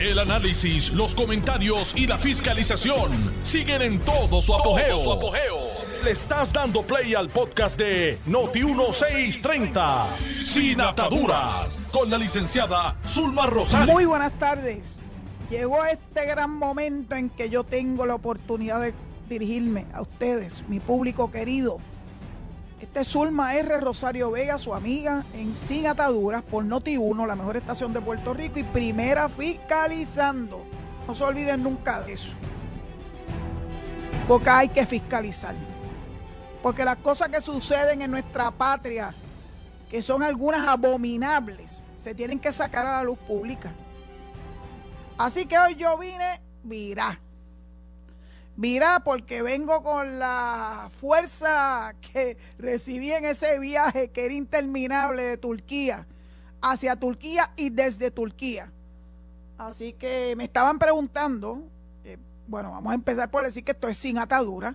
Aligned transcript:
El 0.00 0.20
análisis, 0.20 0.92
los 0.92 1.12
comentarios 1.12 1.92
y 1.96 2.06
la 2.06 2.16
fiscalización 2.18 3.10
siguen 3.42 3.82
en 3.82 3.98
todo 3.98 4.40
su 4.40 4.54
apogeo. 4.54 4.96
Le 6.04 6.12
estás 6.12 6.52
dando 6.52 6.82
play 6.82 7.16
al 7.16 7.28
podcast 7.28 7.76
de 7.76 8.16
Noti1630, 8.28 10.06
Sin 10.44 10.80
Ataduras, 10.80 11.80
con 11.90 12.08
la 12.08 12.16
licenciada 12.16 12.96
Zulma 13.08 13.46
Rosario. 13.46 13.92
Muy 13.92 14.04
buenas 14.04 14.38
tardes. 14.38 15.00
Llegó 15.50 15.84
este 15.84 16.26
gran 16.26 16.52
momento 16.52 17.16
en 17.16 17.28
que 17.28 17.50
yo 17.50 17.64
tengo 17.64 18.06
la 18.06 18.14
oportunidad 18.14 18.80
de 18.80 18.94
dirigirme 19.28 19.86
a 19.92 20.02
ustedes, 20.02 20.62
mi 20.68 20.78
público 20.78 21.32
querido. 21.32 21.80
Este 22.80 23.00
es 23.00 23.08
Zulma 23.08 23.56
R. 23.56 23.80
Rosario 23.80 24.30
Vega, 24.30 24.56
su 24.56 24.72
amiga, 24.72 25.24
en 25.34 25.56
Sin 25.56 25.88
Ataduras 25.88 26.44
por 26.44 26.64
Noti1, 26.64 27.26
la 27.26 27.34
mejor 27.34 27.56
estación 27.56 27.92
de 27.92 28.00
Puerto 28.00 28.34
Rico 28.34 28.60
y 28.60 28.62
primera 28.62 29.28
fiscalizando. 29.28 30.64
No 31.06 31.12
se 31.12 31.24
olviden 31.24 31.64
nunca 31.64 32.00
de 32.02 32.12
eso. 32.12 32.30
Porque 34.28 34.50
hay 34.50 34.68
que 34.68 34.86
fiscalizar. 34.86 35.56
Porque 36.62 36.84
las 36.84 36.98
cosas 36.98 37.30
que 37.30 37.40
suceden 37.40 38.00
en 38.00 38.12
nuestra 38.12 38.52
patria, 38.52 39.12
que 39.90 40.00
son 40.00 40.22
algunas 40.22 40.68
abominables, 40.68 41.82
se 41.96 42.14
tienen 42.14 42.38
que 42.38 42.52
sacar 42.52 42.86
a 42.86 42.98
la 42.98 43.02
luz 43.02 43.18
pública. 43.26 43.72
Así 45.16 45.46
que 45.46 45.58
hoy 45.58 45.74
yo 45.74 45.98
vine, 45.98 46.40
mirá. 46.62 47.20
Mirá, 48.58 48.98
porque 49.04 49.40
vengo 49.40 49.84
con 49.84 50.18
la 50.18 50.90
fuerza 51.00 51.94
que 52.00 52.36
recibí 52.58 53.12
en 53.12 53.24
ese 53.24 53.60
viaje 53.60 54.10
que 54.10 54.24
era 54.24 54.34
interminable 54.34 55.22
de 55.22 55.36
Turquía 55.36 56.08
hacia 56.60 56.96
Turquía 56.96 57.52
y 57.54 57.70
desde 57.70 58.10
Turquía. 58.10 58.72
Así 59.58 59.92
que 59.92 60.34
me 60.36 60.42
estaban 60.42 60.80
preguntando, 60.80 61.62
eh, 62.02 62.18
bueno, 62.48 62.72
vamos 62.72 62.90
a 62.90 62.94
empezar 62.96 63.30
por 63.30 63.44
decir 63.44 63.62
que 63.62 63.70
esto 63.70 63.86
es 63.86 63.96
sin 63.96 64.18
atadura, 64.18 64.74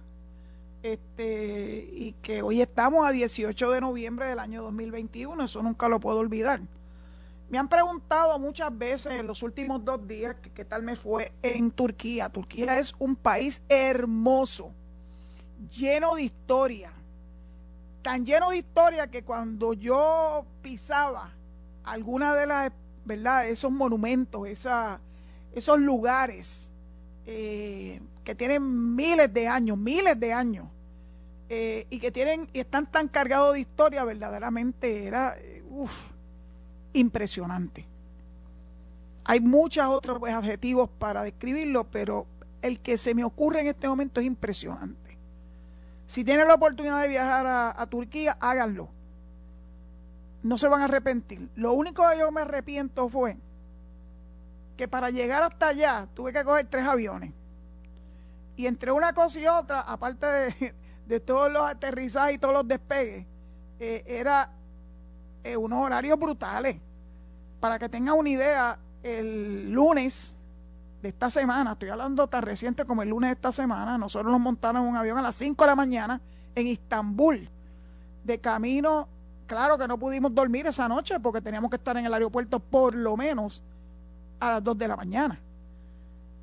este, 0.81 1.89
y 1.91 2.15
que 2.21 2.41
hoy 2.41 2.61
estamos 2.61 3.05
a 3.05 3.11
18 3.11 3.69
de 3.69 3.81
noviembre 3.81 4.27
del 4.27 4.39
año 4.39 4.63
2021, 4.63 5.43
eso 5.43 5.61
nunca 5.61 5.89
lo 5.89 5.99
puedo 5.99 6.19
olvidar. 6.19 6.61
Me 7.53 7.59
han 7.59 7.67
preguntado 7.67 8.39
muchas 8.39 8.75
veces 8.75 9.13
en 9.13 9.27
los 9.27 9.43
últimos 9.43 9.85
dos 9.85 10.07
días 10.07 10.35
qué 10.55 10.65
tal 10.65 10.81
me 10.81 10.95
fue 10.95 11.31
en 11.43 11.69
Turquía. 11.69 12.27
Turquía 12.27 12.79
es 12.79 12.95
un 12.97 13.15
país 13.15 13.61
hermoso, 13.69 14.71
lleno 15.69 16.15
de 16.15 16.23
historia. 16.23 16.91
Tan 18.01 18.25
lleno 18.25 18.49
de 18.49 18.57
historia 18.57 19.05
que 19.05 19.23
cuando 19.23 19.73
yo 19.73 20.47
pisaba 20.63 21.29
alguna 21.83 22.33
de 22.33 22.47
las, 22.47 22.71
¿verdad? 23.05 23.47
Esos 23.47 23.71
monumentos, 23.71 24.47
esos 24.47 25.79
lugares 25.79 26.71
eh, 27.27 28.01
que 28.23 28.33
tienen 28.33 28.95
miles 28.95 29.31
de 29.31 29.47
años, 29.47 29.77
miles 29.77 30.19
de 30.19 30.33
años, 30.33 30.69
eh, 31.49 31.85
y 31.91 31.99
que 31.99 32.11
tienen, 32.11 32.49
y 32.51 32.61
están 32.61 32.89
tan 32.89 33.07
cargados 33.07 33.53
de 33.53 33.59
historia, 33.59 34.03
verdaderamente 34.05 35.05
era, 35.05 35.35
eh, 35.37 35.61
impresionante. 36.93 37.87
Hay 39.25 39.39
muchos 39.39 39.85
otros 39.85 40.21
adjetivos 40.27 40.89
para 40.99 41.23
describirlo, 41.23 41.85
pero 41.85 42.25
el 42.61 42.79
que 42.79 42.97
se 42.97 43.13
me 43.13 43.23
ocurre 43.23 43.61
en 43.61 43.67
este 43.67 43.87
momento 43.87 44.19
es 44.19 44.27
impresionante. 44.27 45.17
Si 46.07 46.23
tienen 46.23 46.47
la 46.47 46.55
oportunidad 46.55 47.01
de 47.01 47.07
viajar 47.07 47.45
a, 47.47 47.85
Turquía, 47.87 48.37
háganlo. 48.39 48.89
No 50.43 50.57
se 50.57 50.67
van 50.67 50.81
a 50.81 50.85
arrepentir. 50.85 51.49
Lo 51.55 51.73
único 51.73 52.07
que 52.09 52.19
yo 52.19 52.31
me 52.31 52.41
arrepiento 52.41 53.07
fue 53.07 53.37
que 54.75 54.87
para 54.87 55.09
llegar 55.09 55.43
hasta 55.43 55.69
allá 55.69 56.07
tuve 56.13 56.33
que 56.33 56.43
coger 56.43 56.67
tres 56.67 56.85
aviones. 56.85 57.31
Y 58.55 58.67
entre 58.67 58.91
una 58.91 59.13
cosa 59.13 59.39
y 59.39 59.47
otra, 59.47 59.81
aparte 59.81 60.73
de, 61.07 61.19
todos 61.25 61.51
los 61.51 61.63
aterrizajes 61.63 62.35
y 62.35 62.37
todos 62.37 62.53
los 62.53 62.67
despegues, 62.67 63.25
eh, 63.79 64.03
era 64.05 64.51
eh, 65.43 65.57
unos 65.57 65.85
horarios 65.85 66.17
brutales. 66.17 66.77
Para 67.59 67.77
que 67.79 67.89
tengan 67.89 68.17
una 68.17 68.29
idea, 68.29 68.79
el 69.03 69.71
lunes 69.71 70.35
de 71.01 71.09
esta 71.09 71.29
semana, 71.29 71.73
estoy 71.73 71.89
hablando 71.89 72.27
tan 72.27 72.43
reciente 72.43 72.85
como 72.85 73.01
el 73.01 73.09
lunes 73.09 73.29
de 73.29 73.33
esta 73.33 73.51
semana, 73.51 73.97
nosotros 73.97 74.31
nos 74.31 74.39
montaron 74.39 74.83
un 74.83 74.95
avión 74.95 75.17
a 75.17 75.21
las 75.21 75.35
5 75.35 75.61
de 75.63 75.67
la 75.67 75.75
mañana 75.75 76.21
en 76.55 76.67
Istambul. 76.67 77.49
De 78.23 78.39
camino, 78.39 79.09
claro 79.45 79.77
que 79.77 79.85
no 79.85 79.97
pudimos 79.97 80.33
dormir 80.33 80.65
esa 80.65 80.87
noche 80.87 81.19
porque 81.19 81.41
teníamos 81.41 81.69
que 81.69 81.75
estar 81.75 81.97
en 81.97 82.05
el 82.05 82.13
aeropuerto 82.13 82.59
por 82.59 82.95
lo 82.95 83.17
menos 83.17 83.61
a 84.39 84.51
las 84.51 84.63
2 84.63 84.77
de 84.77 84.87
la 84.87 84.95
mañana. 84.95 85.39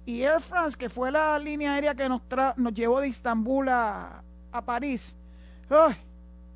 Y 0.05 0.23
Air 0.23 0.41
France, 0.41 0.77
que 0.77 0.91
fue 0.91 1.11
la 1.11 1.39
línea 1.39 1.73
aérea 1.73 1.95
que 1.95 2.09
nos, 2.09 2.21
nos 2.57 2.75
llevó 2.75 3.01
de 3.01 3.09
Istambul 3.09 3.69
a, 3.71 4.23
a 4.53 4.63
París, 4.63 5.17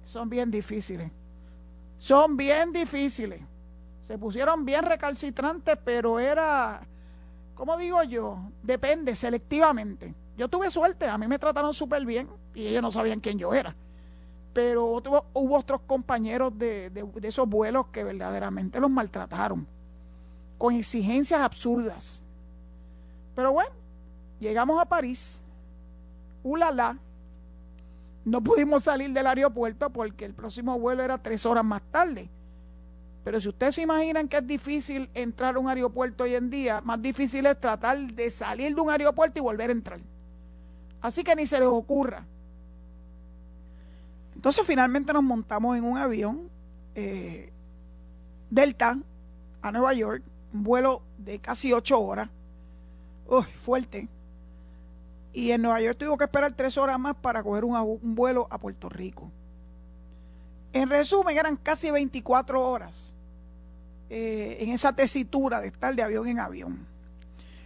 son 0.04 0.28
bien 0.28 0.50
difíciles 0.50 1.10
son 1.96 2.36
bien 2.36 2.72
difíciles. 2.72 3.40
Se 4.02 4.18
pusieron 4.18 4.64
bien 4.64 4.84
recalcitrantes, 4.84 5.78
pero 5.82 6.20
era, 6.20 6.86
¿cómo 7.54 7.76
digo 7.78 8.02
yo? 8.02 8.38
Depende, 8.62 9.16
selectivamente. 9.16 10.14
Yo 10.36 10.48
tuve 10.48 10.70
suerte, 10.70 11.06
a 11.06 11.16
mí 11.16 11.26
me 11.26 11.38
trataron 11.38 11.72
súper 11.72 12.04
bien 12.04 12.28
y 12.54 12.66
ellos 12.66 12.82
no 12.82 12.90
sabían 12.90 13.20
quién 13.20 13.38
yo 13.38 13.54
era. 13.54 13.74
Pero 14.52 15.02
hubo 15.32 15.58
otros 15.58 15.80
compañeros 15.86 16.56
de, 16.58 16.90
de 16.90 17.28
esos 17.28 17.48
vuelos 17.48 17.86
que 17.88 18.04
verdaderamente 18.04 18.78
los 18.78 18.90
maltrataron, 18.90 19.66
con 20.58 20.74
exigencias 20.74 21.40
absurdas. 21.40 22.22
Pero 23.34 23.52
bueno, 23.52 23.72
llegamos 24.38 24.80
a 24.80 24.84
París, 24.84 25.42
ulala, 26.42 26.98
no 28.24 28.42
pudimos 28.42 28.84
salir 28.84 29.10
del 29.12 29.26
aeropuerto 29.26 29.90
porque 29.90 30.24
el 30.24 30.32
próximo 30.32 30.78
vuelo 30.78 31.02
era 31.02 31.18
tres 31.18 31.44
horas 31.44 31.64
más 31.64 31.82
tarde. 31.90 32.30
Pero 33.22 33.40
si 33.40 33.48
ustedes 33.48 33.74
se 33.74 33.82
imaginan 33.82 34.28
que 34.28 34.38
es 34.38 34.46
difícil 34.46 35.10
entrar 35.14 35.56
a 35.56 35.58
un 35.58 35.68
aeropuerto 35.68 36.24
hoy 36.24 36.34
en 36.34 36.50
día, 36.50 36.80
más 36.82 37.00
difícil 37.00 37.46
es 37.46 37.58
tratar 37.60 37.98
de 37.98 38.30
salir 38.30 38.74
de 38.74 38.80
un 38.80 38.90
aeropuerto 38.90 39.38
y 39.38 39.42
volver 39.42 39.70
a 39.70 39.72
entrar. 39.72 40.00
Así 41.00 41.22
que 41.22 41.36
ni 41.36 41.46
se 41.46 41.58
les 41.58 41.68
ocurra. 41.68 42.24
Entonces 44.34 44.66
finalmente 44.66 45.12
nos 45.12 45.22
montamos 45.22 45.76
en 45.76 45.84
un 45.84 45.96
avión 45.96 46.50
eh, 46.94 47.50
Delta 48.50 48.98
a 49.62 49.72
Nueva 49.72 49.94
York, 49.94 50.22
un 50.52 50.62
vuelo 50.64 51.02
de 51.18 51.38
casi 51.38 51.72
ocho 51.72 52.00
horas. 52.00 52.28
Uy, 53.26 53.44
fuerte 53.58 54.08
y 55.34 55.50
en 55.50 55.62
Nueva 55.62 55.80
York 55.80 55.98
tuvo 55.98 56.16
que 56.16 56.24
esperar 56.24 56.54
tres 56.54 56.78
horas 56.78 56.98
más 56.98 57.16
para 57.16 57.42
coger 57.42 57.64
un, 57.64 58.14
vuelo 58.14 58.46
a 58.50 58.58
Puerto 58.58 58.88
Rico. 58.88 59.30
En 60.72 60.88
resumen, 60.88 61.36
eran 61.36 61.56
casi 61.56 61.90
24 61.90 62.62
horas 62.62 63.12
eh, 64.08 64.58
en 64.60 64.70
esa 64.70 64.94
tesitura 64.94 65.60
de 65.60 65.66
estar 65.66 65.94
de 65.94 66.02
avión 66.02 66.28
en 66.28 66.38
avión. 66.38 66.86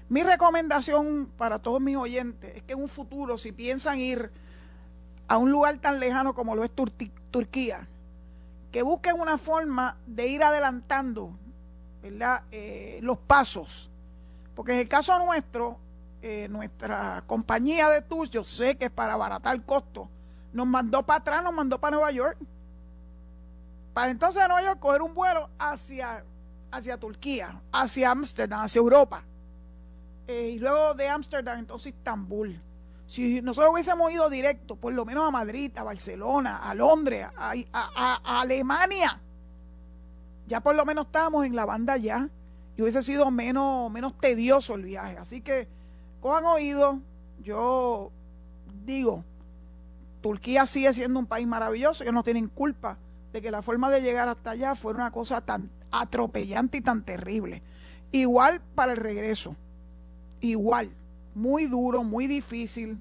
Mi 0.08 0.22
recomendación 0.22 1.30
para 1.36 1.58
todos 1.58 1.80
mis 1.80 1.96
oyentes 1.96 2.56
es 2.56 2.62
que 2.62 2.72
en 2.72 2.80
un 2.80 2.88
futuro, 2.88 3.36
si 3.36 3.52
piensan 3.52 4.00
ir 4.00 4.30
a 5.28 5.36
un 5.36 5.52
lugar 5.52 5.78
tan 5.78 6.00
lejano 6.00 6.34
como 6.34 6.56
lo 6.56 6.64
es 6.64 6.70
Turquía, 7.30 7.86
que 8.72 8.82
busquen 8.82 9.20
una 9.20 9.36
forma 9.36 9.98
de 10.06 10.26
ir 10.26 10.42
adelantando 10.42 11.34
¿verdad? 12.02 12.42
Eh, 12.50 12.98
los 13.02 13.18
pasos. 13.18 13.90
Porque 14.54 14.72
en 14.72 14.78
el 14.78 14.88
caso 14.88 15.18
nuestro, 15.24 15.78
eh, 16.22 16.48
nuestra 16.50 17.22
compañía 17.26 17.88
de 17.90 18.02
tours, 18.02 18.30
yo 18.30 18.44
sé 18.44 18.76
que 18.76 18.90
para 18.90 19.14
abaratar 19.14 19.54
el 19.54 19.62
costo, 19.62 20.08
nos 20.52 20.66
mandó 20.66 21.02
para 21.04 21.20
atrás, 21.20 21.42
nos 21.44 21.52
mandó 21.52 21.78
para 21.78 21.96
Nueva 21.96 22.10
York. 22.10 22.36
Para 23.94 24.10
entonces 24.10 24.42
de 24.42 24.48
Nueva 24.48 24.62
York 24.62 24.80
coger 24.80 25.02
un 25.02 25.14
vuelo 25.14 25.48
hacia, 25.58 26.24
hacia 26.70 26.98
Turquía, 26.98 27.60
hacia 27.72 28.10
Ámsterdam, 28.10 28.62
hacia 28.62 28.78
Europa. 28.78 29.22
Eh, 30.26 30.52
y 30.54 30.58
luego 30.58 30.94
de 30.94 31.08
Ámsterdam, 31.08 31.58
entonces 31.58 31.94
Estambul. 31.94 32.60
Si 33.06 33.40
nosotros 33.40 33.72
hubiésemos 33.72 34.12
ido 34.12 34.28
directo, 34.28 34.76
por 34.76 34.92
lo 34.92 35.04
menos 35.04 35.26
a 35.26 35.30
Madrid, 35.30 35.72
a 35.76 35.82
Barcelona, 35.82 36.58
a 36.58 36.74
Londres, 36.74 37.26
a, 37.36 37.54
a 37.72 38.40
Alemania, 38.40 39.18
ya 40.46 40.60
por 40.60 40.74
lo 40.74 40.84
menos 40.84 41.06
estábamos 41.06 41.46
en 41.46 41.54
la 41.54 41.64
banda 41.64 41.96
ya 41.96 42.28
y 42.76 42.82
hubiese 42.82 43.02
sido 43.02 43.30
menos, 43.30 43.90
menos 43.90 44.18
tedioso 44.18 44.74
el 44.74 44.84
viaje. 44.84 45.16
Así 45.18 45.40
que 45.40 45.68
han 46.22 46.44
oído, 46.44 47.00
yo 47.42 48.10
digo, 48.84 49.24
Turquía 50.20 50.66
sigue 50.66 50.92
siendo 50.94 51.18
un 51.18 51.26
país 51.26 51.46
maravilloso, 51.46 52.02
ellos 52.02 52.14
no 52.14 52.22
tienen 52.22 52.48
culpa 52.48 52.98
de 53.32 53.42
que 53.42 53.50
la 53.50 53.62
forma 53.62 53.90
de 53.90 54.02
llegar 54.02 54.28
hasta 54.28 54.50
allá 54.50 54.74
fuera 54.74 54.98
una 54.98 55.10
cosa 55.10 55.40
tan 55.40 55.70
atropellante 55.90 56.78
y 56.78 56.80
tan 56.80 57.02
terrible. 57.02 57.62
Igual 58.10 58.60
para 58.74 58.92
el 58.92 58.98
regreso, 58.98 59.54
igual, 60.40 60.90
muy 61.34 61.66
duro, 61.66 62.02
muy 62.02 62.26
difícil. 62.26 62.98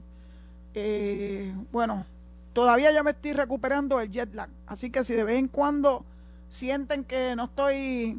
Eh, 0.74 1.56
bueno, 1.72 2.06
todavía 2.54 2.92
ya 2.92 3.04
me 3.04 3.12
estoy 3.12 3.34
recuperando 3.34 4.00
el 4.00 4.12
jet 4.12 4.34
lag, 4.34 4.50
así 4.68 4.90
que 4.90 5.04
si 5.04 5.14
de 5.14 5.24
vez 5.24 5.38
en 5.38 5.48
cuando 5.48 6.06
sienten 6.50 7.04
que 7.04 7.36
no 7.36 7.46
estoy 7.46 8.18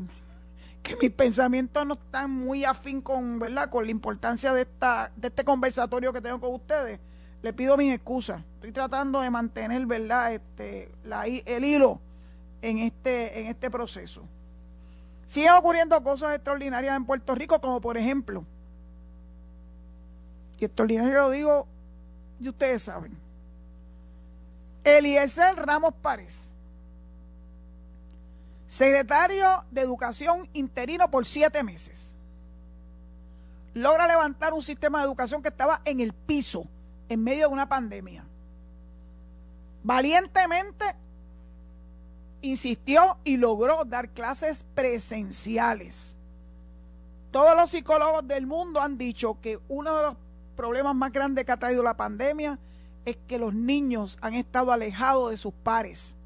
que 0.82 0.96
mis 1.00 1.10
pensamientos 1.10 1.86
no 1.86 1.94
están 1.94 2.30
muy 2.30 2.64
afín 2.64 3.00
con, 3.00 3.38
¿verdad? 3.38 3.70
con 3.70 3.84
la 3.84 3.90
importancia 3.90 4.52
de, 4.52 4.62
esta, 4.62 5.10
de 5.16 5.28
este 5.28 5.44
conversatorio 5.44 6.12
que 6.12 6.20
tengo 6.20 6.40
con 6.40 6.54
ustedes, 6.54 7.00
le 7.42 7.52
pido 7.52 7.76
mis 7.76 7.92
excusas. 7.92 8.42
Estoy 8.54 8.72
tratando 8.72 9.20
de 9.20 9.30
mantener, 9.30 9.86
¿verdad?, 9.86 10.32
este, 10.32 10.90
la, 11.04 11.26
el 11.26 11.64
hilo 11.64 12.00
en 12.62 12.78
este, 12.78 13.40
en 13.40 13.46
este 13.46 13.70
proceso. 13.70 14.22
Siguen 15.26 15.52
ocurriendo 15.52 16.02
cosas 16.02 16.34
extraordinarias 16.34 16.96
en 16.96 17.04
Puerto 17.04 17.34
Rico, 17.34 17.60
como 17.60 17.80
por 17.80 17.98
ejemplo, 17.98 18.44
y 20.58 20.64
extraordinario 20.64 21.14
lo 21.14 21.30
digo, 21.30 21.66
y 22.40 22.48
ustedes 22.48 22.82
saben, 22.82 23.16
Eliezer 24.84 25.54
Ramos 25.54 25.94
Párez, 26.02 26.52
secretario 28.68 29.64
de 29.70 29.80
Educación 29.80 30.48
interino 30.52 31.10
por 31.10 31.26
siete 31.26 31.64
meses, 31.64 32.14
logra 33.74 34.06
levantar 34.06 34.52
un 34.52 34.62
sistema 34.62 34.98
de 34.98 35.06
educación 35.06 35.42
que 35.42 35.48
estaba 35.48 35.80
en 35.84 36.00
el 36.00 36.12
piso 36.12 36.66
en 37.08 37.24
medio 37.24 37.48
de 37.48 37.54
una 37.54 37.68
pandemia. 37.68 38.24
Valientemente 39.82 40.84
insistió 42.42 43.16
y 43.24 43.38
logró 43.38 43.84
dar 43.84 44.10
clases 44.10 44.64
presenciales. 44.74 46.16
Todos 47.30 47.56
los 47.56 47.70
psicólogos 47.70 48.26
del 48.28 48.46
mundo 48.46 48.80
han 48.80 48.98
dicho 48.98 49.38
que 49.40 49.58
uno 49.68 49.96
de 49.96 50.02
los 50.02 50.16
problemas 50.56 50.94
más 50.94 51.12
grandes 51.12 51.44
que 51.44 51.52
ha 51.52 51.58
traído 51.58 51.82
la 51.82 51.96
pandemia 51.96 52.58
es 53.06 53.16
que 53.26 53.38
los 53.38 53.54
niños 53.54 54.18
han 54.20 54.34
estado 54.34 54.72
alejados 54.72 55.30
de 55.30 55.36
sus 55.38 55.54
pares. 55.54 56.17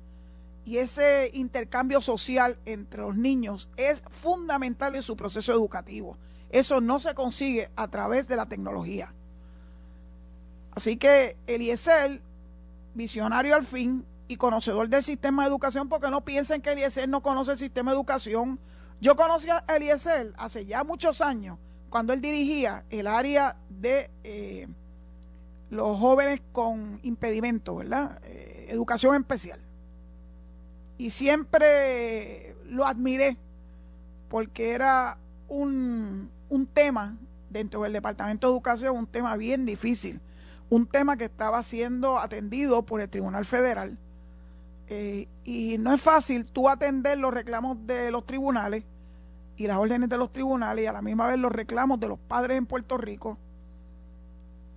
Y 0.65 0.79
ese 0.79 1.31
intercambio 1.35 2.01
social 2.01 2.57
entre 2.65 3.03
los 3.03 3.17
niños 3.17 3.69
es 3.77 4.03
fundamental 4.11 4.95
en 4.95 5.03
su 5.03 5.17
proceso 5.17 5.53
educativo. 5.53 6.17
Eso 6.51 6.81
no 6.81 7.01
se 7.01 7.15
consigue 7.15 7.71
a 7.75 7.89
través 7.89 8.29
de 8.29 8.37
la 8.37 8.47
tecnología. 8.47 9.13
Así 10.75 10.97
que 10.97 11.37
Eliezer, 11.47 12.21
visionario 12.95 13.55
al 13.55 13.65
fin 13.65 14.05
y 14.29 14.37
conocedor 14.37 14.89
del 14.89 15.03
sistema 15.03 15.43
de 15.43 15.49
educación, 15.49 15.89
porque 15.89 16.11
no 16.11 16.23
piensen 16.23 16.63
que 16.63 16.73
Eliezer 16.73 17.09
no 17.09 17.23
conoce 17.23 17.53
el 17.53 17.59
sistema 17.59 17.91
de 17.91 17.97
educación. 17.97 18.59
Yo 19.01 19.17
conocí 19.17 19.49
a 19.51 19.65
Eliezer 19.69 20.33
hace 20.37 20.65
ya 20.65 20.85
muchos 20.85 21.21
años, 21.21 21.59
cuando 21.91 22.13
él 22.13 22.21
dirigía 22.21 22.85
el 22.89 23.07
área 23.07 23.57
de 23.69 24.11
eh, 24.25 24.69
los 25.71 25.99
jóvenes 25.99 26.41
con 26.53 27.01
impedimento, 27.03 27.77
¿verdad? 27.77 28.19
Eh, 28.25 28.69
educación 28.71 29.17
especial. 29.17 29.61
Y 30.99 31.11
siempre 31.11 32.55
lo 32.67 32.87
admiré, 32.87 33.37
porque 34.29 34.73
era 34.73 35.19
un, 35.49 36.31
un 36.49 36.67
tema 36.67 37.17
dentro 37.51 37.83
del 37.83 37.93
Departamento 37.93 38.47
de 38.47 38.53
Educación, 38.53 38.97
un 38.97 39.07
tema 39.07 39.37
bien 39.37 39.65
difícil 39.67 40.21
un 40.73 40.87
tema 40.87 41.19
que 41.19 41.27
estaba 41.27 41.63
siendo 41.63 42.19
atendido 42.19 42.83
por 42.83 43.03
el 43.03 43.11
Tribunal 43.11 43.45
Federal. 43.45 43.99
Eh, 44.89 45.29
y 45.45 45.77
no 45.77 45.93
es 45.93 46.01
fácil 46.01 46.47
tú 46.47 46.71
atender 46.71 47.19
los 47.19 47.35
reclamos 47.35 47.87
de 47.87 48.11
los 48.11 48.25
tribunales 48.25 48.83
y 49.59 49.67
las 49.67 49.77
órdenes 49.77 50.09
de 50.09 50.17
los 50.17 50.33
tribunales 50.33 50.85
y 50.85 50.87
a 50.87 50.93
la 50.95 51.03
misma 51.03 51.27
vez 51.27 51.39
los 51.39 51.53
reclamos 51.53 52.01
de 52.01 52.09
los 52.09 52.19
padres 52.19 52.57
en 52.57 52.65
Puerto 52.65 52.97
Rico 52.97 53.37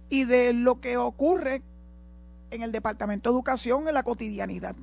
y 0.09 0.25
de 0.25 0.51
lo 0.51 0.81
que 0.81 0.97
ocurre 0.97 1.61
en 2.51 2.61
el 2.61 2.73
Departamento 2.73 3.29
de 3.29 3.35
Educación 3.35 3.87
en 3.87 3.93
la 3.93 4.03
cotidianidad. 4.03 4.75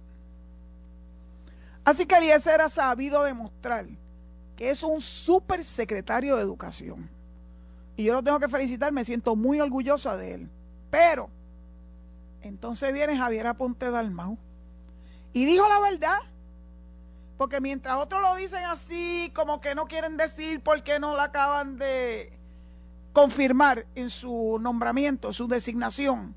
Así 1.85 2.07
que 2.07 2.17
Eliezer 2.17 2.61
ha 2.61 2.69
sabido 2.69 3.23
demostrar 3.25 3.87
que 4.57 4.71
es 4.71 4.83
un 4.83 5.01
super 5.01 5.65
secretario 5.65 6.37
de 6.37 6.43
Educación. 6.43 7.11
Y 7.97 8.05
yo 8.05 8.15
lo 8.15 8.23
tengo 8.23 8.39
que 8.39 8.49
felicitar, 8.49 8.93
me 8.93 9.05
siento 9.05 9.37
muy 9.37 9.61
orgullosa 9.61 10.17
de 10.17 10.35
él. 10.35 10.51
Pero, 10.91 11.31
entonces 12.43 12.93
viene 12.93 13.17
Javier 13.17 13.47
Aponte 13.47 13.91
Dalmau 13.91 14.39
y 15.33 15.45
dijo 15.45 15.69
la 15.69 15.81
verdad. 15.81 16.19
Porque 17.39 17.61
mientras 17.61 17.97
otros 17.97 18.23
lo 18.23 18.37
dicen 18.37 18.63
así, 18.65 19.33
como 19.35 19.61
que 19.61 19.75
no 19.75 19.87
quieren 19.87 20.17
decir 20.17 20.63
por 20.63 20.83
qué 20.85 21.01
no 21.01 21.17
la 21.17 21.25
acaban 21.25 21.77
de 21.77 22.39
confirmar 23.13 23.87
en 23.95 24.11
su 24.11 24.59
nombramiento, 24.61 25.33
su 25.33 25.49
designación. 25.49 26.37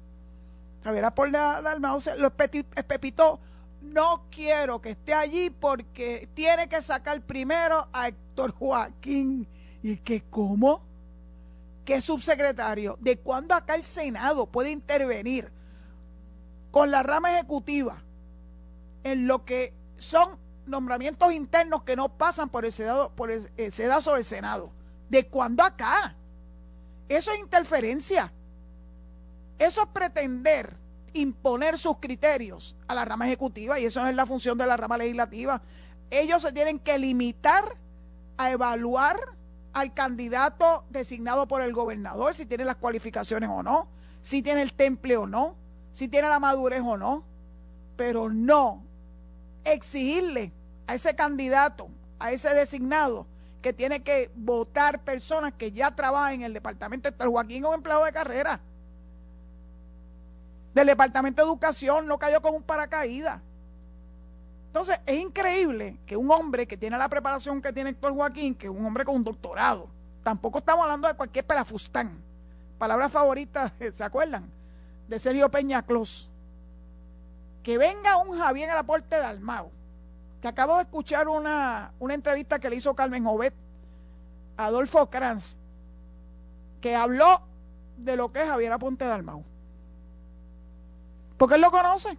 Javier 0.84 1.06
Aponte 1.06 1.38
Dalmau 1.38 2.00
se 2.00 2.18
lo 2.18 2.34
espepitó. 2.76 3.40
No 3.86 4.26
quiero 4.30 4.82
que 4.82 4.92
esté 4.92 5.14
allí 5.14 5.50
porque 5.50 6.30
tiene 6.34 6.68
que 6.68 6.82
sacar 6.82 7.22
primero 7.22 7.88
a 7.94 8.10
Héctor 8.10 8.52
Joaquín. 8.52 9.48
¿Y 9.82 9.98
que 9.98 10.22
cómo? 10.30 10.82
es 11.94 12.04
subsecretario, 12.04 12.98
de 13.00 13.18
cuándo 13.18 13.54
acá 13.54 13.76
el 13.76 13.84
Senado 13.84 14.48
puede 14.48 14.72
intervenir 14.72 15.52
con 16.72 16.92
la 16.92 17.04
rama 17.04 17.32
ejecutiva 17.34 18.04
en 19.04 19.28
lo 19.28 19.46
que 19.46 19.74
son 19.98 20.38
nombramientos 20.66 21.32
internos 21.32 21.84
que 21.84 21.96
no 21.96 22.10
pasan 22.18 22.50
por 22.50 22.66
el 22.66 22.72
sedado, 22.72 23.12
por 23.12 23.32
el, 23.32 23.72
sedazo 23.72 24.16
del 24.16 24.26
Senado. 24.26 24.72
¿De 25.10 25.28
cuándo 25.28 25.64
acá? 25.64 26.16
Eso 27.08 27.32
es 27.32 27.40
interferencia. 27.40 28.34
Eso 29.60 29.84
es 29.84 29.88
pretender 29.90 30.76
imponer 31.16 31.78
sus 31.78 31.98
criterios 31.98 32.76
a 32.88 32.94
la 32.94 33.06
rama 33.06 33.26
ejecutiva 33.26 33.80
y 33.80 33.86
eso 33.86 34.02
no 34.02 34.10
es 34.10 34.16
la 34.16 34.26
función 34.26 34.58
de 34.58 34.68
la 34.68 34.78
rama 34.78 34.98
legislativa. 34.98 35.62
Ellos 36.12 36.42
se 36.42 36.52
tienen 36.52 36.78
que 36.78 37.00
limitar 37.00 37.78
a 38.38 38.52
evaluar 38.52 39.18
al 39.74 39.94
candidato 39.94 40.86
designado 40.90 41.48
por 41.48 41.62
el 41.62 41.74
gobernador, 41.74 42.36
si 42.36 42.46
tiene 42.46 42.66
las 42.66 42.76
cualificaciones 42.76 43.50
o 43.50 43.64
no, 43.64 43.88
si 44.22 44.42
tiene 44.42 44.62
el 44.62 44.74
temple 44.74 45.18
o 45.18 45.26
no, 45.26 45.56
si 45.92 46.08
tiene 46.08 46.30
la 46.30 46.40
madurez 46.40 46.82
o 46.82 46.98
no, 46.98 47.24
pero 47.96 48.30
no 48.30 48.84
exigirle 49.64 50.52
a 50.88 50.96
ese 50.96 51.16
candidato, 51.16 51.88
a 52.20 52.32
ese 52.32 52.54
designado, 52.54 53.26
que 53.62 53.74
tiene 53.74 54.04
que 54.04 54.30
votar 54.36 55.04
personas 55.04 55.54
que 55.54 55.72
ya 55.72 55.96
trabajan 55.96 56.34
en 56.34 56.42
el 56.44 56.54
departamento. 56.54 57.10
El 57.10 57.30
Joaquín 57.30 57.66
un 57.66 57.74
empleado 57.74 58.06
de 58.06 58.12
carrera 58.12 58.60
del 60.76 60.88
departamento 60.88 61.42
de 61.42 61.48
educación, 61.48 62.06
no 62.06 62.20
cayó 62.20 62.42
con 62.42 62.54
un 62.54 62.62
paracaídas. 62.62 63.42
Entonces, 64.68 65.00
es 65.06 65.18
increíble 65.18 65.98
que 66.06 66.18
un 66.18 66.30
hombre 66.30 66.68
que 66.68 66.76
tiene 66.76 66.98
la 66.98 67.08
preparación 67.08 67.62
que 67.62 67.72
tiene 67.72 67.92
Héctor 67.92 68.14
Joaquín, 68.14 68.54
que 68.54 68.68
es 68.68 68.74
un 68.74 68.86
hombre 68.86 69.06
con 69.06 69.16
un 69.16 69.24
doctorado, 69.24 69.88
tampoco 70.22 70.60
estamos 70.60 70.84
hablando 70.84 71.08
de 71.08 71.14
cualquier 71.14 71.46
pelafustán. 71.46 72.22
Palabra 72.78 73.08
favorita, 73.08 73.74
¿se 73.94 74.04
acuerdan? 74.04 74.52
De 75.08 75.18
Sergio 75.18 75.50
Peña 75.50 75.82
Clos. 75.82 76.30
Que 77.64 77.78
venga 77.78 78.18
un 78.18 78.38
Javier 78.38 78.70
Aporte 78.72 79.16
de 79.16 79.24
Almao, 79.24 79.72
que 80.42 80.50
acabo 80.50 80.76
de 80.76 80.82
escuchar 80.84 81.30
una, 81.30 81.94
una 82.00 82.14
entrevista 82.14 82.60
que 82.60 82.70
le 82.70 82.76
hizo 82.76 82.94
Carmen 82.94 83.24
Jovet 83.24 83.54
a 84.58 84.66
Adolfo 84.66 85.10
Kranz, 85.10 85.56
que 86.82 86.98
habló 86.98 87.42
de 87.96 88.18
lo 88.18 88.34
que 88.34 88.42
es 88.42 88.50
Javier 88.50 88.74
Aponte 88.74 89.06
de 89.06 89.14
Almao. 89.14 89.46
Porque 91.38 91.56
él 91.56 91.62
lo 91.62 91.72
conoce 91.72 92.18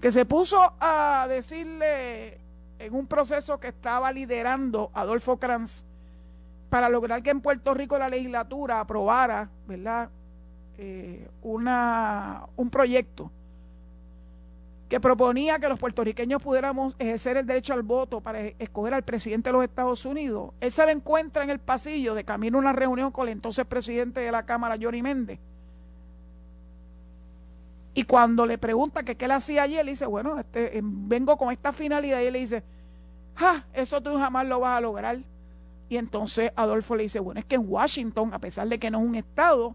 que 0.00 0.12
se 0.12 0.24
puso 0.24 0.74
a 0.80 1.26
decirle 1.28 2.38
en 2.78 2.94
un 2.94 3.06
proceso 3.06 3.58
que 3.58 3.68
estaba 3.68 4.12
liderando 4.12 4.90
Adolfo 4.94 5.38
Kranz 5.38 5.82
para 6.70 6.88
lograr 6.88 7.22
que 7.22 7.30
en 7.30 7.40
Puerto 7.40 7.74
Rico 7.74 7.98
la 7.98 8.08
legislatura 8.08 8.80
aprobara, 8.80 9.48
¿verdad? 9.66 10.10
Eh, 10.76 11.28
una, 11.42 12.44
un 12.56 12.70
proyecto 12.70 13.32
que 14.88 15.00
proponía 15.00 15.58
que 15.58 15.68
los 15.68 15.78
puertorriqueños 15.78 16.40
pudiéramos 16.40 16.94
ejercer 16.98 17.36
el 17.36 17.46
derecho 17.46 17.74
al 17.74 17.82
voto 17.82 18.20
para 18.20 18.40
escoger 18.40 18.94
al 18.94 19.02
presidente 19.02 19.48
de 19.48 19.54
los 19.54 19.64
Estados 19.64 20.04
Unidos. 20.04 20.52
Él 20.60 20.70
se 20.70 20.86
le 20.86 20.92
encuentra 20.92 21.42
en 21.42 21.50
el 21.50 21.58
pasillo 21.58 22.14
de 22.14 22.24
camino 22.24 22.58
a 22.58 22.60
una 22.60 22.72
reunión 22.72 23.10
con 23.10 23.26
el 23.26 23.32
entonces 23.32 23.66
presidente 23.66 24.20
de 24.20 24.30
la 24.30 24.46
Cámara, 24.46 24.78
Johnny 24.80 25.02
Méndez 25.02 25.40
y 27.98 28.04
cuando 28.04 28.46
le 28.46 28.58
pregunta 28.58 29.02
que 29.02 29.16
qué 29.16 29.26
le 29.26 29.34
hacía 29.34 29.64
allí, 29.64 29.76
él 29.76 29.88
dice, 29.88 30.06
bueno, 30.06 30.38
este, 30.38 30.78
em, 30.78 31.08
vengo 31.08 31.36
con 31.36 31.50
esta 31.50 31.72
finalidad. 31.72 32.20
Y 32.20 32.26
él 32.26 32.34
le 32.34 32.38
dice, 32.38 32.62
ja, 33.34 33.66
eso 33.72 34.00
tú 34.00 34.16
jamás 34.16 34.46
lo 34.46 34.60
vas 34.60 34.78
a 34.78 34.80
lograr. 34.80 35.18
Y 35.88 35.96
entonces 35.96 36.52
Adolfo 36.54 36.94
le 36.94 37.02
dice, 37.02 37.18
bueno, 37.18 37.40
es 37.40 37.44
que 37.44 37.56
en 37.56 37.64
Washington, 37.66 38.32
a 38.32 38.38
pesar 38.38 38.68
de 38.68 38.78
que 38.78 38.88
no 38.88 39.00
es 39.00 39.04
un 39.04 39.16
estado, 39.16 39.74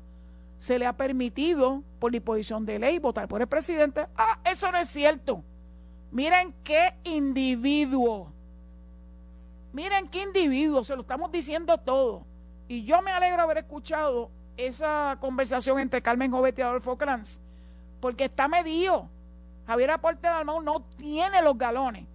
se 0.58 0.80
le 0.80 0.86
ha 0.86 0.94
permitido 0.94 1.84
por 2.00 2.14
disposición 2.14 2.66
de 2.66 2.80
ley 2.80 2.98
votar 2.98 3.28
por 3.28 3.42
el 3.42 3.48
presidente. 3.48 4.08
Ah, 4.16 4.40
eso 4.50 4.72
no 4.72 4.78
es 4.78 4.88
cierto. 4.88 5.44
Miren 6.10 6.56
qué 6.64 6.94
individuo. 7.04 8.32
Miren 9.74 10.08
qué 10.08 10.22
individuo, 10.22 10.82
se 10.86 10.96
lo 10.96 11.02
estamos 11.02 11.30
diciendo 11.30 11.78
todo. 11.78 12.26
Y 12.70 12.86
yo 12.86 13.02
me 13.02 13.12
alegro 13.12 13.42
haber 13.42 13.58
escuchado 13.58 14.32
esa 14.56 15.18
conversación 15.20 15.78
entre 15.78 16.02
Carmen 16.02 16.32
Jovet 16.32 16.58
y 16.58 16.62
Adolfo 16.62 16.98
Kranz 16.98 17.43
porque 18.04 18.26
está 18.26 18.50
medido. 18.50 19.08
Javier 19.66 19.92
Aporte 19.92 20.28
Dalmau 20.28 20.62
no 20.62 20.82
tiene 20.98 21.42
los 21.42 21.58
galones, 21.58 22.06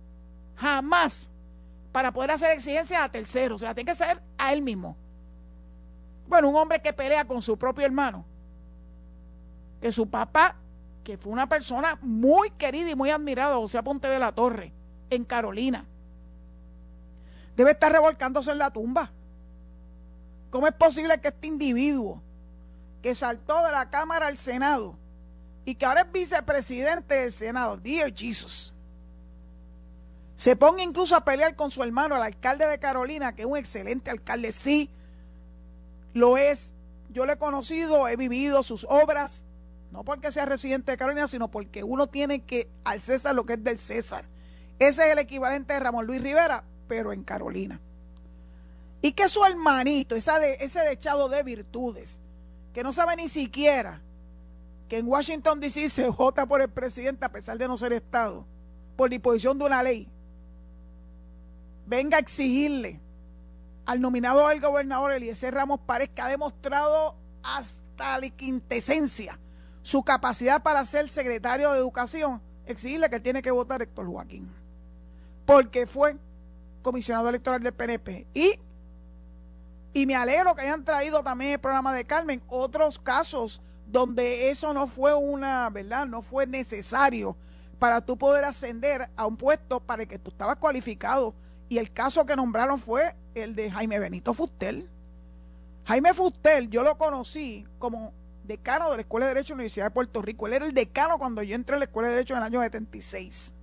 jamás, 0.54 1.30
para 1.92 2.12
poder 2.12 2.32
hacer 2.32 2.50
exigencias 2.50 3.00
a 3.00 3.08
terceros, 3.08 3.62
o 3.62 3.64
sea, 3.64 3.74
tiene 3.74 3.90
que 3.90 3.96
ser 3.96 4.22
a 4.36 4.52
él 4.52 4.60
mismo. 4.60 4.98
Bueno, 6.28 6.50
un 6.50 6.56
hombre 6.56 6.82
que 6.82 6.92
pelea 6.92 7.24
con 7.24 7.40
su 7.40 7.56
propio 7.56 7.86
hermano, 7.86 8.26
que 9.80 9.90
su 9.90 10.06
papá, 10.06 10.56
que 11.02 11.16
fue 11.16 11.32
una 11.32 11.48
persona 11.48 11.98
muy 12.02 12.50
querida 12.50 12.90
y 12.90 12.94
muy 12.94 13.08
admirada, 13.08 13.56
José 13.56 13.82
Ponte 13.82 14.08
de 14.08 14.18
la 14.18 14.32
Torre, 14.32 14.74
en 15.08 15.24
Carolina, 15.24 15.86
debe 17.56 17.70
estar 17.70 17.90
revolcándose 17.90 18.50
en 18.50 18.58
la 18.58 18.70
tumba. 18.70 19.10
¿Cómo 20.50 20.66
es 20.66 20.74
posible 20.74 21.18
que 21.18 21.28
este 21.28 21.46
individuo 21.46 22.20
que 23.00 23.14
saltó 23.14 23.64
de 23.64 23.72
la 23.72 23.88
Cámara 23.88 24.26
al 24.26 24.36
Senado 24.36 24.98
y 25.68 25.74
que 25.74 25.84
ahora 25.84 26.00
es 26.00 26.10
vicepresidente 26.10 27.14
del 27.14 27.30
Senado, 27.30 27.76
dear 27.76 28.10
Jesus, 28.16 28.72
se 30.34 30.56
ponga 30.56 30.82
incluso 30.82 31.14
a 31.14 31.26
pelear 31.26 31.56
con 31.56 31.70
su 31.70 31.82
hermano, 31.82 32.16
el 32.16 32.22
alcalde 32.22 32.66
de 32.66 32.78
Carolina, 32.78 33.34
que 33.34 33.42
es 33.42 33.46
un 33.46 33.58
excelente 33.58 34.10
alcalde, 34.10 34.50
sí, 34.52 34.88
lo 36.14 36.38
es. 36.38 36.74
Yo 37.10 37.26
lo 37.26 37.34
he 37.34 37.36
conocido, 37.36 38.08
he 38.08 38.16
vivido 38.16 38.62
sus 38.62 38.86
obras, 38.88 39.44
no 39.92 40.04
porque 40.04 40.32
sea 40.32 40.46
residente 40.46 40.92
de 40.92 40.96
Carolina, 40.96 41.28
sino 41.28 41.48
porque 41.48 41.84
uno 41.84 42.06
tiene 42.06 42.40
que 42.40 42.70
al 42.84 43.02
César 43.02 43.34
lo 43.34 43.44
que 43.44 43.52
es 43.52 43.62
del 43.62 43.76
César. 43.76 44.24
Ese 44.78 45.04
es 45.04 45.12
el 45.12 45.18
equivalente 45.18 45.74
de 45.74 45.80
Ramón 45.80 46.06
Luis 46.06 46.22
Rivera, 46.22 46.64
pero 46.88 47.12
en 47.12 47.24
Carolina. 47.24 47.78
Y 49.02 49.12
que 49.12 49.28
su 49.28 49.44
hermanito, 49.44 50.16
ese 50.16 50.80
dechado 50.80 51.28
de 51.28 51.42
virtudes, 51.42 52.20
que 52.72 52.82
no 52.82 52.94
sabe 52.94 53.16
ni 53.16 53.28
siquiera 53.28 54.00
que 54.88 54.98
en 54.98 55.06
Washington 55.06 55.60
DC 55.60 55.90
se 55.90 56.08
vota 56.08 56.46
por 56.46 56.62
el 56.62 56.68
presidente 56.68 57.24
a 57.24 57.32
pesar 57.32 57.58
de 57.58 57.68
no 57.68 57.76
ser 57.76 57.92
Estado, 57.92 58.46
por 58.96 59.10
disposición 59.10 59.58
de 59.58 59.66
una 59.66 59.82
ley, 59.82 60.08
venga 61.86 62.16
a 62.16 62.20
exigirle 62.20 63.00
al 63.84 64.00
nominado 64.00 64.48
del 64.48 64.60
gobernador 64.60 65.12
Eliezer 65.12 65.54
Ramos 65.54 65.80
Párez, 65.80 66.10
que 66.14 66.20
ha 66.20 66.28
demostrado 66.28 67.16
hasta 67.42 68.18
la 68.18 68.30
quintesencia 68.30 69.38
su 69.82 70.02
capacidad 70.02 70.62
para 70.62 70.84
ser 70.84 71.08
secretario 71.08 71.72
de 71.72 71.78
Educación, 71.78 72.42
exigirle 72.66 73.08
que 73.08 73.20
tiene 73.20 73.40
que 73.40 73.50
votar 73.50 73.80
Héctor 73.80 74.06
Joaquín, 74.06 74.52
porque 75.46 75.86
fue 75.86 76.16
comisionado 76.82 77.28
electoral 77.28 77.62
del 77.62 77.72
PNP. 77.72 78.26
Y, 78.34 78.58
y 79.94 80.06
me 80.06 80.16
alegro 80.16 80.54
que 80.54 80.62
hayan 80.62 80.84
traído 80.84 81.22
también 81.22 81.52
el 81.52 81.58
programa 81.58 81.94
de 81.94 82.04
Carmen 82.04 82.42
otros 82.48 82.98
casos 82.98 83.62
donde 83.90 84.50
eso 84.50 84.72
no 84.74 84.86
fue 84.86 85.14
una, 85.14 85.68
¿verdad? 85.70 86.06
No 86.06 86.22
fue 86.22 86.46
necesario 86.46 87.36
para 87.78 88.00
tú 88.00 88.16
poder 88.18 88.44
ascender 88.44 89.08
a 89.16 89.26
un 89.26 89.36
puesto 89.36 89.80
para 89.80 90.02
el 90.02 90.08
que 90.08 90.18
tú 90.18 90.30
estabas 90.30 90.56
cualificado 90.56 91.34
y 91.68 91.78
el 91.78 91.92
caso 91.92 92.26
que 92.26 92.36
nombraron 92.36 92.78
fue 92.78 93.14
el 93.34 93.54
de 93.54 93.70
Jaime 93.70 93.98
Benito 93.98 94.34
Fustel. 94.34 94.88
Jaime 95.84 96.12
Fustel, 96.12 96.68
yo 96.68 96.82
lo 96.82 96.98
conocí 96.98 97.66
como 97.78 98.12
decano 98.44 98.90
de 98.90 98.96
la 98.96 99.02
Escuela 99.02 99.26
de 99.26 99.34
Derecho 99.34 99.52
de 99.52 99.56
la 99.56 99.60
Universidad 99.60 99.86
de 99.86 99.90
Puerto 99.90 100.22
Rico. 100.22 100.46
Él 100.46 100.54
era 100.54 100.66
el 100.66 100.74
decano 100.74 101.18
cuando 101.18 101.42
yo 101.42 101.54
entré 101.54 101.76
a 101.76 101.78
la 101.78 101.84
Escuela 101.86 102.08
de 102.08 102.14
Derecho 102.14 102.34
en 102.34 102.38
el 102.38 102.44
año 102.44 102.60
76. 102.60 103.54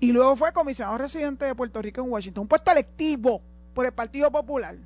Y 0.00 0.12
luego 0.12 0.36
fue 0.36 0.52
comisionado 0.52 0.96
residente 0.98 1.44
de 1.44 1.54
Puerto 1.54 1.82
Rico 1.82 2.00
en 2.00 2.10
Washington, 2.10 2.42
un 2.42 2.48
puesto 2.48 2.70
electivo 2.70 3.42
por 3.74 3.86
el 3.86 3.92
Partido 3.92 4.30
Popular. 4.30 4.76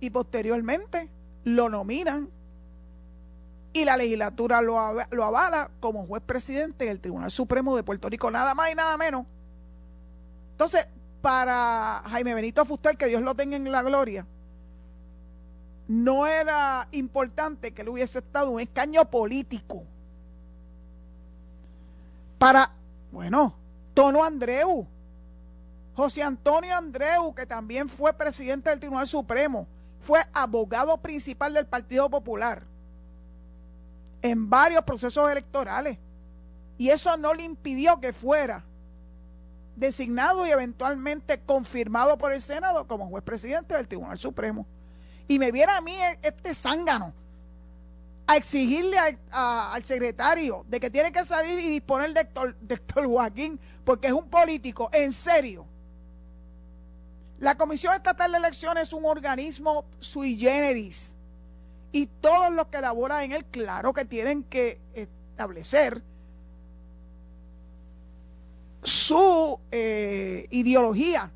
Y 0.00 0.10
posteriormente 0.10 1.08
lo 1.44 1.68
nominan 1.68 2.28
y 3.82 3.84
la 3.84 3.96
legislatura 3.96 4.60
lo, 4.60 4.78
avala 4.78 5.70
como 5.80 6.06
juez 6.06 6.22
presidente 6.24 6.86
del 6.86 7.00
Tribunal 7.00 7.30
Supremo 7.30 7.76
de 7.76 7.82
Puerto 7.82 8.08
Rico, 8.08 8.30
nada 8.30 8.54
más 8.54 8.70
y 8.72 8.74
nada 8.74 8.96
menos 8.96 9.26
entonces, 10.58 10.88
para 11.22 12.02
Jaime 12.10 12.34
Benito 12.34 12.64
Fuster, 12.64 12.96
que 12.96 13.06
Dios 13.06 13.22
lo 13.22 13.36
tenga 13.36 13.54
en 13.54 13.70
la 13.70 13.80
gloria, 13.80 14.26
no 15.86 16.26
era 16.26 16.88
importante 16.90 17.70
que 17.70 17.82
él 17.82 17.90
hubiese 17.90 18.18
estado 18.18 18.50
un 18.50 18.58
escaño 18.58 19.04
político. 19.04 19.84
Para, 22.38 22.72
bueno, 23.12 23.54
Tono 23.94 24.24
Andreu, 24.24 24.84
José 25.94 26.24
Antonio 26.24 26.76
Andreu, 26.76 27.32
que 27.32 27.46
también 27.46 27.88
fue 27.88 28.12
presidente 28.12 28.70
del 28.70 28.80
Tribunal 28.80 29.06
Supremo, 29.06 29.68
fue 30.00 30.26
abogado 30.32 30.96
principal 30.98 31.54
del 31.54 31.66
Partido 31.66 32.10
Popular 32.10 32.64
en 34.22 34.48
varios 34.48 34.82
procesos 34.84 35.30
electorales. 35.30 35.98
Y 36.76 36.90
eso 36.90 37.16
no 37.16 37.34
le 37.34 37.42
impidió 37.42 38.00
que 38.00 38.12
fuera 38.12 38.64
designado 39.76 40.46
y 40.46 40.50
eventualmente 40.50 41.40
confirmado 41.40 42.18
por 42.18 42.32
el 42.32 42.42
Senado 42.42 42.86
como 42.86 43.08
juez 43.08 43.22
presidente 43.22 43.74
del 43.74 43.86
Tribunal 43.86 44.18
Supremo. 44.18 44.66
Y 45.28 45.38
me 45.38 45.52
viera 45.52 45.76
a 45.76 45.80
mí 45.80 45.92
e, 45.92 46.18
este 46.22 46.54
zángano 46.54 47.12
a 48.26 48.36
exigirle 48.36 48.98
al 49.30 49.84
secretario 49.84 50.64
de 50.68 50.80
que 50.80 50.90
tiene 50.90 51.12
que 51.12 51.24
salir 51.24 51.58
y 51.58 51.68
disponer 51.68 52.12
de 52.12 52.20
Héctor, 52.20 52.56
de 52.56 52.74
Héctor 52.74 53.06
Joaquín 53.06 53.58
porque 53.84 54.08
es 54.08 54.12
un 54.12 54.28
político, 54.28 54.90
en 54.92 55.12
serio. 55.12 55.64
La 57.38 57.56
Comisión 57.56 57.94
Estatal 57.94 58.32
de 58.32 58.38
Elecciones 58.38 58.88
es 58.88 58.92
un 58.92 59.06
organismo 59.06 59.86
sui 59.98 60.36
generis 60.36 61.14
y 61.92 62.06
todos 62.06 62.52
los 62.52 62.66
que 62.68 62.78
elaboran 62.78 63.22
en 63.22 63.32
él, 63.32 63.44
claro 63.46 63.92
que 63.92 64.04
tienen 64.04 64.44
que 64.44 64.80
establecer 64.94 66.02
su 68.82 69.58
eh, 69.70 70.46
ideología 70.50 71.30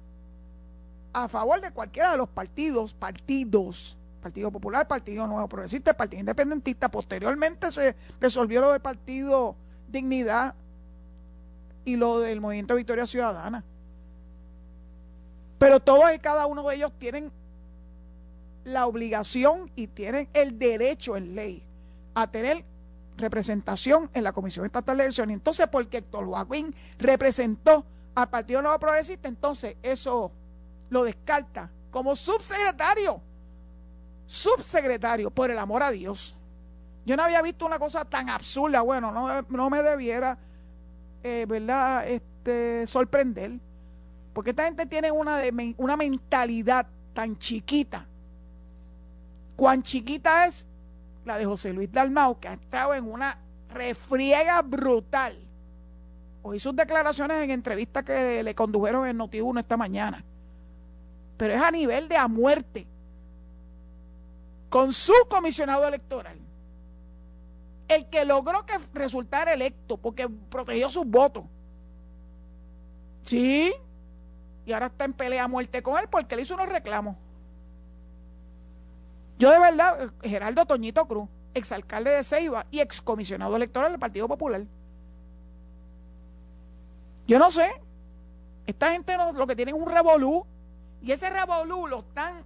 a 1.13 1.29
favor 1.29 1.61
de 1.61 1.71
cualquiera 1.71 2.13
de 2.13 2.17
los 2.19 2.29
partidos, 2.29 2.95
partidos, 2.95 3.99
Partido 4.23 4.53
Popular, 4.53 4.87
Partido 4.87 5.27
Nuevo 5.27 5.49
Progresista, 5.49 5.95
Partido 5.95 6.21
Independentista. 6.21 6.89
Posteriormente 6.89 7.73
se 7.73 7.97
resolvió 8.21 8.61
lo 8.61 8.71
del 8.71 8.81
Partido 8.81 9.57
Dignidad 9.89 10.55
y 11.85 11.97
lo 11.97 12.21
del 12.21 12.41
Movimiento 12.41 12.77
Victoria 12.77 13.07
Ciudadana. 13.07 13.65
Pero 15.59 15.81
todos 15.81 16.15
y 16.15 16.19
cada 16.21 16.47
uno 16.47 16.63
de 16.69 16.77
ellos 16.77 16.93
tienen 16.99 17.33
la 18.65 18.87
obligación 18.87 19.71
y 19.75 19.89
tienen 19.89 20.29
el 20.33 20.59
derecho 20.59 21.17
en 21.17 21.35
ley 21.35 21.63
a 22.15 22.31
tener 22.31 22.65
representación 23.17 24.11
en 24.15 24.25
la 24.25 24.33
Comisión 24.33 24.67
Estatal 24.67 24.97
de 24.97 25.05
Elecciones. 25.05 25.35
Entonces, 25.35 25.67
porque 25.71 25.99
Héctor 25.99 26.27
Joaquín 26.27 26.75
representó 26.99 27.85
al 28.15 28.29
Partido 28.29 28.63
Nuevo 28.63 28.79
Progresista, 28.79 29.29
entonces 29.29 29.77
eso 29.83 30.31
lo 30.91 31.05
descarta 31.05 31.71
como 31.91 32.15
subsecretario. 32.17 33.21
Subsecretario, 34.27 35.31
por 35.31 35.51
el 35.51 35.59
amor 35.59 35.83
a 35.83 35.91
Dios. 35.91 36.37
Yo 37.05 37.17
no 37.17 37.25
había 37.25 37.43
visto 37.43 37.67
una 37.67 37.79
cosa 37.79 38.05
tan 38.05 38.31
absurda. 38.31 38.81
Bueno, 38.81 39.45
no, 39.49 39.71
me 39.71 39.83
debiera, 39.83 40.39
eh, 41.23 41.45
¿verdad?, 41.49 42.09
este, 42.09 42.87
sorprender. 42.87 43.59
Porque 44.33 44.51
esta 44.51 44.65
gente 44.65 44.87
tiene 44.87 45.11
una, 45.11 45.39
de, 45.39 45.75
una 45.77 45.97
mentalidad 45.97 46.87
tan 47.13 47.37
chiquita. 47.39 48.07
Cuán 49.57 49.83
chiquita 49.83 50.47
es 50.47 50.67
la 51.25 51.39
de 51.39 51.45
José 51.45 51.73
Luis 51.73 51.91
Dalmau, 51.93 52.39
que 52.41 52.49
ha 52.49 52.55
estado 52.55 52.95
en 52.95 53.11
una 53.11 53.39
refriega 53.69 54.61
brutal. 54.63 55.39
Oí 56.43 56.59
sus 56.59 56.75
declaraciones 56.75 57.43
en 57.43 57.51
entrevistas 57.51 58.03
que 58.03 58.43
le 58.43 58.55
condujeron 58.55 59.07
en 59.07 59.19
Noti1 59.19 59.61
esta 59.61 59.77
mañana. 59.77 60.25
Pero 61.37 61.55
es 61.55 61.63
a 61.63 61.71
nivel 61.71 62.09
de 62.09 62.17
a 62.17 62.27
muerte. 62.27 62.87
Con 64.69 64.93
su 64.93 65.13
comisionado 65.29 65.87
electoral. 65.87 66.39
El 67.87 68.07
que 68.07 68.25
logró 68.25 68.65
que 68.67 68.75
resultara 68.95 69.53
electo 69.53 69.97
porque 69.97 70.29
protegió 70.29 70.91
sus 70.91 71.07
votos. 71.07 71.45
Sí. 73.23 73.73
Y 74.65 74.73
ahora 74.73 74.87
está 74.87 75.05
en 75.05 75.13
pelea 75.13 75.45
a 75.45 75.49
muerte 75.49 75.83
con 75.83 75.99
él 75.99 76.09
porque 76.11 76.35
le 76.35 76.43
hizo 76.43 76.55
unos 76.55 76.69
reclamos. 76.69 77.17
Yo 79.43 79.51
de 79.51 79.59
verdad, 79.59 80.13
Geraldo 80.23 80.65
Toñito 80.67 81.05
Cruz, 81.09 81.29
exalcalde 81.53 82.13
de 82.13 82.23
Ceiba 82.23 82.65
y 82.71 82.79
excomisionado 82.79 83.57
electoral 83.57 83.91
del 83.91 83.99
Partido 83.99 84.29
Popular. 84.29 84.65
Yo 87.27 87.41
no 87.41 87.51
sé. 87.51 87.69
Esta 88.69 88.93
gente 88.93 89.17
lo 89.35 89.45
que 89.49 89.57
tienen 89.57 89.75
es 89.75 89.83
un 89.83 89.91
revolú 89.91 90.47
y 91.03 91.11
ese 91.11 91.29
revolú 91.29 91.89
lo 91.89 91.99
están 91.99 92.45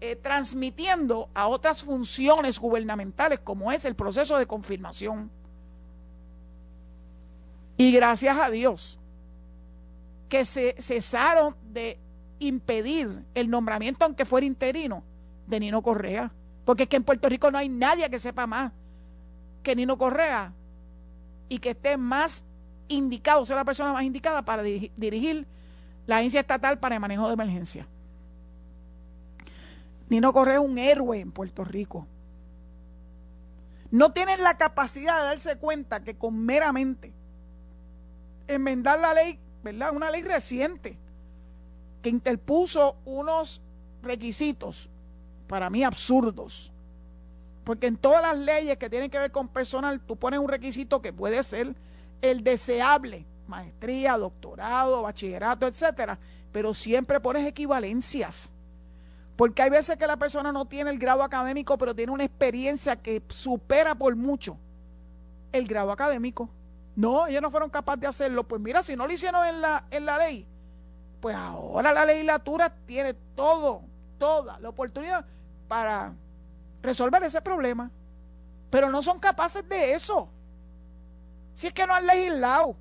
eh, 0.00 0.16
transmitiendo 0.16 1.28
a 1.32 1.46
otras 1.46 1.84
funciones 1.84 2.58
gubernamentales 2.58 3.38
como 3.38 3.70
es 3.70 3.84
el 3.84 3.94
proceso 3.94 4.36
de 4.36 4.48
confirmación. 4.48 5.30
Y 7.76 7.92
gracias 7.92 8.36
a 8.36 8.50
Dios 8.50 8.98
que 10.28 10.44
se 10.44 10.74
cesaron 10.80 11.54
de 11.72 12.00
impedir 12.40 13.22
el 13.32 13.48
nombramiento 13.48 14.04
aunque 14.04 14.24
fuera 14.24 14.44
interino 14.44 15.04
de 15.46 15.60
Nino 15.60 15.82
Correa. 15.82 16.32
Porque 16.64 16.84
es 16.84 16.88
que 16.88 16.96
en 16.96 17.04
Puerto 17.04 17.28
Rico 17.28 17.50
no 17.50 17.58
hay 17.58 17.68
nadie 17.68 18.10
que 18.10 18.18
sepa 18.18 18.46
más 18.46 18.72
que 19.62 19.76
Nino 19.76 19.98
Correa 19.98 20.52
y 21.48 21.58
que 21.58 21.70
esté 21.70 21.96
más 21.96 22.44
indicado, 22.88 23.44
sea 23.44 23.56
la 23.56 23.64
persona 23.64 23.92
más 23.92 24.04
indicada 24.04 24.44
para 24.44 24.62
dirigir 24.62 25.46
la 26.06 26.18
Agencia 26.18 26.40
Estatal 26.40 26.78
para 26.78 26.94
el 26.96 27.00
Manejo 27.00 27.26
de 27.26 27.34
Emergencia. 27.34 27.86
Nino 30.08 30.32
Correa 30.32 30.56
es 30.56 30.60
un 30.60 30.78
héroe 30.78 31.20
en 31.20 31.32
Puerto 31.32 31.64
Rico. 31.64 32.06
No 33.90 34.12
tienen 34.12 34.42
la 34.42 34.56
capacidad 34.56 35.18
de 35.18 35.24
darse 35.24 35.56
cuenta 35.56 36.02
que 36.02 36.16
con 36.16 36.38
meramente 36.38 37.12
enmendar 38.46 38.98
la 39.00 39.14
ley, 39.14 39.38
¿verdad? 39.62 39.92
Una 39.94 40.10
ley 40.10 40.22
reciente 40.22 40.98
que 42.02 42.08
interpuso 42.08 42.96
unos 43.04 43.62
requisitos 44.02 44.90
para 45.46 45.70
mí 45.70 45.84
absurdos. 45.84 46.72
Porque 47.64 47.88
en 47.88 47.96
todas 47.96 48.22
las 48.22 48.36
leyes 48.36 48.78
que 48.78 48.88
tienen 48.88 49.10
que 49.10 49.18
ver 49.18 49.32
con 49.32 49.48
personal, 49.48 50.00
tú 50.00 50.16
pones 50.16 50.38
un 50.38 50.48
requisito 50.48 51.02
que 51.02 51.12
puede 51.12 51.42
ser 51.42 51.74
el 52.22 52.44
deseable, 52.44 53.26
maestría, 53.48 54.16
doctorado, 54.16 55.02
bachillerato, 55.02 55.66
etcétera, 55.66 56.18
pero 56.52 56.74
siempre 56.74 57.20
pones 57.20 57.46
equivalencias. 57.46 58.52
Porque 59.36 59.62
hay 59.62 59.70
veces 59.70 59.96
que 59.96 60.06
la 60.06 60.16
persona 60.16 60.52
no 60.52 60.66
tiene 60.66 60.90
el 60.90 60.98
grado 60.98 61.22
académico, 61.22 61.76
pero 61.76 61.94
tiene 61.94 62.12
una 62.12 62.24
experiencia 62.24 62.96
que 62.96 63.22
supera 63.28 63.94
por 63.94 64.14
mucho 64.16 64.56
el 65.52 65.66
grado 65.66 65.92
académico. 65.92 66.48
No, 66.94 67.26
ellos 67.26 67.42
no 67.42 67.50
fueron 67.50 67.68
capaces 67.68 68.00
de 68.00 68.06
hacerlo. 68.06 68.44
Pues 68.44 68.62
mira, 68.62 68.82
si 68.82 68.96
no 68.96 69.06
lo 69.06 69.12
hicieron 69.12 69.46
en 69.46 69.60
la, 69.60 69.84
en 69.90 70.06
la 70.06 70.18
ley, 70.18 70.46
pues 71.20 71.36
ahora 71.36 71.92
la 71.92 72.06
legislatura 72.06 72.72
tiene 72.86 73.12
todo, 73.34 73.82
toda 74.18 74.58
la 74.60 74.70
oportunidad 74.70 75.26
para 75.68 76.12
resolver 76.82 77.22
ese 77.22 77.40
problema. 77.40 77.90
Pero 78.70 78.90
no 78.90 79.02
son 79.02 79.18
capaces 79.18 79.66
de 79.68 79.94
eso. 79.94 80.28
Si 81.54 81.66
es 81.66 81.72
que 81.72 81.86
no 81.86 81.94
han 81.94 82.06
legislado. 82.06 82.76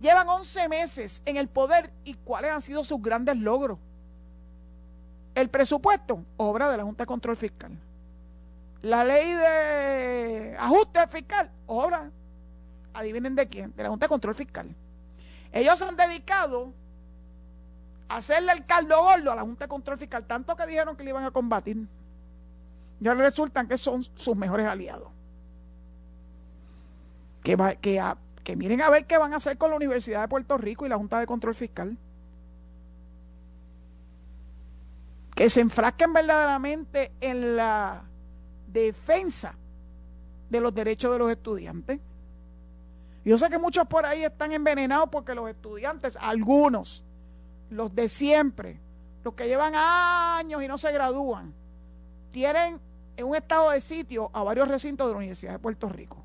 Llevan 0.00 0.28
11 0.28 0.68
meses 0.68 1.22
en 1.24 1.36
el 1.36 1.48
poder 1.48 1.92
y 2.04 2.14
cuáles 2.14 2.50
han 2.50 2.60
sido 2.60 2.84
sus 2.84 3.00
grandes 3.00 3.36
logros. 3.36 3.78
El 5.34 5.48
presupuesto, 5.48 6.22
obra 6.36 6.70
de 6.70 6.76
la 6.76 6.82
Junta 6.82 7.04
de 7.04 7.06
Control 7.06 7.36
Fiscal. 7.36 7.78
La 8.82 9.04
ley 9.04 9.32
de 9.32 10.56
ajuste 10.58 11.06
fiscal, 11.08 11.50
obra, 11.66 12.10
adivinen 12.94 13.34
de 13.34 13.46
quién, 13.46 13.74
de 13.74 13.82
la 13.82 13.88
Junta 13.88 14.06
de 14.06 14.08
Control 14.08 14.34
Fiscal. 14.34 14.74
Ellos 15.52 15.80
han 15.82 15.96
dedicado 15.96 16.72
hacerle 18.08 18.52
el 18.52 18.66
caldo 18.66 19.02
gordo 19.02 19.32
a 19.32 19.36
la 19.36 19.42
Junta 19.42 19.64
de 19.64 19.68
Control 19.68 19.98
Fiscal, 19.98 20.26
tanto 20.26 20.56
que 20.56 20.66
dijeron 20.66 20.96
que 20.96 21.04
le 21.04 21.10
iban 21.10 21.24
a 21.24 21.30
combatir. 21.30 21.86
Ya 23.00 23.14
resultan 23.14 23.68
que 23.68 23.76
son 23.76 24.02
sus 24.14 24.36
mejores 24.36 24.66
aliados. 24.66 25.08
Que, 27.42 27.56
que, 28.42 28.56
miren 28.56 28.80
a 28.80 28.90
ver 28.90 29.06
qué 29.06 29.18
van 29.18 29.32
a 29.32 29.36
hacer 29.36 29.58
con 29.58 29.70
la 29.70 29.76
Universidad 29.76 30.22
de 30.22 30.28
Puerto 30.28 30.56
Rico 30.58 30.86
y 30.86 30.88
la 30.88 30.96
Junta 30.96 31.20
de 31.20 31.26
Control 31.26 31.54
Fiscal. 31.54 31.96
que 35.36 35.50
se 35.50 35.60
enfrasquen 35.60 36.14
verdaderamente 36.14 37.12
en 37.20 37.56
la 37.56 38.04
defensa 38.68 39.54
de 40.48 40.60
los 40.60 40.74
derechos 40.74 41.12
de 41.12 41.18
los 41.18 41.30
estudiantes. 41.30 42.00
Yo 43.22 43.36
sé 43.36 43.50
que 43.50 43.58
muchos 43.58 43.86
por 43.86 44.06
ahí 44.06 44.24
están 44.24 44.52
envenenados 44.52 45.10
porque 45.12 45.34
los 45.34 45.50
estudiantes, 45.50 46.16
algunos, 46.22 47.04
los 47.70 47.94
de 47.94 48.08
siempre, 48.08 48.80
los 49.24 49.34
que 49.34 49.46
llevan 49.46 49.74
años 49.74 50.62
y 50.62 50.68
no 50.68 50.78
se 50.78 50.92
gradúan, 50.92 51.52
tienen 52.30 52.80
en 53.16 53.26
un 53.26 53.34
estado 53.34 53.70
de 53.70 53.80
sitio 53.80 54.30
a 54.32 54.42
varios 54.42 54.68
recintos 54.68 55.06
de 55.06 55.12
la 55.12 55.18
Universidad 55.18 55.52
de 55.52 55.58
Puerto 55.58 55.88
Rico. 55.88 56.22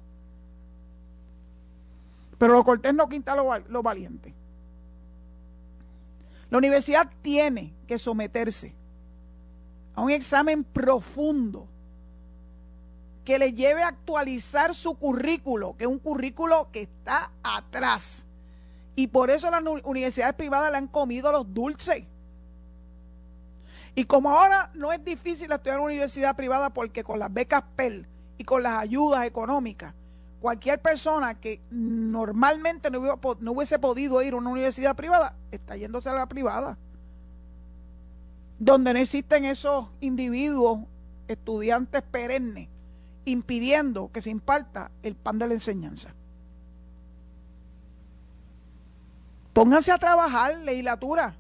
Pero 2.38 2.54
lo 2.54 2.64
cortés 2.64 2.94
no 2.94 3.08
quita 3.08 3.36
lo, 3.36 3.58
lo 3.60 3.84
valiente. 3.84 4.34
La 6.50 6.58
universidad 6.58 7.10
tiene 7.22 7.74
que 7.88 7.98
someterse 7.98 8.76
a 9.96 10.02
un 10.02 10.12
examen 10.12 10.64
profundo 10.64 11.68
que 13.24 13.40
le 13.40 13.54
lleve 13.54 13.84
a 13.84 13.90
actualizar 13.90 14.74
su 14.74 14.96
currículo, 14.96 15.78
que 15.78 15.86
es 15.86 15.90
un 15.90 16.00
currículo 16.00 16.70
que 16.72 16.82
está 16.82 17.32
atrás. 17.44 18.26
Y 18.96 19.08
por 19.08 19.30
eso 19.30 19.50
las 19.50 19.64
universidades 19.84 20.36
privadas 20.36 20.72
le 20.72 20.78
han 20.78 20.88
comido 20.88 21.32
los 21.32 21.54
dulces. 21.54 22.04
Y 23.96 24.06
como 24.06 24.30
ahora 24.32 24.72
no 24.74 24.92
es 24.92 25.04
difícil 25.04 25.52
estudiar 25.52 25.76
en 25.76 25.82
una 25.82 25.92
universidad 25.92 26.36
privada 26.36 26.70
porque 26.70 27.04
con 27.04 27.20
las 27.20 27.34
becas 27.34 27.64
PEL 27.76 28.08
y 28.38 28.44
con 28.44 28.64
las 28.64 28.80
ayudas 28.80 29.26
económicas, 29.26 29.94
cualquier 30.40 30.82
persona 30.82 31.40
que 31.40 31.62
normalmente 31.70 32.90
no, 32.90 33.20
hubiese 33.52 33.80
podido 33.80 34.22
ir 34.22 34.34
a 34.34 34.38
una 34.38 34.50
universidad 34.50 34.96
privada 34.96 35.36
está 35.52 35.76
yéndose 35.76 36.10
a 36.10 36.14
la 36.14 36.26
privada 36.28 36.78
donde 38.62 38.94
no 38.94 39.00
existen 39.00 39.44
esos 39.44 39.88
individuos, 40.02 40.82
estudiantes 41.28 42.04
perennes, 42.04 42.70
impidiendo 43.26 44.12
que 44.12 44.22
se 44.22 44.30
imparta 44.30 44.92
el 45.02 45.16
pan 45.16 45.40
de 45.40 45.48
la 45.48 45.56
enseñanza. 45.56 46.14
Pónganse 49.54 49.92
a 49.92 49.98
trabajar, 49.98 50.58
legislatura. 50.60 51.36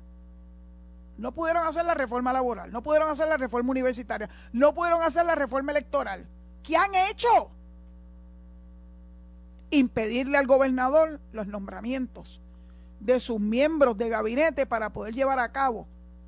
No 1.18 1.32
pudieron 1.34 1.66
hacer 1.68 1.86
la 1.86 1.94
reforma 1.94 2.34
laboral, 2.34 2.72
no 2.72 2.82
pudieron 2.82 3.10
hacer 3.10 3.28
la 3.28 3.38
reforma 3.38 3.72
universitaria, 3.72 4.30
no 4.52 4.74
pudieron 4.74 5.04
hacer 5.04 5.26
la 5.26 5.36
reforma 5.36 5.72
electoral. 5.72 6.26
¿Qué 6.64 6.76
han 6.76 6.94
hecho? 7.10 7.52
Impedirle 9.70 10.38
al 10.38 10.48
gobernador 10.48 11.20
los 11.32 11.48
nombramientos 11.48 12.42
de 13.00 13.20
sus 13.20 13.40
miembros 13.40 13.98
de 13.98 14.10
gabinete 14.10 14.66
para 14.66 14.92
poder 14.92 15.14
llevar 15.14 15.40
a 15.40 15.52
cabo 15.52 15.88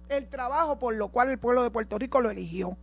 el 0.10 0.28
trabajo 0.28 0.80
por 0.80 0.96
lo 0.96 1.10
cual 1.10 1.30
el 1.30 1.39
pueblo 1.39 1.63
de 1.63 1.72
Puerto 1.72 1.98
Rico 1.98 2.22
lo 2.22 2.30
eligió. 2.30 2.78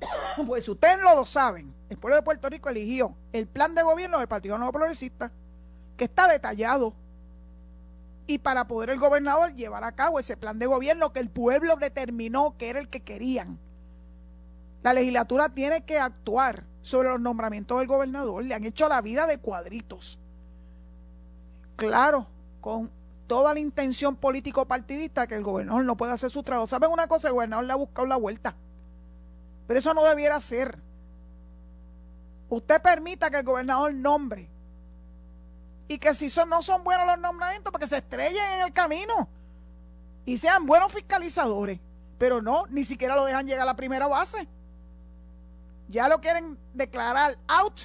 Pues 0.46 0.68
ustedes 0.68 0.98
lo 1.02 1.24
saben, 1.26 1.74
el 1.88 1.98
pueblo 1.98 2.16
de 2.16 2.22
Puerto 2.22 2.48
Rico 2.48 2.68
eligió 2.68 3.14
el 3.32 3.46
plan 3.46 3.74
de 3.74 3.82
gobierno 3.82 4.18
del 4.18 4.28
Partido 4.28 4.56
Nuevo 4.56 4.72
Progresista, 4.72 5.32
que 5.96 6.04
está 6.04 6.28
detallado. 6.28 6.94
Y 8.28 8.38
para 8.38 8.68
poder 8.68 8.90
el 8.90 8.98
gobernador 8.98 9.54
llevar 9.54 9.84
a 9.84 9.92
cabo 9.92 10.20
ese 10.20 10.36
plan 10.36 10.58
de 10.58 10.66
gobierno 10.66 11.14
que 11.14 11.20
el 11.20 11.30
pueblo 11.30 11.76
determinó 11.76 12.58
que 12.58 12.68
era 12.68 12.78
el 12.78 12.90
que 12.90 13.00
querían. 13.00 13.58
La 14.82 14.92
legislatura 14.92 15.48
tiene 15.48 15.84
que 15.86 15.98
actuar 15.98 16.64
sobre 16.82 17.08
los 17.08 17.20
nombramientos 17.20 17.78
del 17.78 17.88
gobernador. 17.88 18.44
Le 18.44 18.54
han 18.54 18.64
hecho 18.64 18.86
la 18.86 19.00
vida 19.00 19.26
de 19.26 19.38
cuadritos. 19.38 20.18
Claro, 21.76 22.26
con 22.60 22.90
toda 23.26 23.54
la 23.54 23.60
intención 23.60 24.14
político-partidista 24.14 25.26
que 25.26 25.34
el 25.34 25.42
gobernador 25.42 25.84
no 25.84 25.96
puede 25.96 26.12
hacer 26.12 26.28
su 26.28 26.42
trabajo. 26.42 26.66
¿Saben 26.66 26.90
una 26.90 27.08
cosa? 27.08 27.28
El 27.28 27.34
gobernador 27.34 27.64
le 27.64 27.72
ha 27.72 27.76
buscado 27.76 28.06
la 28.06 28.16
vuelta. 28.16 28.54
Pero 29.66 29.78
eso 29.78 29.94
no 29.94 30.04
debiera 30.04 30.38
ser. 30.40 30.78
Usted 32.50 32.82
permita 32.82 33.30
que 33.30 33.38
el 33.38 33.44
gobernador 33.44 33.94
nombre. 33.94 34.50
Y 35.88 35.98
que 35.98 36.14
si 36.14 36.28
son, 36.30 36.48
no 36.50 36.62
son 36.62 36.84
buenos 36.84 37.06
los 37.06 37.18
nombramientos, 37.18 37.72
para 37.72 37.82
que 37.82 37.88
se 37.88 37.96
estrellen 37.96 38.44
en 38.56 38.60
el 38.66 38.72
camino. 38.72 39.28
Y 40.24 40.38
sean 40.38 40.66
buenos 40.66 40.92
fiscalizadores. 40.92 41.80
Pero 42.18 42.42
no, 42.42 42.66
ni 42.68 42.84
siquiera 42.84 43.16
lo 43.16 43.24
dejan 43.24 43.46
llegar 43.46 43.62
a 43.62 43.66
la 43.66 43.76
primera 43.76 44.06
base. 44.06 44.46
Ya 45.88 46.08
lo 46.08 46.20
quieren 46.20 46.58
declarar 46.74 47.38
out 47.48 47.80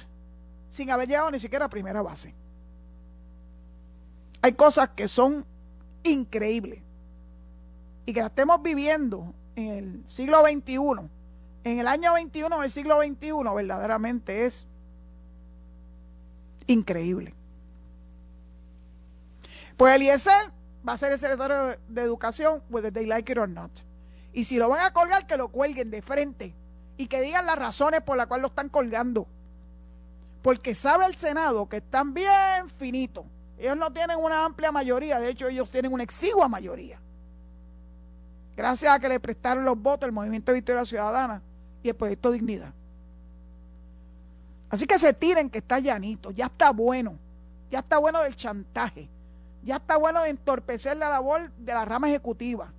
sin 0.68 0.90
haber 0.90 1.08
llegado 1.08 1.30
ni 1.30 1.38
siquiera 1.38 1.64
a 1.66 1.70
primera 1.70 2.02
base. 2.02 2.34
Hay 4.42 4.52
cosas 4.52 4.90
que 4.90 5.08
son 5.08 5.46
increíbles 6.02 6.82
y 8.04 8.12
que 8.12 8.20
las 8.20 8.28
estemos 8.28 8.60
viviendo 8.62 9.32
en 9.56 9.70
el 9.70 10.04
siglo 10.06 10.42
XXI, 10.42 11.08
en 11.64 11.78
el 11.78 11.86
año 11.88 12.12
21 12.12 12.60
del 12.60 12.70
siglo 12.70 13.00
XXI, 13.00 13.32
verdaderamente 13.54 14.44
es 14.44 14.66
increíble. 16.66 17.34
Pues 19.76 19.94
Eliezer 19.94 20.52
va 20.86 20.92
a 20.92 20.98
ser 20.98 21.12
el 21.12 21.18
secretario 21.18 21.78
de 21.88 22.02
Educación, 22.02 22.62
whether 22.70 22.92
they 22.92 23.06
like 23.06 23.30
it 23.30 23.38
or 23.38 23.48
not. 23.48 23.70
Y 24.32 24.44
si 24.44 24.56
lo 24.56 24.68
van 24.68 24.80
a 24.80 24.92
colgar, 24.92 25.26
que 25.26 25.36
lo 25.36 25.48
cuelguen 25.48 25.90
de 25.90 26.02
frente 26.02 26.54
y 26.96 27.06
que 27.06 27.20
digan 27.20 27.46
las 27.46 27.58
razones 27.58 28.00
por 28.02 28.16
las 28.16 28.26
cuales 28.26 28.42
lo 28.42 28.48
están 28.48 28.68
colgando. 28.68 29.26
Porque 30.42 30.74
sabe 30.74 31.06
el 31.06 31.16
Senado 31.16 31.68
que 31.68 31.78
están 31.78 32.12
bien 32.14 32.68
finitos 32.78 33.24
ellos 33.58 33.76
no 33.76 33.92
tienen 33.92 34.18
una 34.18 34.44
amplia 34.44 34.72
mayoría, 34.72 35.20
de 35.20 35.30
hecho 35.30 35.48
ellos 35.48 35.70
tienen 35.70 35.92
una 35.92 36.02
exigua 36.02 36.48
mayoría. 36.48 37.00
Gracias 38.56 38.92
a 38.92 38.98
que 38.98 39.08
le 39.08 39.20
prestaron 39.20 39.64
los 39.64 39.80
votos 39.80 40.06
el 40.06 40.12
Movimiento 40.12 40.52
de 40.52 40.56
Victoria 40.56 40.84
Ciudadana 40.84 41.42
y 41.82 41.88
el 41.88 41.94
Proyecto 41.94 42.30
Dignidad. 42.30 42.72
Así 44.70 44.86
que 44.86 44.98
se 44.98 45.12
tiren 45.12 45.50
que 45.50 45.58
está 45.58 45.78
llanito, 45.78 46.30
ya 46.30 46.46
está 46.46 46.70
bueno, 46.70 47.18
ya 47.70 47.80
está 47.80 47.98
bueno 47.98 48.20
del 48.22 48.34
chantaje, 48.34 49.08
ya 49.64 49.76
está 49.76 49.96
bueno 49.96 50.22
de 50.22 50.30
entorpecer 50.30 50.96
la 50.96 51.08
labor 51.08 51.50
de 51.52 51.74
la 51.74 51.84
rama 51.84 52.08
ejecutiva. 52.08 52.72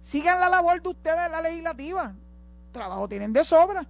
Sigan 0.00 0.40
la 0.40 0.48
labor 0.48 0.82
de 0.82 0.88
ustedes 0.88 1.30
la 1.30 1.40
legislativa, 1.40 2.14
trabajo 2.72 3.08
tienen 3.08 3.32
de 3.32 3.44
sobra, 3.44 3.86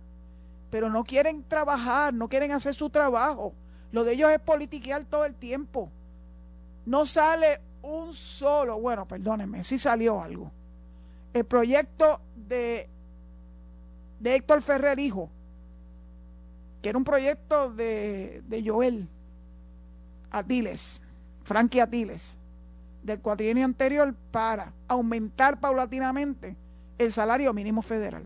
pero 0.70 0.90
no 0.90 1.04
quieren 1.04 1.44
trabajar, 1.44 2.12
no 2.12 2.28
quieren 2.28 2.52
hacer 2.52 2.74
su 2.74 2.90
trabajo. 2.90 3.54
Lo 3.92 4.04
de 4.04 4.12
ellos 4.12 4.30
es 4.30 4.40
politiquear 4.40 5.04
todo 5.04 5.24
el 5.24 5.34
tiempo 5.34 5.90
no 6.84 7.06
sale 7.06 7.60
un 7.82 8.12
solo, 8.12 8.80
bueno, 8.80 9.06
perdónenme, 9.06 9.64
sí 9.64 9.78
salió 9.78 10.20
algo. 10.20 10.50
El 11.32 11.44
proyecto 11.44 12.20
de, 12.36 12.88
de 14.20 14.34
Héctor 14.34 14.62
Ferrer 14.62 14.98
Hijo, 14.98 15.30
que 16.80 16.88
era 16.88 16.98
un 16.98 17.04
proyecto 17.04 17.72
de, 17.72 18.42
de 18.46 18.68
Joel 18.68 19.08
Atiles, 20.30 21.00
Frankie 21.44 21.80
Atiles, 21.80 22.38
del 23.02 23.20
cuatrienio 23.20 23.64
anterior 23.64 24.14
para 24.30 24.72
aumentar 24.88 25.58
paulatinamente 25.60 26.56
el 26.98 27.12
salario 27.12 27.52
mínimo 27.52 27.82
federal. 27.82 28.24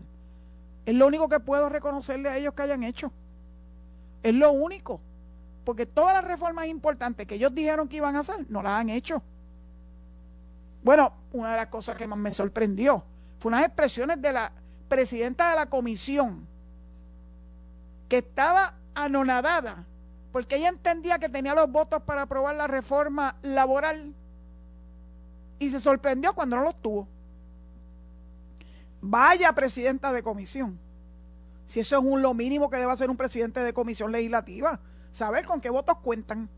Es 0.85 0.93
lo 0.93 1.07
único 1.07 1.27
que 1.27 1.39
puedo 1.39 1.69
reconocerle 1.69 2.29
a 2.29 2.37
ellos 2.37 2.53
que 2.53 2.61
hayan 2.61 2.83
hecho. 2.83 3.11
Es 4.23 4.33
lo 4.33 4.51
único. 4.51 5.01
Porque 5.65 5.85
todas 5.85 6.13
las 6.13 6.23
reformas 6.23 6.67
importantes 6.67 7.27
que 7.27 7.35
ellos 7.35 7.53
dijeron 7.53 7.89
que 7.89 7.97
iban 7.97 8.15
a 8.15 8.19
hacer, 8.19 8.45
no 8.49 8.63
las 8.63 8.79
han 8.79 8.89
hecho. 8.89 9.21
Bueno, 10.81 11.11
una 11.33 11.51
de 11.51 11.57
las 11.57 11.67
cosas 11.67 11.97
que 11.97 12.07
más 12.07 12.17
me 12.17 12.31
sorprendió 12.31 13.03
fue 13.39 13.49
unas 13.49 13.65
expresiones 13.65 14.21
de 14.21 14.31
la 14.31 14.51
presidenta 14.87 15.49
de 15.49 15.55
la 15.57 15.65
comisión, 15.69 16.47
que 18.07 18.19
estaba 18.19 18.75
anonadada, 18.95 19.85
porque 20.37 20.57
ella 20.57 20.69
entendía 20.69 21.17
que 21.17 21.29
tenía 21.29 21.55
los 21.55 21.71
votos 21.71 22.03
para 22.03 22.21
aprobar 22.21 22.53
la 22.53 22.67
reforma 22.67 23.37
laboral 23.41 24.13
y 25.57 25.67
se 25.71 25.79
sorprendió 25.79 26.35
cuando 26.35 26.57
no 26.57 26.61
los 26.61 26.79
tuvo. 26.79 27.07
Vaya 29.01 29.51
presidenta 29.53 30.13
de 30.13 30.21
comisión. 30.21 30.77
Si 31.65 31.79
eso 31.79 31.97
es 31.97 32.05
un, 32.05 32.21
lo 32.21 32.35
mínimo 32.35 32.69
que 32.69 32.77
debe 32.77 32.91
hacer 32.91 33.09
un 33.09 33.17
presidente 33.17 33.61
de 33.61 33.73
comisión 33.73 34.11
legislativa, 34.11 34.79
saber 35.11 35.43
con 35.47 35.59
qué 35.59 35.71
votos 35.71 35.97
cuentan. 36.03 36.49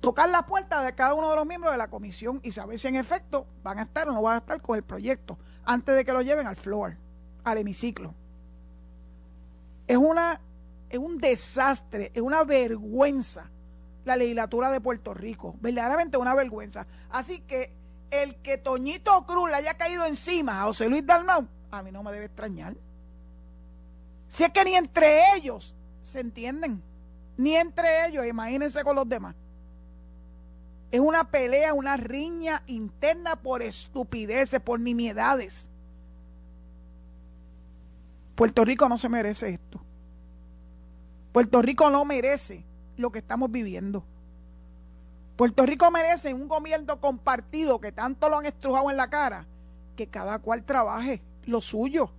Tocar 0.00 0.30
la 0.30 0.46
puerta 0.46 0.82
de 0.82 0.94
cada 0.94 1.12
uno 1.12 1.28
de 1.28 1.36
los 1.36 1.46
miembros 1.46 1.72
de 1.72 1.76
la 1.76 1.90
comisión 1.90 2.40
y 2.42 2.52
saber 2.52 2.78
si 2.78 2.88
en 2.88 2.96
efecto 2.96 3.46
van 3.62 3.80
a 3.80 3.82
estar 3.82 4.08
o 4.08 4.12
no 4.12 4.22
van 4.22 4.36
a 4.36 4.38
estar 4.38 4.62
con 4.62 4.78
el 4.78 4.82
proyecto 4.82 5.36
antes 5.66 5.94
de 5.94 6.06
que 6.06 6.12
lo 6.14 6.22
lleven 6.22 6.46
al 6.46 6.56
floor, 6.56 6.96
al 7.44 7.58
hemiciclo. 7.58 8.14
Es 9.86 9.98
una 9.98 10.40
es 10.90 10.98
un 10.98 11.18
desastre, 11.18 12.10
es 12.14 12.20
una 12.20 12.44
vergüenza 12.44 13.50
la 14.04 14.16
legislatura 14.16 14.70
de 14.70 14.80
Puerto 14.80 15.14
Rico, 15.14 15.54
verdaderamente 15.60 16.16
una 16.16 16.34
vergüenza. 16.34 16.86
Así 17.10 17.40
que 17.40 17.72
el 18.10 18.36
que 18.36 18.58
Toñito 18.58 19.24
Cruz 19.24 19.48
le 19.48 19.56
haya 19.56 19.74
caído 19.74 20.04
encima 20.04 20.60
a 20.60 20.64
José 20.64 20.88
Luis 20.88 21.06
Dalmau, 21.06 21.46
a 21.70 21.82
mí 21.82 21.92
no 21.92 22.02
me 22.02 22.12
debe 22.12 22.26
extrañar. 22.26 22.76
Si 24.28 24.44
es 24.44 24.50
que 24.50 24.64
ni 24.64 24.74
entre 24.74 25.36
ellos 25.36 25.74
se 26.02 26.20
entienden, 26.20 26.82
ni 27.36 27.56
entre 27.56 28.06
ellos, 28.06 28.26
imagínense 28.26 28.82
con 28.82 28.96
los 28.96 29.08
demás. 29.08 29.34
Es 30.90 31.00
una 31.00 31.30
pelea, 31.30 31.72
una 31.72 31.96
riña 31.96 32.64
interna 32.66 33.36
por 33.36 33.62
estupideces, 33.62 34.60
por 34.60 34.80
nimiedades. 34.80 35.70
Puerto 38.34 38.64
Rico 38.64 38.88
no 38.88 38.98
se 38.98 39.08
merece 39.08 39.50
esto. 39.50 39.84
Puerto 41.32 41.62
Rico 41.62 41.90
no 41.90 42.04
merece 42.04 42.64
lo 42.96 43.10
que 43.10 43.20
estamos 43.20 43.50
viviendo. 43.50 44.04
Puerto 45.36 45.64
Rico 45.64 45.90
merece 45.90 46.34
un 46.34 46.48
gobierno 46.48 47.00
compartido 47.00 47.80
que 47.80 47.92
tanto 47.92 48.28
lo 48.28 48.38
han 48.38 48.46
estrujado 48.46 48.90
en 48.90 48.96
la 48.96 49.08
cara, 49.08 49.46
que 49.96 50.06
cada 50.06 50.38
cual 50.38 50.64
trabaje 50.64 51.22
lo 51.46 51.60
suyo. 51.60 52.10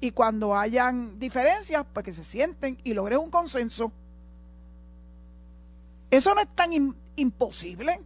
Y 0.00 0.10
cuando 0.10 0.56
hayan 0.56 1.18
diferencias, 1.18 1.86
pues 1.92 2.04
que 2.04 2.12
se 2.12 2.24
sienten 2.24 2.78
y 2.84 2.92
logren 2.92 3.20
un 3.20 3.30
consenso. 3.30 3.92
Eso 6.10 6.34
no 6.34 6.40
es 6.40 6.48
tan 6.54 6.70
imposible. 7.16 8.00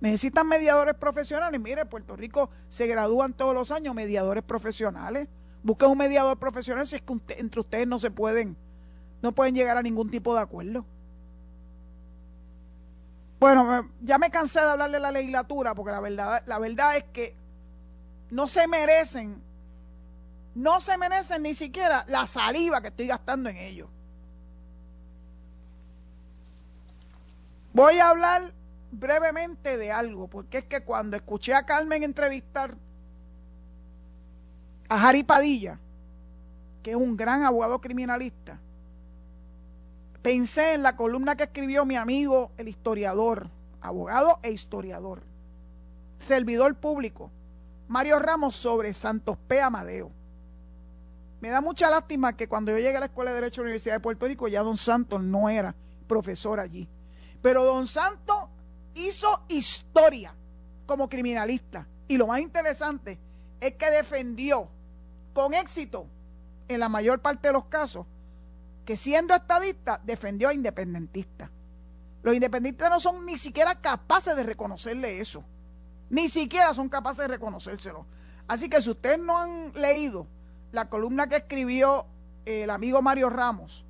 Necesitan 0.00 0.46
mediadores 0.46 0.94
profesionales. 0.94 1.60
Mire, 1.60 1.84
Puerto 1.86 2.16
Rico 2.16 2.50
se 2.68 2.86
gradúan 2.86 3.34
todos 3.34 3.54
los 3.54 3.70
años 3.70 3.94
mediadores 3.94 4.44
profesionales. 4.44 5.28
Busquen 5.62 5.90
un 5.90 5.98
mediador 5.98 6.38
profesional 6.38 6.86
si 6.86 6.96
es 6.96 7.02
que 7.02 7.14
entre 7.38 7.60
ustedes 7.60 7.86
no 7.86 7.98
se 7.98 8.10
pueden, 8.10 8.56
no 9.22 9.32
pueden 9.32 9.54
llegar 9.54 9.76
a 9.76 9.82
ningún 9.82 10.10
tipo 10.10 10.34
de 10.34 10.40
acuerdo. 10.40 10.84
Bueno, 13.40 13.88
ya 14.02 14.18
me 14.18 14.30
cansé 14.30 14.60
de 14.60 14.70
hablar 14.70 14.90
de 14.90 14.98
la 14.98 15.12
legislatura 15.12 15.74
porque 15.74 15.92
la 15.92 16.00
verdad, 16.00 16.42
la 16.46 16.58
verdad 16.58 16.96
es 16.96 17.04
que 17.04 17.36
no 18.30 18.48
se 18.48 18.66
merecen, 18.66 19.40
no 20.54 20.80
se 20.80 20.98
merecen 20.98 21.42
ni 21.42 21.54
siquiera 21.54 22.04
la 22.08 22.26
saliva 22.26 22.80
que 22.80 22.88
estoy 22.88 23.06
gastando 23.06 23.48
en 23.48 23.56
ellos. 23.56 23.88
Voy 27.72 27.98
a 27.98 28.08
hablar 28.08 28.52
brevemente 28.90 29.76
de 29.76 29.92
algo, 29.92 30.26
porque 30.26 30.58
es 30.58 30.64
que 30.64 30.82
cuando 30.82 31.16
escuché 31.16 31.54
a 31.54 31.64
Carmen 31.64 32.02
entrevistar 32.02 32.76
a 34.88 34.98
Jari 34.98 35.22
Padilla, 35.22 35.78
que 36.82 36.90
es 36.90 36.96
un 36.96 37.16
gran 37.16 37.44
abogado 37.44 37.80
criminalista, 37.80 38.58
pensé 40.28 40.74
en 40.74 40.82
la 40.82 40.94
columna 40.94 41.36
que 41.36 41.44
escribió 41.44 41.86
mi 41.86 41.96
amigo, 41.96 42.52
el 42.58 42.68
historiador, 42.68 43.48
abogado 43.80 44.40
e 44.42 44.50
historiador, 44.50 45.22
servidor 46.18 46.74
público, 46.74 47.30
Mario 47.88 48.18
Ramos 48.18 48.54
sobre 48.54 48.92
Santos 48.92 49.38
P. 49.48 49.58
Amadeo. 49.62 50.10
Me 51.40 51.48
da 51.48 51.62
mucha 51.62 51.88
lástima 51.88 52.36
que 52.36 52.46
cuando 52.46 52.72
yo 52.72 52.76
llegué 52.76 52.98
a 52.98 53.00
la 53.00 53.06
Escuela 53.06 53.30
de 53.30 53.36
Derecho 53.36 53.62
de 53.62 53.64
la 53.64 53.68
Universidad 53.68 53.94
de 53.94 54.00
Puerto 54.00 54.26
Rico, 54.26 54.48
ya 54.48 54.62
don 54.62 54.76
Santos 54.76 55.22
no 55.22 55.48
era 55.48 55.74
profesor 56.06 56.60
allí. 56.60 56.86
Pero 57.40 57.64
don 57.64 57.86
Santos 57.86 58.50
hizo 58.96 59.44
historia 59.48 60.34
como 60.84 61.08
criminalista. 61.08 61.88
Y 62.06 62.18
lo 62.18 62.26
más 62.26 62.40
interesante 62.40 63.18
es 63.62 63.72
que 63.76 63.90
defendió 63.90 64.68
con 65.32 65.54
éxito, 65.54 66.06
en 66.68 66.80
la 66.80 66.90
mayor 66.90 67.20
parte 67.20 67.48
de 67.48 67.54
los 67.54 67.64
casos, 67.64 68.04
que 68.88 68.96
siendo 68.96 69.34
estadista 69.34 70.00
defendió 70.02 70.48
a 70.48 70.54
independentistas. 70.54 71.50
Los 72.22 72.34
independentistas 72.34 72.88
no 72.88 72.98
son 72.98 73.26
ni 73.26 73.36
siquiera 73.36 73.82
capaces 73.82 74.34
de 74.34 74.42
reconocerle 74.42 75.20
eso. 75.20 75.44
Ni 76.08 76.30
siquiera 76.30 76.72
son 76.72 76.88
capaces 76.88 77.18
de 77.18 77.28
reconocérselo. 77.28 78.06
Así 78.46 78.70
que 78.70 78.80
si 78.80 78.88
ustedes 78.88 79.18
no 79.18 79.36
han 79.36 79.74
leído 79.74 80.26
la 80.72 80.88
columna 80.88 81.26
que 81.26 81.36
escribió 81.36 82.06
el 82.46 82.70
amigo 82.70 83.02
Mario 83.02 83.28
Ramos 83.28 83.84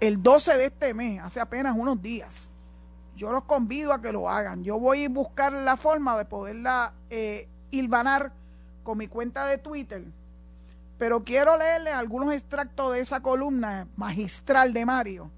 el 0.00 0.22
12 0.22 0.56
de 0.56 0.64
este 0.64 0.94
mes, 0.94 1.20
hace 1.22 1.40
apenas 1.40 1.76
unos 1.76 2.00
días, 2.00 2.50
yo 3.16 3.32
los 3.32 3.44
convido 3.44 3.92
a 3.92 4.00
que 4.00 4.12
lo 4.12 4.30
hagan. 4.30 4.64
Yo 4.64 4.78
voy 4.78 5.04
a 5.04 5.08
buscar 5.10 5.52
la 5.52 5.76
forma 5.76 6.16
de 6.16 6.24
poderla 6.24 6.94
eh, 7.10 7.50
hilvanar 7.70 8.32
con 8.82 8.96
mi 8.96 9.08
cuenta 9.08 9.44
de 9.44 9.58
Twitter 9.58 10.06
pero 10.98 11.24
quiero 11.24 11.56
leerle 11.56 11.90
algunos 11.90 12.32
extractos 12.32 12.92
de 12.92 13.00
esa 13.00 13.20
columna 13.20 13.88
magistral 13.96 14.72
de 14.72 14.86
Mario, 14.86 15.30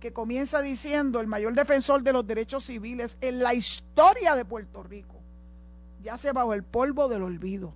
que 0.00 0.12
comienza 0.12 0.60
diciendo 0.60 1.20
el 1.20 1.26
mayor 1.26 1.54
defensor 1.54 2.02
de 2.02 2.12
los 2.12 2.26
derechos 2.26 2.64
civiles 2.64 3.16
en 3.20 3.42
la 3.42 3.54
historia 3.54 4.34
de 4.34 4.44
Puerto 4.44 4.82
Rico, 4.82 5.16
yace 6.02 6.32
bajo 6.32 6.52
el 6.52 6.62
polvo 6.62 7.08
del 7.08 7.22
olvido. 7.22 7.72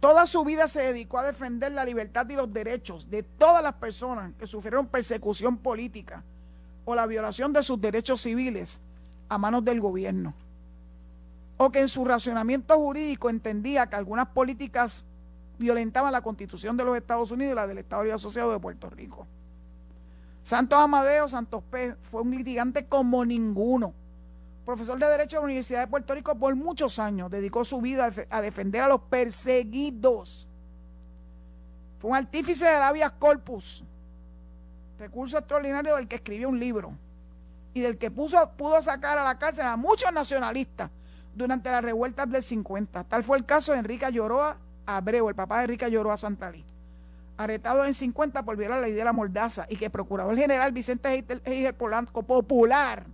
Toda 0.00 0.26
su 0.26 0.44
vida 0.44 0.66
se 0.66 0.80
dedicó 0.80 1.18
a 1.18 1.24
defender 1.24 1.72
la 1.72 1.84
libertad 1.84 2.28
y 2.28 2.34
los 2.34 2.52
derechos 2.52 3.10
de 3.10 3.22
todas 3.22 3.62
las 3.62 3.74
personas 3.74 4.32
que 4.38 4.46
sufrieron 4.46 4.86
persecución 4.86 5.58
política 5.58 6.24
o 6.86 6.94
la 6.94 7.06
violación 7.06 7.52
de 7.52 7.62
sus 7.62 7.80
derechos 7.80 8.22
civiles 8.22 8.80
a 9.28 9.38
manos 9.38 9.64
del 9.64 9.80
gobierno. 9.80 10.34
O 11.58 11.70
que 11.70 11.80
en 11.80 11.88
su 11.88 12.04
racionamiento 12.04 12.76
jurídico 12.78 13.28
entendía 13.28 13.86
que 13.88 13.96
algunas 13.96 14.28
políticas 14.28 15.04
violentaban 15.60 16.10
la 16.10 16.22
constitución 16.22 16.74
de 16.76 16.84
los 16.84 16.96
Estados 16.96 17.30
Unidos 17.30 17.52
y 17.52 17.54
la 17.54 17.66
del 17.66 17.78
Estado 17.78 18.12
Asociado 18.12 18.50
de 18.50 18.58
Puerto 18.58 18.88
Rico. 18.88 19.26
Santos 20.42 20.78
Amadeo 20.78 21.28
Santos 21.28 21.62
P. 21.70 21.94
fue 22.00 22.22
un 22.22 22.30
litigante 22.34 22.86
como 22.86 23.24
ninguno. 23.26 23.92
Profesor 24.64 24.98
de 24.98 25.06
Derecho 25.06 25.36
de 25.36 25.40
la 25.42 25.44
Universidad 25.44 25.80
de 25.80 25.86
Puerto 25.86 26.14
Rico 26.14 26.34
por 26.34 26.56
muchos 26.56 26.98
años. 26.98 27.30
Dedicó 27.30 27.62
su 27.64 27.80
vida 27.82 28.10
a 28.30 28.40
defender 28.40 28.82
a 28.82 28.88
los 28.88 29.02
perseguidos. 29.02 30.48
Fue 31.98 32.10
un 32.10 32.16
artífice 32.16 32.64
de 32.64 32.76
habeas 32.76 33.12
corpus. 33.12 33.84
Recurso 34.98 35.36
extraordinario 35.36 35.94
del 35.96 36.08
que 36.08 36.16
escribió 36.16 36.48
un 36.48 36.58
libro. 36.58 36.92
Y 37.74 37.80
del 37.80 37.98
que 37.98 38.10
puso, 38.10 38.50
pudo 38.56 38.80
sacar 38.80 39.18
a 39.18 39.24
la 39.24 39.38
cárcel 39.38 39.66
a 39.66 39.76
muchos 39.76 40.10
nacionalistas 40.10 40.90
durante 41.34 41.70
las 41.70 41.82
revueltas 41.82 42.30
del 42.30 42.42
50. 42.42 43.04
Tal 43.04 43.22
fue 43.22 43.36
el 43.36 43.44
caso 43.44 43.72
de 43.72 43.78
Enrique 43.78 44.10
Lloroa 44.10 44.56
Abreu, 44.96 45.28
el 45.28 45.34
papá 45.34 45.58
de 45.58 45.64
Enrique 45.64 45.90
Lloroa 45.90 46.16
Santalí, 46.16 46.64
arrestado 47.36 47.84
en 47.84 47.94
50 47.94 48.42
por 48.42 48.56
violar 48.56 48.80
la 48.80 48.86
ley 48.86 48.94
de 48.94 49.04
la 49.04 49.12
mordaza 49.12 49.66
y 49.68 49.76
que 49.76 49.86
el 49.86 49.90
procurador 49.90 50.36
general 50.36 50.72
Vicente 50.72 51.24
Heijer 51.44 51.74
Polanco, 51.74 52.22
popular, 52.22 53.04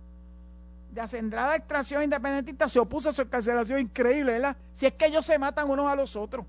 de 0.91 1.01
acendrada 1.01 1.55
extracción 1.55 2.03
independentista, 2.03 2.67
se 2.67 2.79
opuso 2.79 3.09
a 3.09 3.13
su 3.13 3.21
encarcelación 3.21 3.79
increíble, 3.79 4.33
¿verdad? 4.33 4.57
Si 4.73 4.85
es 4.85 4.93
que 4.93 5.05
ellos 5.05 5.25
se 5.25 5.37
matan 5.37 5.69
unos 5.69 5.91
a 5.91 5.95
los 5.95 6.15
otros. 6.15 6.45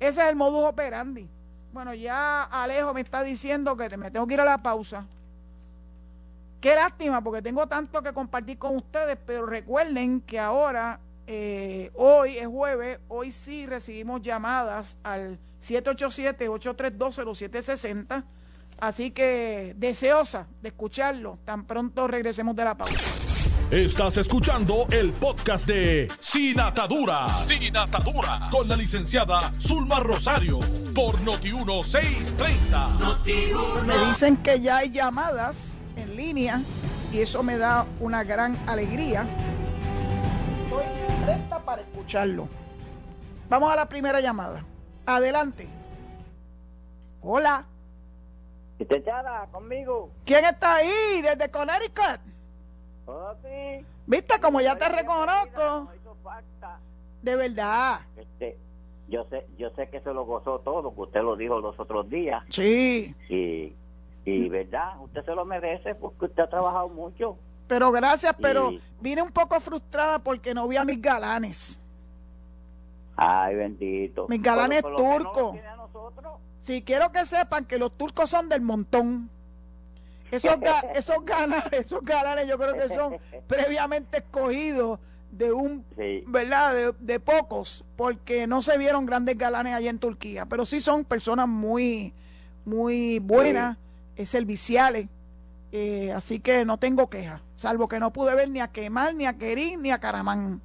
Ese 0.00 0.22
es 0.22 0.28
el 0.28 0.36
modus 0.36 0.64
operandi. 0.64 1.28
Bueno, 1.72 1.94
ya 1.94 2.44
Alejo 2.44 2.92
me 2.92 3.00
está 3.00 3.22
diciendo 3.22 3.76
que 3.76 3.96
me 3.96 4.10
tengo 4.10 4.26
que 4.26 4.34
ir 4.34 4.40
a 4.40 4.44
la 4.44 4.58
pausa. 4.58 5.06
Qué 6.60 6.74
lástima, 6.74 7.20
porque 7.20 7.42
tengo 7.42 7.66
tanto 7.66 8.02
que 8.02 8.12
compartir 8.12 8.58
con 8.58 8.76
ustedes, 8.76 9.18
pero 9.26 9.44
recuerden 9.44 10.20
que 10.20 10.38
ahora, 10.38 10.98
eh, 11.26 11.90
hoy 11.94 12.38
es 12.38 12.46
jueves, 12.46 13.00
hoy 13.08 13.32
sí 13.32 13.66
recibimos 13.66 14.22
llamadas 14.22 14.96
al 15.02 15.40
787-832-0760. 15.62 18.24
Así 18.80 19.12
que 19.12 19.74
deseosa 19.76 20.48
de 20.60 20.68
escucharlo 20.68 21.38
tan 21.44 21.64
pronto 21.64 22.08
regresemos 22.08 22.56
de 22.56 22.64
la 22.64 22.76
pausa. 22.76 22.98
Estás 23.70 24.18
escuchando 24.18 24.86
el 24.90 25.12
podcast 25.12 25.66
de 25.66 26.06
Sin 26.20 26.60
Atadura. 26.60 27.34
Sin 27.36 27.74
Atadura. 27.76 28.40
Con 28.50 28.68
la 28.68 28.76
licenciada 28.76 29.50
Zulma 29.58 30.00
Rosario. 30.00 30.58
Por 30.94 31.18
Noti1630. 31.20 33.84
Me 33.84 34.06
dicen 34.06 34.36
que 34.36 34.60
ya 34.60 34.76
hay 34.78 34.90
llamadas 34.90 35.78
en 35.96 36.14
línea 36.14 36.60
y 37.12 37.20
eso 37.20 37.42
me 37.42 37.56
da 37.56 37.86
una 38.00 38.22
gran 38.22 38.58
alegría. 38.66 39.26
Presta 41.24 41.58
para 41.58 41.80
escucharlo. 41.80 42.48
Vamos 43.48 43.72
a 43.72 43.76
la 43.76 43.86
primera 43.86 44.20
llamada. 44.20 44.62
Adelante. 45.06 45.66
Hola. 47.22 47.64
Licenciada, 48.78 49.46
conmigo. 49.50 50.10
¿Quién 50.26 50.44
está 50.44 50.76
ahí? 50.76 51.22
Desde 51.22 51.50
Connecticut. 51.50 52.20
Oh, 53.06 53.32
sí. 53.42 53.86
¿Viste? 54.06 54.38
Como 54.40 54.60
ya 54.60 54.76
te 54.76 54.86
reconozco. 54.88 55.88
De 57.22 57.36
verdad. 57.36 58.00
Este, 58.16 58.58
yo 59.08 59.24
sé, 59.30 59.46
yo 59.56 59.70
sé 59.76 59.88
que 59.88 60.00
se 60.00 60.12
lo 60.12 60.26
gozó 60.26 60.58
todo, 60.58 60.94
que 60.94 61.00
usted 61.00 61.22
lo 61.22 61.36
dijo 61.36 61.58
los 61.60 61.80
otros 61.80 62.10
días. 62.10 62.44
Sí. 62.50 63.14
Y, 63.30 63.72
y 64.26 64.48
verdad, 64.50 65.00
usted 65.00 65.24
se 65.24 65.34
lo 65.34 65.46
merece 65.46 65.94
porque 65.94 66.26
usted 66.26 66.42
ha 66.42 66.50
trabajado 66.50 66.88
mucho. 66.90 67.38
Pero 67.66 67.90
gracias, 67.92 68.34
pero 68.40 68.70
Sí. 68.70 68.80
vine 69.00 69.22
un 69.22 69.30
poco 69.32 69.58
frustrada 69.60 70.18
porque 70.18 70.54
no 70.54 70.68
vi 70.68 70.76
a 70.76 70.84
mis 70.84 71.00
galanes. 71.00 71.80
Ay, 73.16 73.54
bendito. 73.54 74.26
Mis 74.28 74.42
galanes 74.42 74.82
Por 74.82 74.92
no 74.92 74.96
turcos. 74.98 75.56
Sí, 76.58 76.82
quiero 76.82 77.12
que 77.12 77.24
sepan 77.26 77.64
que 77.64 77.78
los 77.78 77.92
turcos 77.96 78.30
son 78.30 78.48
del 78.48 78.60
montón. 78.62 79.30
Esos, 80.30 80.56
ga- 80.56 80.90
esos 80.94 81.24
galanes, 81.24 81.64
esos 81.72 82.02
galanes 82.02 82.48
yo 82.48 82.58
creo 82.58 82.74
que 82.74 82.88
son 82.88 83.16
previamente 83.46 84.18
escogidos 84.18 84.98
de 85.30 85.52
un, 85.52 85.84
Sí. 85.96 86.24
¿verdad? 86.26 86.74
De, 86.74 86.94
de 86.98 87.20
pocos, 87.20 87.84
porque 87.96 88.46
no 88.46 88.62
se 88.62 88.78
vieron 88.78 89.04
grandes 89.06 89.36
galanes 89.38 89.74
allá 89.74 89.90
en 89.90 89.98
Turquía, 89.98 90.46
pero 90.46 90.64
sí 90.66 90.80
son 90.80 91.04
personas 91.04 91.46
muy, 91.48 92.12
muy 92.64 93.18
buenas, 93.18 93.76
eh, 94.16 94.26
serviciales, 94.26 95.08
eh, 95.76 96.12
así 96.12 96.38
que 96.38 96.64
no 96.64 96.76
tengo 96.78 97.10
quejas, 97.10 97.40
salvo 97.54 97.88
que 97.88 97.98
no 97.98 98.12
pude 98.12 98.32
ver 98.36 98.48
ni 98.48 98.60
a 98.60 98.68
Kemal, 98.68 99.18
ni 99.18 99.26
a 99.26 99.36
Kerim, 99.36 99.82
ni 99.82 99.90
a 99.90 99.98
Caramán. 99.98 100.60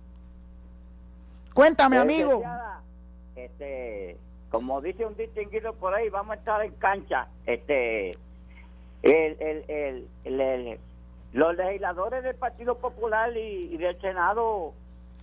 Cuéntame, 1.53 1.95
Eh, 1.95 1.99
amigo. 1.99 2.43
Este, 3.35 4.17
como 4.51 4.81
dice 4.81 5.05
un 5.07 5.15
distinguido 5.15 5.73
por 5.73 5.95
ahí, 5.95 6.09
vamos 6.09 6.33
a 6.35 6.39
estar 6.39 6.63
en 6.63 6.73
cancha. 6.73 7.27
Este, 7.47 8.11
el, 9.01 9.35
el, 9.39 9.63
el, 9.67 10.07
el- 10.25 10.41
el- 10.41 10.79
los 11.33 11.55
legisladores 11.55 12.23
del 12.23 12.35
Partido 12.35 12.77
Popular 12.77 13.35
y, 13.35 13.73
y 13.73 13.77
del 13.77 13.99
Senado, 14.01 14.73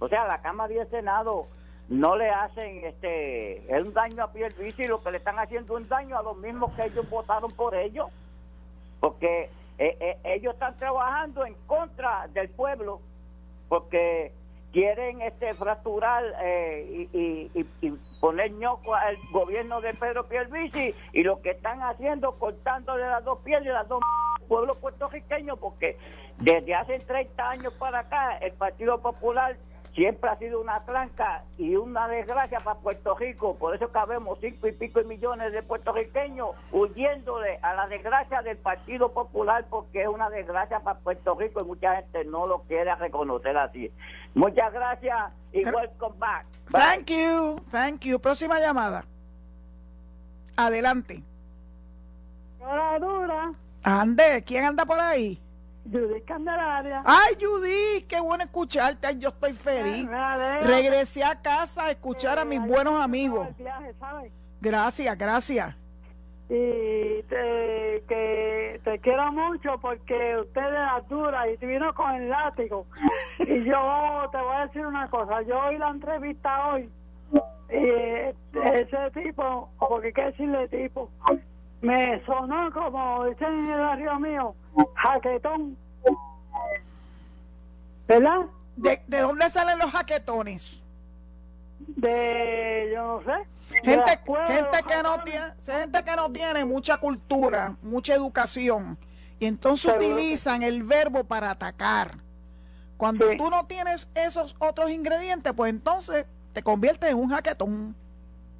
o 0.00 0.08
sea, 0.08 0.26
la 0.26 0.40
Cámara 0.40 0.72
y 0.72 0.78
el 0.78 0.88
Senado, 0.90 1.46
no 1.88 2.16
le 2.16 2.28
hacen 2.30 2.84
este 2.84 3.58
es 3.72 3.86
un 3.86 3.92
daño 3.94 4.24
a 4.24 4.32
Pierluisi, 4.32 4.86
lo 4.88 5.00
que 5.02 5.12
le 5.12 5.18
están 5.18 5.38
haciendo 5.38 5.76
es 5.76 5.82
un 5.84 5.88
daño 5.88 6.18
a 6.18 6.22
los 6.22 6.36
mismos 6.38 6.72
que 6.74 6.84
ellos 6.86 7.08
votaron 7.08 7.52
por 7.52 7.74
ellos, 7.76 8.08
porque 9.00 9.48
eh, 9.78 9.96
eh, 10.00 10.18
ellos 10.24 10.54
están 10.54 10.76
trabajando 10.76 11.44
en 11.44 11.54
contra 11.66 12.28
del 12.28 12.48
pueblo, 12.50 13.00
porque 13.68 14.32
quieren 14.72 15.22
este 15.22 15.54
fracturar 15.54 16.24
eh, 16.42 17.08
y, 17.12 17.18
y- 17.18 17.66
y- 17.80 17.90
poner 18.20 18.50
ñoco 18.52 18.94
al 18.94 19.16
gobierno 19.32 19.80
de 19.80 19.94
Pedro 19.94 20.26
Pierluisi 20.28 20.94
y 21.12 21.22
lo 21.22 21.40
que 21.40 21.50
están 21.50 21.82
haciendo 21.82 22.32
cortándole 22.38 23.06
las 23.06 23.24
dos 23.24 23.38
pieles 23.40 23.72
las 23.72 23.88
dos 23.88 24.00
pueblos 24.48 24.78
puertorriqueños 24.78 25.58
porque 25.58 25.96
desde 26.38 26.74
hace 26.74 26.98
30 27.00 27.48
años 27.50 27.72
para 27.74 28.00
acá 28.00 28.36
el 28.38 28.52
Partido 28.52 29.00
Popular 29.00 29.56
siempre 29.96 30.28
ha 30.30 30.38
sido 30.38 30.60
una 30.60 30.84
tranca 30.84 31.42
y 31.56 31.74
una 31.74 32.06
desgracia 32.06 32.60
para 32.60 32.78
Puerto 32.78 33.16
Rico. 33.16 33.56
Por 33.56 33.74
eso 33.74 33.88
cabemos 33.88 34.38
cinco 34.40 34.68
y 34.68 34.72
pico 34.72 35.00
de 35.00 35.06
millones 35.06 35.52
de 35.52 35.62
puertorriqueños 35.62 36.50
huyéndole 36.70 37.58
a 37.62 37.74
la 37.74 37.88
desgracia 37.88 38.42
del 38.42 38.58
Partido 38.58 39.10
Popular 39.12 39.64
porque 39.70 40.02
es 40.02 40.08
una 40.08 40.28
desgracia 40.28 40.80
para 40.80 40.98
Puerto 41.00 41.34
Rico 41.34 41.62
y 41.62 41.64
mucha 41.64 41.96
gente 41.96 42.24
no 42.26 42.46
lo 42.46 42.60
quiere 42.62 42.94
reconocer 42.94 43.56
así. 43.56 43.90
Muchas 44.34 44.72
gracias 44.72 45.32
y 45.52 45.64
welcome 45.64 46.16
back. 46.18 46.46
Bye. 46.68 46.80
Thank 46.82 47.10
you, 47.10 47.60
thank 47.70 48.00
you. 48.02 48.20
Próxima 48.20 48.60
llamada. 48.60 49.04
Adelante. 50.56 51.22
Hola, 52.60 52.98
dura. 52.98 53.52
Ande, 53.82 54.44
¿quién 54.44 54.64
anda 54.64 54.84
por 54.84 55.00
ahí? 55.00 55.40
Judith 55.90 56.24
Candelaria. 56.24 57.02
Ay, 57.04 57.36
Judy, 57.40 58.02
qué 58.08 58.20
bueno 58.20 58.44
escucharte. 58.44 59.06
Ay, 59.06 59.18
yo 59.18 59.28
estoy 59.30 59.52
feliz. 59.52 60.08
Regresé 60.62 61.24
a 61.24 61.40
casa 61.40 61.84
a 61.86 61.90
escuchar 61.90 62.38
a 62.38 62.44
mis 62.44 62.58
Eh, 62.58 62.62
buenos 62.66 62.94
ayer 62.94 63.04
amigos. 63.04 63.48
viaje, 63.56 63.94
¿sabes? 63.98 64.32
Gracias, 64.60 65.18
gracias. 65.18 65.74
Y 66.48 67.22
te, 67.28 68.04
que 68.08 68.80
te 68.84 68.98
quiero 69.00 69.32
mucho 69.32 69.78
porque 69.80 70.36
usted 70.38 70.62
es 70.64 70.72
la 70.72 71.02
dura 71.08 71.50
y 71.50 71.56
te 71.56 71.66
vino 71.66 71.92
con 71.94 72.14
el 72.14 72.28
látigo. 72.28 72.86
Y 73.40 73.64
yo 73.64 74.28
te 74.32 74.38
voy 74.38 74.56
a 74.56 74.66
decir 74.66 74.86
una 74.86 75.08
cosa. 75.10 75.42
Yo 75.42 75.58
oí 75.60 75.76
la 75.78 75.90
entrevista 75.90 76.68
hoy. 76.68 76.88
Y 77.68 78.58
ese 78.58 79.10
tipo, 79.12 79.68
o 79.78 79.88
porque 79.88 80.12
qué 80.12 80.26
decirle 80.26 80.68
tipo, 80.68 81.10
me 81.86 82.24
sonó 82.24 82.70
como 82.72 83.24
dicen 83.26 83.64
en 83.64 83.70
el 83.72 83.80
barrio 83.80 84.18
mío, 84.20 84.54
jaquetón. 84.94 85.76
¿Verdad? 88.08 88.40
¿De, 88.76 89.02
de 89.06 89.20
dónde 89.20 89.48
salen 89.50 89.78
los 89.78 89.90
jaquetones? 89.90 90.82
de 91.78 92.90
yo 92.94 93.20
no 93.20 93.22
sé 93.22 93.46
Gente, 93.82 94.20
gente 94.48 94.78
que 94.88 95.02
no 95.02 95.22
tiene, 95.24 95.46
gente 95.64 96.04
que 96.04 96.16
no 96.16 96.32
tiene 96.32 96.64
mucha 96.64 96.96
cultura, 96.98 97.76
mucha 97.82 98.14
educación, 98.14 98.96
y 99.38 99.46
entonces 99.46 99.92
utilizan 99.94 100.62
el 100.62 100.82
verbo 100.84 101.24
para 101.24 101.50
atacar. 101.50 102.18
Cuando 102.96 103.30
Sí. 103.30 103.36
tú 103.36 103.50
no 103.50 103.66
tienes 103.66 104.08
esos 104.14 104.56
otros 104.60 104.90
ingredientes, 104.90 105.52
pues 105.54 105.70
entonces 105.70 106.24
te 106.52 106.62
conviertes 106.62 107.10
en 107.10 107.18
un 107.18 107.28
jaquetón. 107.28 107.94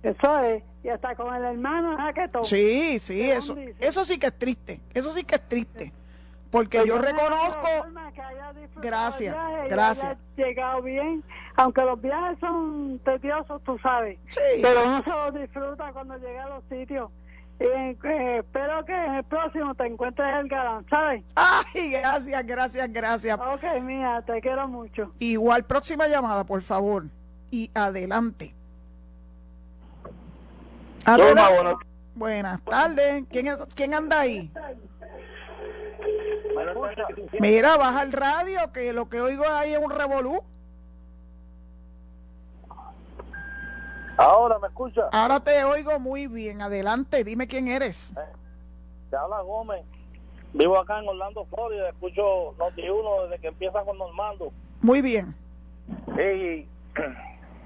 eso 0.03 0.39
es 0.41 0.63
y 0.87 0.89
hasta 0.89 1.17
con 1.17 1.35
el 1.35 1.45
hermano 1.45 1.97
jaquetón 1.97 2.45
Sí, 2.45 2.99
sí, 3.01 3.17
¿De 3.17 3.33
eso, 3.35 3.55
dice? 3.57 3.75
eso 3.81 4.05
sí 4.05 4.19
que 4.21 4.27
es 4.29 4.39
triste, 4.39 4.81
eso 4.95 5.11
sí 5.11 5.25
que 5.25 5.35
es 5.35 5.49
triste, 5.49 5.93
porque 6.51 6.79
Pues 6.79 6.89
yo 6.89 6.99
reconozco, 6.99 7.69
Gracias, 8.81 9.35
gracias. 9.69 10.17
llegado 10.37 10.83
bien 10.83 11.23
aunque 11.57 11.81
los 11.83 12.01
viajes 12.01 12.39
son 12.39 13.01
tediosos 13.05 13.63
tú 13.65 13.79
sabes 13.79 14.19
sí, 14.29 14.41
pero 14.63 14.85
uno 14.85 15.03
se 15.03 15.11
los 15.11 15.35
disfruta 15.35 15.91
cuando 15.93 16.17
llega 16.19 16.45
a 16.45 16.49
los 16.51 16.65
sitios 16.69 17.11
y 17.59 17.65
eh, 17.65 18.39
espero 18.41 18.85
que 18.85 18.93
en 18.93 19.15
el 19.15 19.25
próximo 19.25 19.75
te 19.75 19.87
encuentres 19.87 20.29
el 20.41 20.49
galán 20.49 20.85
¿sabes? 20.91 21.25
ay, 21.35 21.91
gracias, 21.93 22.47
gracias, 22.47 22.93
gracias. 22.93 23.39
ok 23.41 23.81
mía 23.83 24.23
te 24.27 24.41
quiero 24.43 24.69
mucho 24.69 25.13
Igual, 25.19 25.65
próxima 25.65 26.07
llamada, 26.07 26.45
por 26.45 26.61
favor, 26.61 27.05
y 27.51 27.71
adelante. 27.75 28.55
Adelante. 31.07 31.87
Buenas 32.17 32.61
tardes, 32.63 33.25
¿Quién, 33.31 33.47
¿quién 33.75 33.95
anda 33.95 34.21
ahí? 34.21 34.51
Mira, 37.39 37.77
baja 37.77 38.03
el 38.03 38.13
radio, 38.13 38.73
que 38.73 38.93
lo 38.93 39.09
que 39.09 39.21
oigo 39.21 39.45
ahí 39.47 39.73
es 39.73 39.79
un 39.79 39.91
revolú. 39.91 40.43
Ahora 44.17 44.59
me 44.59 44.69
escucha, 44.69 45.03
Ahora 45.13 45.41
te 45.41 45.63
oigo 45.65 45.99
muy 46.01 46.27
bien. 46.27 46.63
Adelante, 46.63 47.23
dime 47.23 47.47
quién 47.47 47.69
eres. 47.69 48.15
te 49.11 49.17
habla 49.17 49.43
Gómez. 49.43 49.85
Vivo 50.55 50.79
acá 50.79 50.99
en 51.01 51.09
Orlando, 51.09 51.45
Florida. 51.55 51.91
Escucho 51.91 52.55
Noti1 52.57 53.25
desde 53.25 53.39
que 53.43 53.49
empieza 53.49 53.83
con 53.85 53.99
Normando. 53.99 54.53
Muy 54.81 55.03
bien. 55.03 55.35
Y 56.19 56.67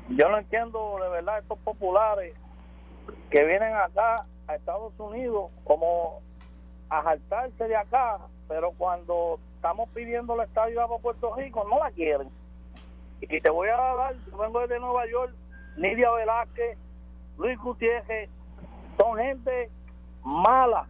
yo 0.16 0.28
no 0.28 0.38
entiendo 0.38 0.98
de 1.00 1.08
verdad 1.08 1.38
estos 1.38 1.58
populares 1.60 2.34
que 3.30 3.44
vienen 3.44 3.74
acá 3.74 4.26
a 4.48 4.56
Estados 4.56 4.92
Unidos 4.98 5.50
como 5.64 6.20
a 6.88 7.02
jaltarse 7.02 7.68
de 7.68 7.76
acá, 7.76 8.18
pero 8.48 8.72
cuando 8.76 9.38
estamos 9.54 9.88
pidiendo 9.90 10.36
la 10.36 10.44
estadía 10.44 10.86
para 10.86 11.00
Puerto 11.00 11.34
Rico 11.36 11.64
no 11.70 11.78
la 11.78 11.90
quieren. 11.92 12.28
Y 13.20 13.40
te 13.40 13.50
voy 13.50 13.68
a 13.68 13.76
dar, 13.76 14.14
yo 14.30 14.38
vengo 14.38 14.60
desde 14.60 14.80
Nueva 14.80 15.06
York, 15.06 15.32
Nidia 15.76 16.10
Velázquez, 16.10 16.76
Luis 17.38 17.58
Gutiérrez, 17.58 18.28
son 18.98 19.18
gente 19.18 19.70
mala, 20.24 20.88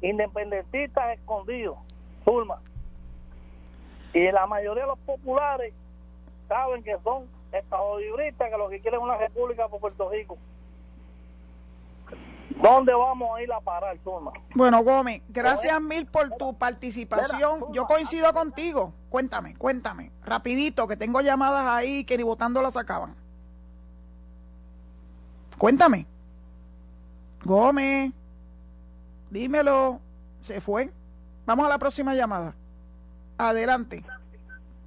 independentistas 0.00 1.18
escondidos. 1.18 1.78
Zulma. 2.24 2.60
Y 4.12 4.30
la 4.30 4.46
mayoría 4.46 4.82
de 4.82 4.88
los 4.88 4.98
populares 5.00 5.72
saben 6.46 6.82
que 6.82 6.96
son 7.02 7.26
estadolibristas 7.52 8.50
que 8.50 8.58
lo 8.58 8.68
que 8.68 8.80
quieren 8.80 9.00
es 9.00 9.04
una 9.04 9.16
república 9.16 9.68
por 9.68 9.80
Puerto 9.80 10.10
Rico. 10.10 10.38
¿Dónde 12.56 12.92
vamos 12.92 13.38
a 13.38 13.42
ir 13.42 13.52
a 13.52 13.60
parar, 13.60 13.98
Zulma? 14.02 14.32
Bueno, 14.54 14.82
Gómez, 14.82 15.22
gracias 15.28 15.80
mil 15.80 16.06
por 16.06 16.30
tu 16.30 16.56
participación. 16.56 17.72
Yo 17.72 17.86
coincido 17.86 18.32
contigo. 18.32 18.92
Cuéntame, 19.08 19.56
cuéntame. 19.56 20.10
Rapidito, 20.24 20.86
que 20.86 20.96
tengo 20.96 21.20
llamadas 21.20 21.66
ahí 21.66 22.04
que 22.04 22.16
ni 22.16 22.22
votando 22.22 22.60
las 22.60 22.76
acaban. 22.76 23.14
Cuéntame. 25.58 26.06
Gómez, 27.44 28.12
dímelo. 29.30 30.00
Se 30.42 30.60
fue. 30.60 30.90
Vamos 31.46 31.66
a 31.66 31.68
la 31.68 31.78
próxima 31.78 32.14
llamada. 32.14 32.54
Adelante. 33.38 34.04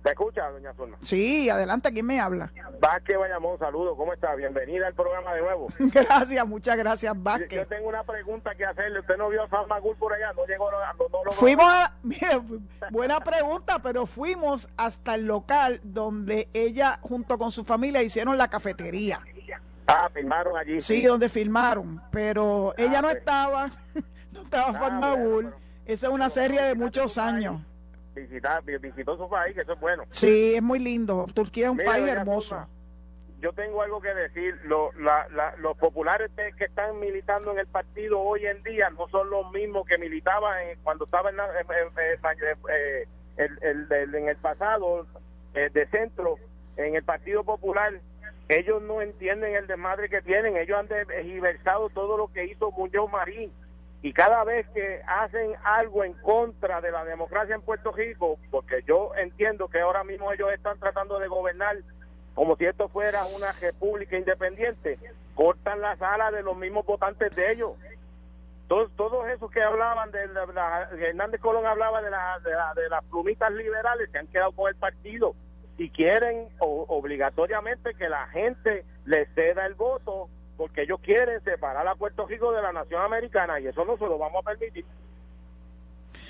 ¿Me 0.03 0.11
escucha, 0.11 0.49
doña 0.49 0.73
Zulma? 0.73 0.97
Sí, 1.01 1.49
adelante, 1.49 1.93
¿quién 1.93 2.05
me 2.05 2.19
habla? 2.19 2.51
Vázquez 2.81 3.17
Bayamón, 3.17 3.57
saludos, 3.57 3.95
¿cómo 3.95 4.11
está? 4.11 4.35
Bienvenida 4.35 4.87
al 4.87 4.93
programa 4.93 5.33
de 5.33 5.41
nuevo. 5.41 5.67
gracias, 5.79 6.45
muchas 6.45 6.75
gracias, 6.75 7.13
Vázquez. 7.15 7.61
Yo 7.61 7.67
tengo 7.67 7.87
una 7.87 8.03
pregunta 8.03 8.53
que 8.53 8.65
hacerle. 8.65 8.99
¿Usted 8.99 9.15
no 9.15 9.29
vio 9.29 9.43
a 9.43 9.49
San 9.49 9.65
Magul 9.69 9.95
por 9.95 10.11
allá? 10.13 10.33
No 10.33 10.45
llegó, 10.45 10.69
no, 10.69 10.77
no 11.23 11.31
Fuimos 11.31 11.65
a, 11.65 11.93
buena 12.91 13.21
pregunta, 13.21 13.79
pero 13.79 14.05
fuimos 14.05 14.67
hasta 14.75 15.15
el 15.15 15.25
local 15.25 15.79
donde 15.83 16.49
ella 16.53 16.99
junto 17.01 17.37
con 17.37 17.51
su 17.51 17.63
familia 17.63 18.03
hicieron 18.03 18.37
la 18.37 18.49
cafetería. 18.49 19.21
Ah, 19.87 20.09
filmaron 20.13 20.57
allí. 20.57 20.81
Sí, 20.81 21.01
donde 21.01 21.29
filmaron, 21.29 22.01
pero 22.11 22.73
ella 22.77 23.01
no 23.01 23.07
pues. 23.07 23.19
estaba, 23.19 23.71
no 24.33 24.41
estaba 24.41 24.79
San 24.79 24.99
Magul. 24.99 25.55
Esa 25.85 26.07
es 26.07 26.13
una 26.13 26.29
serie 26.29 26.61
de 26.61 26.75
muchos 26.75 27.17
años. 27.17 27.61
Visitar, 28.15 28.63
visitó 28.63 29.17
su 29.17 29.27
país, 29.29 29.55
que 29.55 29.61
eso 29.61 29.73
es 29.73 29.79
bueno. 29.79 30.03
Sí, 30.11 30.55
es 30.55 30.61
muy 30.61 30.79
lindo. 30.79 31.25
Turquía 31.33 31.65
es 31.65 31.71
un 31.71 31.77
Mira, 31.77 31.91
país 31.91 32.07
hermoso. 32.07 32.67
Yo 33.39 33.51
tengo 33.53 33.81
algo 33.81 33.99
que 34.01 34.13
decir. 34.13 34.55
Lo- 34.65 34.91
la- 34.93 35.27
la- 35.29 35.55
los 35.57 35.75
populares 35.77 36.31
que 36.57 36.63
están 36.65 36.99
militando 36.99 37.51
en 37.51 37.59
el 37.59 37.67
partido 37.67 38.19
hoy 38.21 38.45
en 38.45 38.61
día 38.63 38.89
no 38.91 39.07
son 39.09 39.29
los 39.29 39.51
mismos 39.51 39.85
que 39.87 39.97
militaban 39.97 40.53
cuando 40.83 41.05
estaba 41.05 41.29
en, 41.29 41.37
la- 41.37 41.49
en 43.37 44.27
el 44.29 44.37
pasado 44.37 45.07
eh, 45.55 45.69
de 45.73 45.87
centro, 45.87 46.37
en 46.77 46.95
el 46.95 47.03
Partido 47.03 47.43
Popular. 47.43 47.93
Ellos 48.49 48.81
no 48.83 49.01
entienden 49.01 49.55
el 49.55 49.67
desmadre 49.67 50.09
que 50.09 50.21
tienen. 50.21 50.57
Ellos 50.57 50.77
han 50.79 50.87
diversado 51.23 51.89
todo 51.89 52.17
lo 52.17 52.31
que 52.31 52.45
hizo 52.45 52.71
Muñoz 52.71 53.11
Marín. 53.11 53.51
Y 54.03 54.13
cada 54.13 54.43
vez 54.43 54.67
que 54.75 55.01
hacen 55.07 55.53
algo 55.63 56.03
en 56.03 56.13
contra 56.15 56.81
de 56.81 56.91
la 56.91 57.03
democracia 57.05 57.55
en 57.55 57.61
Puerto 57.61 57.91
Rico, 57.91 58.37
porque 58.51 58.83
yo 58.85 59.15
entiendo 59.15 59.69
que 59.69 59.79
ahora 59.79 60.03
mismo 60.03 60.31
ellos 60.31 60.51
están 60.53 60.77
tratando 60.77 61.17
de 61.19 61.27
gobernar 61.27 61.77
como 62.35 62.55
si 62.57 62.65
esto 62.65 62.89
fuera 62.89 63.25
una 63.27 63.51
república 63.53 64.17
independiente, 64.17 64.99
cortan 65.35 65.79
las 65.81 66.01
alas 66.01 66.33
de 66.33 66.43
los 66.43 66.57
mismos 66.57 66.85
votantes 66.85 67.33
de 67.35 67.53
ellos. 67.53 67.71
Todos, 68.67 68.91
todos 68.97 69.27
esos 69.29 69.49
que 69.51 69.61
hablaban 69.61 70.11
de 70.11 70.27
la, 70.27 70.89
Hernández 70.99 71.39
Colón 71.39 71.65
hablaba 71.65 72.01
de, 72.01 72.09
la, 72.09 72.39
de, 72.43 72.51
la- 72.51 72.73
de 72.73 72.89
las 72.89 73.03
plumitas 73.05 73.51
liberales 73.53 74.09
se 74.11 74.17
han 74.17 74.27
quedado 74.27 74.51
con 74.51 74.67
el 74.67 74.75
partido 74.75 75.33
y 75.77 75.89
quieren 75.89 76.49
o- 76.59 76.85
obligatoriamente 76.89 77.93
que 77.93 78.09
la 78.09 78.27
gente 78.27 78.83
les 79.05 79.29
ceda 79.35 79.65
el 79.65 79.75
voto 79.75 80.02
porque 80.73 80.85
ellos 80.85 80.99
quieren 81.01 81.39
separar 81.43 81.87
a 81.87 81.93
Puerto 81.93 82.25
Rico 82.25 82.51
de 82.51 82.59
la 82.59 82.73
nación 82.73 83.03
americana 83.03 83.59
y 83.59 83.67
eso 83.67 83.85
no 83.85 83.95
se 83.95 84.05
lo 84.05 84.17
vamos 84.17 84.43
a 84.43 84.49
permitir. 84.49 84.83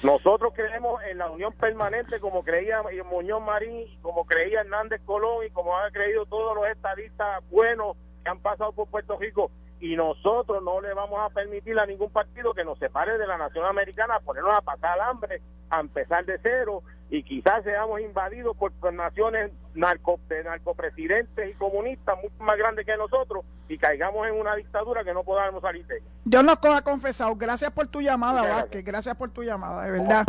Nosotros 0.03 0.51
creemos 0.53 1.01
en 1.03 1.19
la 1.19 1.29
unión 1.31 1.53
permanente 1.53 2.19
como 2.19 2.43
creía 2.43 2.83
Muñoz 3.09 3.41
Marín, 3.41 3.87
como 4.01 4.25
creía 4.25 4.59
Hernández 4.59 4.99
Colón 5.05 5.45
y 5.45 5.49
como 5.51 5.77
han 5.77 5.93
creído 5.93 6.25
todos 6.25 6.57
los 6.57 6.67
estadistas 6.67 7.41
buenos 7.51 7.95
que 8.21 8.31
han 8.31 8.39
pasado 8.39 8.73
por 8.73 8.89
Puerto 8.89 9.17
Rico 9.17 9.49
y 9.79 9.95
nosotros 9.95 10.61
no 10.61 10.81
le 10.81 10.93
vamos 10.93 11.19
a 11.21 11.33
permitir 11.33 11.79
a 11.79 11.85
ningún 11.85 12.09
partido 12.09 12.53
que 12.53 12.65
nos 12.65 12.77
separe 12.79 13.17
de 13.17 13.25
la 13.25 13.37
nación 13.37 13.65
americana, 13.65 14.19
ponernos 14.19 14.57
a 14.57 14.61
pasar 14.61 14.99
hambre, 14.99 15.41
a 15.69 15.79
empezar 15.79 16.25
de 16.25 16.37
cero 16.43 16.83
y 17.13 17.21
quizás 17.21 17.63
seamos 17.63 18.01
invadidos 18.01 18.57
por 18.57 18.71
naciones 18.91 19.51
narco, 19.75 20.19
de 20.29 20.43
narcopresidentes 20.43 21.47
y 21.47 21.53
comunistas 21.53 22.15
mucho 22.23 22.43
más 22.43 22.57
grandes 22.57 22.87
que 22.87 22.97
nosotros 22.97 23.45
y 23.69 23.77
caigamos 23.77 24.27
en 24.27 24.33
una 24.33 24.55
dictadura 24.55 25.03
que 25.03 25.13
no 25.13 25.23
podamos 25.23 25.61
salir 25.61 25.85
de 25.85 25.97
ella. 25.97 26.05
Dios 26.25 26.43
nos 26.43 26.57
coja 26.57 26.81
confesado. 26.81 27.35
Gracias 27.35 27.69
por 27.69 27.87
tu 27.87 28.01
llamada, 28.01 28.41
Muchas. 28.41 28.55
Vázquez. 28.63 28.83
Gracias 28.83 29.15
por 29.15 29.29
tu 29.29 29.43
llamada, 29.43 29.85
de 29.85 29.91
verdad. 29.91 30.25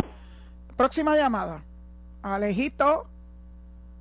Próxima 0.77 1.17
llamada. 1.17 1.63
Alejito. 2.21 3.07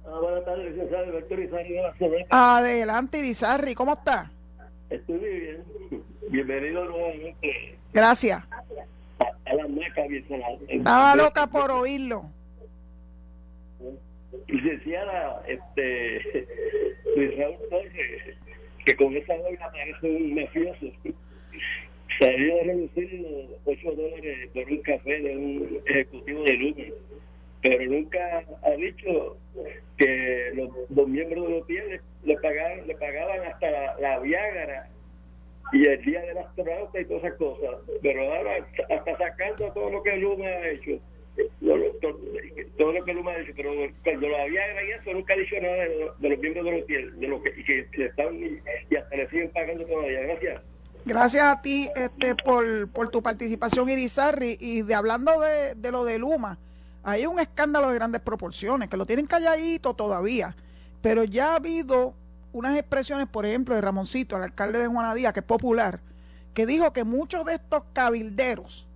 Ah, 0.07 0.18
buenas 0.20 0.44
tardes, 0.44 0.73
licenciado 0.73 1.05
Alberto 1.05 1.37
Rizarri 1.37 1.73
de 1.73 1.83
la 1.83 1.97
Sobeca. 1.97 2.57
Adelante, 2.59 3.18
Irizarri. 3.18 3.75
¿Cómo 3.75 3.94
está? 3.94 4.31
Estoy 4.90 5.20
muy 5.20 5.29
bien. 5.31 5.64
Bienvenido 6.29 6.85
nuevamente 6.85 7.79
Gracias. 7.94 8.42
a, 9.18 9.51
a 9.51 9.55
la 9.55 9.68
Meca. 9.68 10.03
Estaba 10.68 11.16
loca 11.16 11.47
por 11.47 11.70
oírlo. 11.70 12.27
Licenciada, 14.49 15.42
este, 15.47 16.47
Luis 17.16 17.37
Raúl 17.38 17.57
Torres, 17.70 18.37
que 18.85 18.97
con 18.97 19.16
esa 19.16 19.37
vaina 19.37 19.70
parece 19.70 20.11
un 20.11 20.35
mafioso, 20.35 20.87
salió 22.18 22.61
a 22.61 22.64
reducir 22.64 23.12
los 23.20 23.51
8 23.64 23.92
dólares 23.92 24.49
por 24.53 24.64
un 24.64 24.83
café 24.83 25.20
de 25.20 25.37
un 25.37 25.81
ejecutivo 25.87 26.42
de 26.42 26.53
Luma, 26.53 26.85
pero 27.62 27.85
nunca 27.87 28.44
ha 28.62 28.70
dicho 28.73 29.37
que 29.97 30.53
los, 30.55 30.70
los 30.90 31.09
miembros 31.09 31.47
de 31.47 31.55
los 31.55 31.66
pies 31.66 32.01
le, 32.25 32.37
pagaban, 32.37 32.87
le 32.87 32.94
pagaban 32.97 33.40
hasta 33.47 33.70
la, 33.70 33.97
la 34.01 34.18
Viagra 34.20 34.88
y 35.73 35.88
el 35.88 36.05
día 36.05 36.20
del 36.20 36.38
astronauta 36.38 37.01
y 37.01 37.05
todas 37.07 37.25
esas 37.25 37.38
cosas, 37.38 37.70
pero 38.03 38.35
ahora 38.35 38.66
hasta 38.90 39.18
sacando 39.18 39.73
todo 39.73 39.90
lo 39.90 40.03
que 40.03 40.16
Luma 40.16 40.47
ha 40.47 40.68
hecho 40.68 41.01
todo, 41.61 41.77
lo- 41.77 43.05
que 43.05 43.12
Luma 43.12 43.33
ha 43.33 43.38
dicho, 43.38 43.53
pero 43.57 43.70
cuando 44.03 44.29
lo 44.29 44.49
y 44.49 44.57
eso 45.01 45.12
nunca 45.12 45.35
ha 45.35 45.37
dicho 45.37 45.57
nada 45.61 45.75
de, 45.75 45.99
lo- 45.99 46.14
de 46.14 46.29
los 46.29 46.38
miembros 46.38 46.64
de 46.64 46.70
los 46.79 46.87
de 47.20 47.29
lo 47.29 47.42
que, 47.42 47.53
que 47.92 48.05
están 48.05 48.35
y, 48.37 48.61
y 48.90 48.97
hasta 48.97 49.16
le 49.16 49.29
siguen 49.31 49.51
pagando 49.51 49.85
todavía. 49.85 50.20
Gracias. 50.20 50.62
Gracias 51.07 51.42
a 51.44 51.61
ti 51.61 51.90
este, 51.94 52.35
por, 52.35 52.88
por 52.90 53.09
tu 53.11 53.23
participación, 53.23 53.90
Irizarri. 53.90 54.57
Y 54.59 54.83
de 54.83 54.94
hablando 54.94 55.38
de, 55.40 55.75
de 55.75 55.90
lo 55.90 56.05
de 56.05 56.18
Luma, 56.18 56.59
hay 57.03 57.27
un 57.27 57.38
escándalo 57.38 57.90
de 57.90 57.94
grandes 57.97 58.23
proporciones, 58.23 58.88
que 58.88 58.97
lo 58.97 59.05
tienen 59.05 59.27
calladito 59.27 59.94
todavía. 59.94 60.57
Pero 61.03 61.25
ya 61.25 61.53
ha 61.53 61.57
habido 61.57 62.14
unas 62.53 62.79
expresiones, 62.79 63.29
por 63.29 63.44
ejemplo, 63.44 63.75
de 63.75 63.83
Ramoncito, 63.83 64.37
el 64.37 64.44
alcalde 64.44 64.79
de 64.79 64.87
Juanadía, 64.87 65.33
que 65.35 65.40
es 65.40 65.47
popular, 65.47 66.01
que 66.55 66.64
dijo 66.64 66.92
que 66.94 67.05
muchos 67.05 67.44
de 67.44 67.55
estos 67.55 67.83
cabilderos 67.92 68.87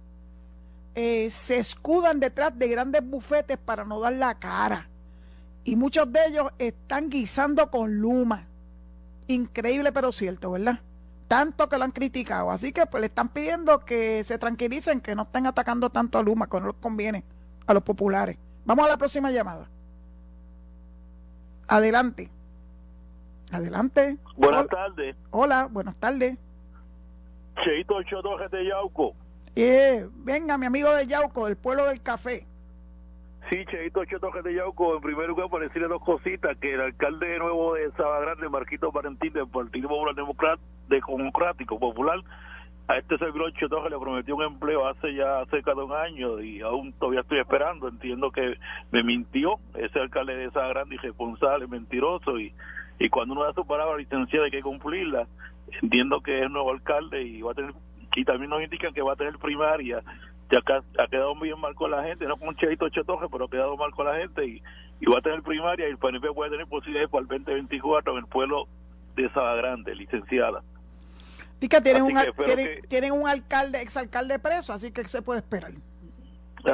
eh, 1.00 1.30
se 1.30 1.58
escudan 1.58 2.18
detrás 2.18 2.58
de 2.58 2.66
grandes 2.66 3.08
bufetes 3.08 3.56
para 3.56 3.84
no 3.84 4.00
dar 4.00 4.14
la 4.14 4.34
cara. 4.34 4.88
Y 5.62 5.76
muchos 5.76 6.12
de 6.12 6.26
ellos 6.26 6.48
están 6.58 7.08
guisando 7.08 7.70
con 7.70 8.00
Luma. 8.00 8.48
Increíble 9.28 9.92
pero 9.92 10.10
cierto, 10.10 10.50
¿verdad? 10.50 10.80
Tanto 11.28 11.68
que 11.68 11.78
lo 11.78 11.84
han 11.84 11.92
criticado. 11.92 12.50
Así 12.50 12.72
que 12.72 12.84
pues 12.86 13.00
le 13.00 13.06
están 13.06 13.28
pidiendo 13.28 13.78
que 13.78 14.24
se 14.24 14.38
tranquilicen, 14.38 15.00
que 15.00 15.14
no 15.14 15.22
estén 15.22 15.46
atacando 15.46 15.88
tanto 15.88 16.18
a 16.18 16.22
Luma, 16.24 16.48
que 16.48 16.58
no 16.58 16.66
les 16.66 16.76
conviene 16.80 17.22
a 17.64 17.74
los 17.74 17.84
populares. 17.84 18.36
Vamos 18.64 18.84
a 18.84 18.88
la 18.88 18.96
próxima 18.96 19.30
llamada. 19.30 19.68
Adelante. 21.68 22.28
Adelante. 23.52 24.18
Buenas 24.36 24.62
Hola, 24.62 24.68
tardes, 24.68 25.16
hola, 25.30 25.68
buenas 25.70 25.94
tardes. 25.94 26.36
Cheito 27.62 28.00
de 28.50 28.66
Yauco. 28.66 29.14
Eh, 29.56 30.06
venga, 30.24 30.58
mi 30.58 30.66
amigo 30.66 30.94
de 30.94 31.06
Yauco, 31.06 31.46
del 31.46 31.56
pueblo 31.56 31.86
del 31.86 32.02
café. 32.02 32.46
Sí, 33.50 33.64
Cheito 33.70 34.00
Ocho 34.00 34.20
Torres 34.20 34.44
de 34.44 34.54
Yauco. 34.54 34.96
En 34.96 35.00
primer 35.00 35.28
lugar, 35.28 35.48
para 35.48 35.64
decirle 35.64 35.88
dos 35.88 36.02
cositas, 36.02 36.56
que 36.58 36.74
el 36.74 36.80
alcalde 36.80 37.38
nuevo 37.38 37.74
de 37.74 37.90
Sabana 37.92 38.20
Grande, 38.20 38.48
Marquito 38.48 38.92
Valentín, 38.92 39.32
del 39.32 39.48
Partido 39.48 39.88
Popular 39.88 40.14
Democrático 40.88 41.78
Popular, 41.78 42.20
a 42.88 42.96
este 42.96 43.18
servidor 43.18 43.52
Ocho 43.54 43.68
Torres 43.68 43.90
le 43.90 43.98
prometió 43.98 44.36
un 44.36 44.44
empleo 44.44 44.86
hace 44.86 45.14
ya 45.14 45.44
cerca 45.50 45.74
de 45.74 45.82
un 45.82 45.92
año 45.92 46.40
y 46.40 46.62
aún 46.62 46.92
todavía 46.94 47.20
estoy 47.20 47.38
esperando. 47.38 47.88
Entiendo 47.88 48.30
que 48.30 48.56
me 48.90 49.02
mintió 49.02 49.58
ese 49.74 49.98
alcalde 49.98 50.36
de 50.36 50.50
Sabana 50.50 50.70
Grande, 50.70 50.94
irresponsable, 50.96 51.66
mentiroso 51.66 52.38
y 52.38 52.52
y 52.98 53.08
cuando 53.08 53.34
uno 53.34 53.44
da 53.44 53.52
su 53.52 53.64
palabra 53.64 53.96
licenciada 53.96 54.46
hay 54.46 54.50
que 54.50 54.62
cumplirla. 54.62 55.26
Entiendo 55.82 56.20
que 56.20 56.42
es 56.42 56.50
nuevo 56.50 56.72
alcalde 56.72 57.22
y 57.22 57.42
va 57.42 57.52
a 57.52 57.54
tener 57.54 57.72
y 58.18 58.24
también 58.24 58.50
nos 58.50 58.62
indican 58.62 58.92
que 58.92 59.00
va 59.02 59.12
a 59.12 59.16
tener 59.16 59.38
primaria. 59.38 60.02
Ya 60.50 60.58
acá 60.58 60.82
ha 60.98 61.06
quedado 61.06 61.34
bien 61.36 61.58
mal 61.60 61.74
con 61.74 61.90
la 61.90 62.02
gente, 62.02 62.24
no 62.26 62.36
con 62.36 62.56
Cheito 62.56 62.88
Chetoje, 62.88 63.26
pero 63.30 63.44
ha 63.44 63.50
quedado 63.50 63.76
mal 63.76 63.92
con 63.92 64.06
la 64.06 64.16
gente 64.16 64.44
y, 64.44 64.62
y 65.00 65.06
va 65.06 65.18
a 65.18 65.22
tener 65.22 65.42
primaria 65.42 65.86
y 65.86 65.90
el 65.92 65.98
PNP 65.98 66.32
puede 66.32 66.50
tener 66.50 66.66
posibilidades 66.66 67.10
para 67.10 67.22
el 67.22 67.28
2024 67.28 68.12
en 68.12 68.18
el 68.18 68.26
pueblo 68.26 68.66
de 69.14 69.30
Sabana 69.30 69.56
Grande, 69.56 69.94
licenciada. 69.94 70.62
Que 71.60 71.80
tienen, 71.80 72.02
Así 72.04 72.12
un, 72.14 72.34
que 72.36 72.44
tienen, 72.44 72.66
que- 72.66 72.88
tienen 72.88 73.12
un 73.12 73.28
alcalde, 73.28 73.82
exalcalde 73.82 74.38
preso, 74.38 74.72
así 74.72 74.90
que 74.90 75.06
se 75.06 75.22
puede 75.22 75.40
esperar. 75.40 75.72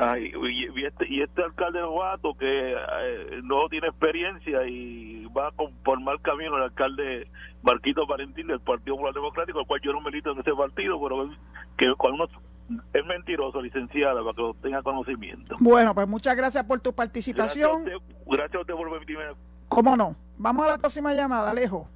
Ay, 0.01 0.33
y, 0.35 0.81
y 0.81 0.85
este, 0.85 1.07
y 1.09 1.23
este 1.23 1.43
alcalde 1.43 1.81
novato 1.81 2.35
que 2.35 2.73
eh, 2.73 3.41
no 3.43 3.69
tiene 3.69 3.89
experiencia 3.89 4.67
y 4.67 5.27
va 5.27 5.49
a 5.49 5.53
conformar 5.53 6.21
camino 6.21 6.57
el 6.57 6.65
alcalde 6.65 7.29
Marquito 7.63 8.07
Valentín 8.07 8.47
del 8.47 8.61
Partido 8.61 8.95
Popular 8.95 9.15
Democrático, 9.15 9.61
el 9.61 9.67
cual 9.67 9.81
yo 9.83 9.93
no 9.93 10.01
milito 10.01 10.33
en 10.33 10.39
ese 10.41 10.53
partido, 10.53 11.01
pero 11.01 11.31
que 11.77 11.95
cuando 11.97 12.25
uno 12.25 12.81
es 12.93 13.07
mentiroso, 13.07 13.61
licenciada, 13.61 14.23
para 14.23 14.35
que 14.35 14.43
lo 14.43 14.55
tenga 14.55 14.83
conocimiento. 14.83 15.57
Bueno, 15.61 15.95
pues 15.95 16.09
muchas 16.09 16.37
gracias 16.37 16.65
por 16.65 16.81
tu 16.81 16.93
participación. 16.93 17.85
Gracias 17.85 17.95
a 17.95 17.99
usted, 17.99 18.17
gracias 18.27 18.55
a 18.55 18.61
usted 18.61 18.75
por 18.75 18.91
permitirme. 18.91 19.25
¿Cómo 19.69 19.97
no? 19.97 20.17
Vamos 20.39 20.67
a 20.67 20.71
la 20.71 20.79
próxima 20.79 21.15
llamada, 21.15 21.51
Alejo. 21.51 21.89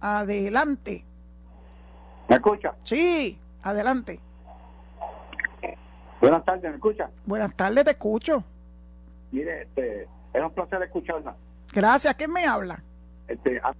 Adelante. 0.00 1.04
¿Me 2.28 2.36
escucha? 2.36 2.74
Sí, 2.84 3.38
adelante. 3.62 4.20
Buenas 6.28 6.44
tardes, 6.44 6.62
¿me 6.70 6.76
escucha? 6.76 7.10
Buenas 7.26 7.54
tardes, 7.54 7.84
te 7.84 7.90
escucho. 7.92 8.44
Mire, 9.30 9.62
este, 9.62 10.02
es 10.32 10.42
un 10.42 10.50
placer 10.52 10.82
escucharla. 10.82 11.34
Gracias. 11.72 12.14
¿Quién 12.14 12.32
me 12.32 12.46
habla? 12.46 12.82
Este, 13.28 13.58
a- 13.58 13.74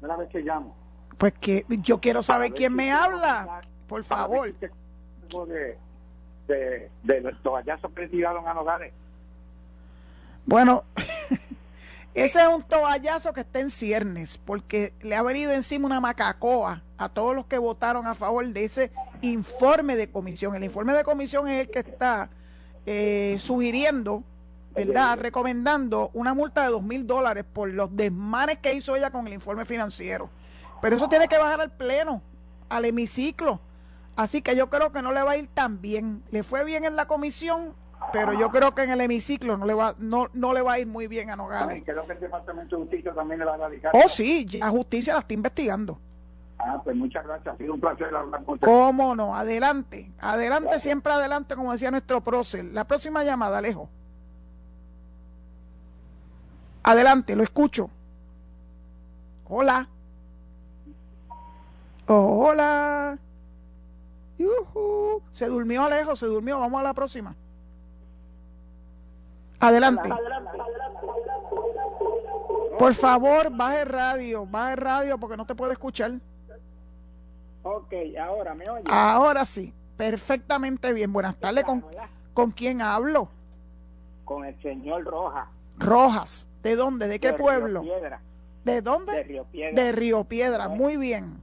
una 0.00 0.16
vez 0.16 0.28
que 0.28 0.40
llamo. 0.40 0.76
Pues 1.18 1.32
que 1.40 1.64
yo 1.68 2.00
quiero 2.00 2.22
saber 2.22 2.52
quién 2.52 2.72
si 2.72 2.76
me 2.76 2.92
habla. 2.92 3.40
hablar- 3.40 3.64
Por 3.88 4.04
favor. 4.04 4.46
si 4.48 4.54
De, 5.48 5.78
de, 6.46 6.90
de 7.02 7.20
los 7.20 7.42
le 7.96 8.08
tiraron 8.08 8.46
a 8.46 8.54
Nogales. 8.54 8.92
Bueno, 10.46 10.84
ese 12.14 12.40
es 12.40 12.46
un 12.46 12.62
toallazo 12.62 13.32
que 13.32 13.40
está 13.40 13.58
en 13.58 13.70
ciernes, 13.70 14.38
porque 14.38 14.94
le 15.02 15.16
ha 15.16 15.22
venido 15.22 15.50
encima 15.50 15.86
una 15.86 16.00
macacoa 16.00 16.84
a 16.96 17.08
todos 17.08 17.34
los 17.34 17.46
que 17.46 17.58
votaron 17.58 18.06
a 18.06 18.14
favor 18.14 18.46
de 18.46 18.64
ese 18.64 18.92
informe 19.20 19.96
de 19.96 20.08
comisión. 20.08 20.54
El 20.54 20.62
informe 20.62 20.92
de 20.94 21.02
comisión 21.02 21.48
es 21.48 21.66
el 21.66 21.70
que 21.72 21.80
está 21.80 22.30
eh, 22.86 23.36
sugiriendo, 23.40 24.22
¿verdad? 24.74 25.18
Recomendando 25.18 26.10
una 26.14 26.34
multa 26.34 26.62
de 26.62 26.68
dos 26.68 26.84
mil 26.84 27.04
dólares 27.04 27.44
por 27.52 27.68
los 27.68 27.94
desmanes 27.96 28.58
que 28.58 28.74
hizo 28.74 28.94
ella 28.94 29.10
con 29.10 29.26
el 29.26 29.32
informe 29.32 29.64
financiero. 29.64 30.30
Pero 30.80 30.94
eso 30.96 31.08
tiene 31.08 31.26
que 31.26 31.38
bajar 31.38 31.60
al 31.60 31.72
pleno, 31.72 32.22
al 32.68 32.84
hemiciclo. 32.84 33.60
Así 34.14 34.40
que 34.40 34.54
yo 34.54 34.70
creo 34.70 34.92
que 34.92 35.02
no 35.02 35.10
le 35.10 35.22
va 35.22 35.32
a 35.32 35.36
ir 35.36 35.48
tan 35.48 35.80
bien. 35.80 36.22
Le 36.30 36.44
fue 36.44 36.64
bien 36.64 36.84
en 36.84 36.94
la 36.94 37.06
comisión, 37.06 37.74
pero 38.14 38.32
yo 38.32 38.50
creo 38.50 38.74
que 38.74 38.82
en 38.82 38.90
el 38.90 39.00
hemiciclo 39.00 39.58
no 39.58 39.66
le 39.66 39.74
va, 39.74 39.94
no, 39.98 40.30
no 40.32 40.52
le 40.54 40.62
va 40.62 40.74
a 40.74 40.78
ir 40.78 40.86
muy 40.86 41.08
bien 41.08 41.30
a 41.30 41.36
Nogales. 41.36 41.82
Creo 41.84 42.06
que 42.06 42.12
el 42.12 42.20
Departamento 42.20 42.76
de 42.76 42.82
Justicia 42.82 43.12
también 43.12 43.40
le 43.40 43.46
va 43.46 43.54
a 43.54 43.58
radicar. 43.58 43.92
Oh, 43.94 44.08
sí, 44.08 44.46
la 44.58 44.70
justicia 44.70 45.14
la 45.14 45.20
está 45.20 45.34
investigando. 45.34 45.98
Ah, 46.58 46.80
pues 46.82 46.96
muchas 46.96 47.26
gracias. 47.26 47.54
Ha 47.54 47.58
sido 47.58 47.74
un 47.74 47.80
placer 47.80 48.14
hablar 48.14 48.44
con 48.44 48.54
usted. 48.54 48.66
¿Cómo 48.66 49.14
no? 49.14 49.36
Adelante. 49.36 50.10
Adelante, 50.20 50.78
siempre 50.78 51.12
adelante, 51.12 51.56
como 51.56 51.72
decía 51.72 51.90
nuestro 51.90 52.22
prócer. 52.22 52.64
La 52.66 52.84
próxima 52.84 53.24
llamada, 53.24 53.58
Alejo. 53.58 53.90
Adelante, 56.84 57.34
lo 57.34 57.42
escucho. 57.42 57.90
Hola. 59.48 59.88
Hola. 62.06 63.18
Yujú. 64.38 65.22
Se 65.32 65.46
durmió 65.46 65.84
Alejo, 65.84 66.16
se 66.16 66.26
durmió. 66.26 66.60
Vamos 66.60 66.80
a 66.80 66.84
la 66.84 66.94
próxima. 66.94 67.34
Adelante. 69.64 70.10
Por 72.78 72.94
favor, 72.94 73.50
baje 73.50 73.80
el 73.82 73.88
radio, 73.88 74.46
baje 74.46 74.72
el 74.72 74.78
radio 74.78 75.18
porque 75.18 75.38
no 75.38 75.46
te 75.46 75.54
puedo 75.54 75.72
escuchar. 75.72 76.12
Ok, 77.62 77.94
ahora 78.20 78.54
me 78.54 78.68
oye. 78.68 78.84
Ahora 78.86 79.46
sí, 79.46 79.72
perfectamente 79.96 80.92
bien. 80.92 81.10
Buenas 81.12 81.36
tardes. 81.36 81.64
¿Con. 81.64 81.82
¿con 82.34 82.50
quién 82.50 82.82
hablo? 82.82 83.28
Con 84.26 84.44
el 84.44 84.60
señor 84.60 85.04
Roja. 85.04 85.48
Rojas. 85.78 86.46
¿De 86.62 86.76
dónde? 86.76 87.08
¿De 87.08 87.18
qué 87.18 87.28
de 87.28 87.38
pueblo? 87.38 87.80
Río 87.80 87.94
Piedra, 87.94 88.20
¿De 88.64 88.72
de 88.72 88.82
dónde? 88.82 89.22
Río 89.22 89.44
Piedra. 89.44 89.82
De 89.82 89.92
Río 89.92 90.24
Piedra. 90.24 90.68
Muy 90.68 90.98
bien. 90.98 91.40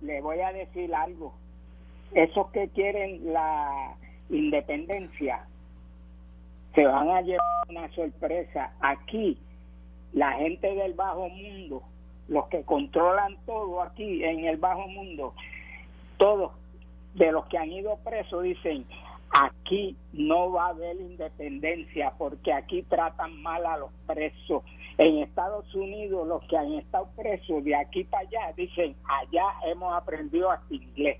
Le 0.00 0.22
voy 0.22 0.40
a 0.40 0.52
decir 0.52 0.94
algo. 0.94 1.34
Esos 2.12 2.50
que 2.52 2.68
quieren 2.70 3.32
la 3.32 3.94
independencia 4.30 5.44
se 6.74 6.86
van 6.86 7.10
a 7.10 7.20
llevar 7.22 7.40
una 7.68 7.88
sorpresa. 7.94 8.72
Aquí, 8.80 9.38
la 10.12 10.32
gente 10.32 10.74
del 10.74 10.94
bajo 10.94 11.28
mundo, 11.28 11.82
los 12.28 12.46
que 12.48 12.62
controlan 12.62 13.36
todo 13.46 13.82
aquí 13.82 14.24
en 14.24 14.44
el 14.44 14.56
bajo 14.56 14.86
mundo, 14.88 15.34
todos 16.16 16.52
de 17.14 17.32
los 17.32 17.46
que 17.46 17.58
han 17.58 17.70
ido 17.72 17.96
presos 18.04 18.42
dicen, 18.42 18.86
aquí 19.30 19.96
no 20.12 20.52
va 20.52 20.66
a 20.66 20.68
haber 20.70 21.00
independencia 21.00 22.12
porque 22.18 22.52
aquí 22.52 22.82
tratan 22.82 23.40
mal 23.42 23.64
a 23.66 23.78
los 23.78 23.90
presos. 24.06 24.62
En 24.98 25.18
Estados 25.18 25.74
Unidos, 25.74 26.26
los 26.28 26.42
que 26.44 26.56
han 26.56 26.74
estado 26.74 27.08
presos 27.16 27.64
de 27.64 27.74
aquí 27.74 28.04
para 28.04 28.28
allá 28.28 28.52
dicen, 28.56 28.94
allá 29.04 29.46
hemos 29.66 29.92
aprendido 29.94 30.50
hasta 30.50 30.74
inglés. 30.74 31.18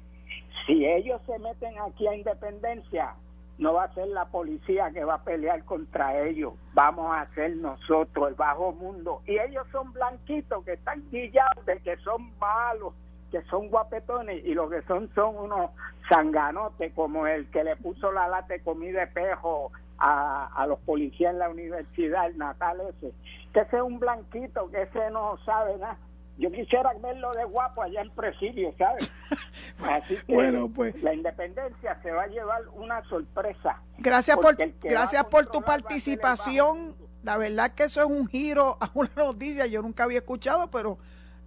Si 0.67 0.85
ellos 0.85 1.21
se 1.27 1.39
meten 1.39 1.75
aquí 1.79 2.07
a 2.07 2.15
independencia, 2.15 3.15
no 3.61 3.75
va 3.75 3.85
a 3.85 3.95
ser 3.95 4.09
la 4.09 4.25
policía 4.25 4.91
que 4.91 5.05
va 5.05 5.17
a 5.17 5.23
pelear 5.23 5.63
contra 5.65 6.19
ellos, 6.19 6.55
vamos 6.73 7.15
a 7.15 7.27
ser 7.35 7.57
nosotros, 7.57 8.31
el 8.31 8.35
bajo 8.35 8.73
mundo. 8.73 9.21
Y 9.27 9.39
ellos 9.39 9.67
son 9.71 9.93
blanquitos 9.93 10.65
que 10.65 10.73
están 10.73 11.05
guillados 11.11 11.65
que 11.85 11.97
son 11.99 12.33
malos, 12.39 12.95
que 13.31 13.43
son 13.43 13.69
guapetones 13.69 14.45
y 14.47 14.55
lo 14.55 14.69
que 14.71 14.81
son 14.83 15.11
son 15.15 15.37
unos 15.37 15.71
zanganotes 16.09 16.93
como 16.95 17.27
el 17.27 17.51
que 17.51 17.63
le 17.63 17.77
puso 17.77 18.11
la 18.11 18.29
lata 18.29 18.55
de 18.55 18.63
comida 18.63 19.01
de 19.01 19.07
pejo 19.09 19.71
a, 19.99 20.47
a 20.55 20.67
los 20.67 20.79
policías 20.81 21.35
en 21.35 21.39
la 21.39 21.51
universidad, 21.51 22.29
el 22.29 22.39
natal 22.39 22.81
ese. 22.89 23.13
Que 23.53 23.61
ese 23.61 23.77
es 23.77 23.83
un 23.83 24.01
blanquito, 24.01 24.71
que 24.71 24.83
ese 24.83 25.11
no 25.11 25.37
sabe 25.45 25.77
nada. 25.77 25.99
Yo 26.41 26.51
quisiera 26.51 26.91
verlo 27.03 27.33
de 27.35 27.45
guapo 27.45 27.83
allá 27.83 28.01
en 28.01 28.11
presidio, 28.13 28.75
¿sabes? 28.79 29.13
Así 29.85 30.17
que 30.27 30.33
Bueno, 30.33 30.71
pues. 30.75 31.01
la 31.03 31.13
independencia 31.13 32.01
se 32.03 32.11
va 32.11 32.23
a 32.23 32.27
llevar 32.29 32.67
una 32.73 33.05
sorpresa. 33.11 33.83
Gracias 33.99 34.39
por, 34.39 34.57
gracias 34.81 35.25
por 35.27 35.47
tu 35.47 35.61
participación. 35.61 36.97
La 37.23 37.37
verdad 37.37 37.73
que 37.73 37.83
eso 37.85 38.01
es 38.01 38.07
un 38.07 38.27
giro 38.27 38.79
a 38.81 38.91
una 38.95 39.11
noticia 39.17 39.67
yo 39.67 39.83
nunca 39.83 40.05
había 40.05 40.21
escuchado, 40.21 40.71
pero 40.71 40.97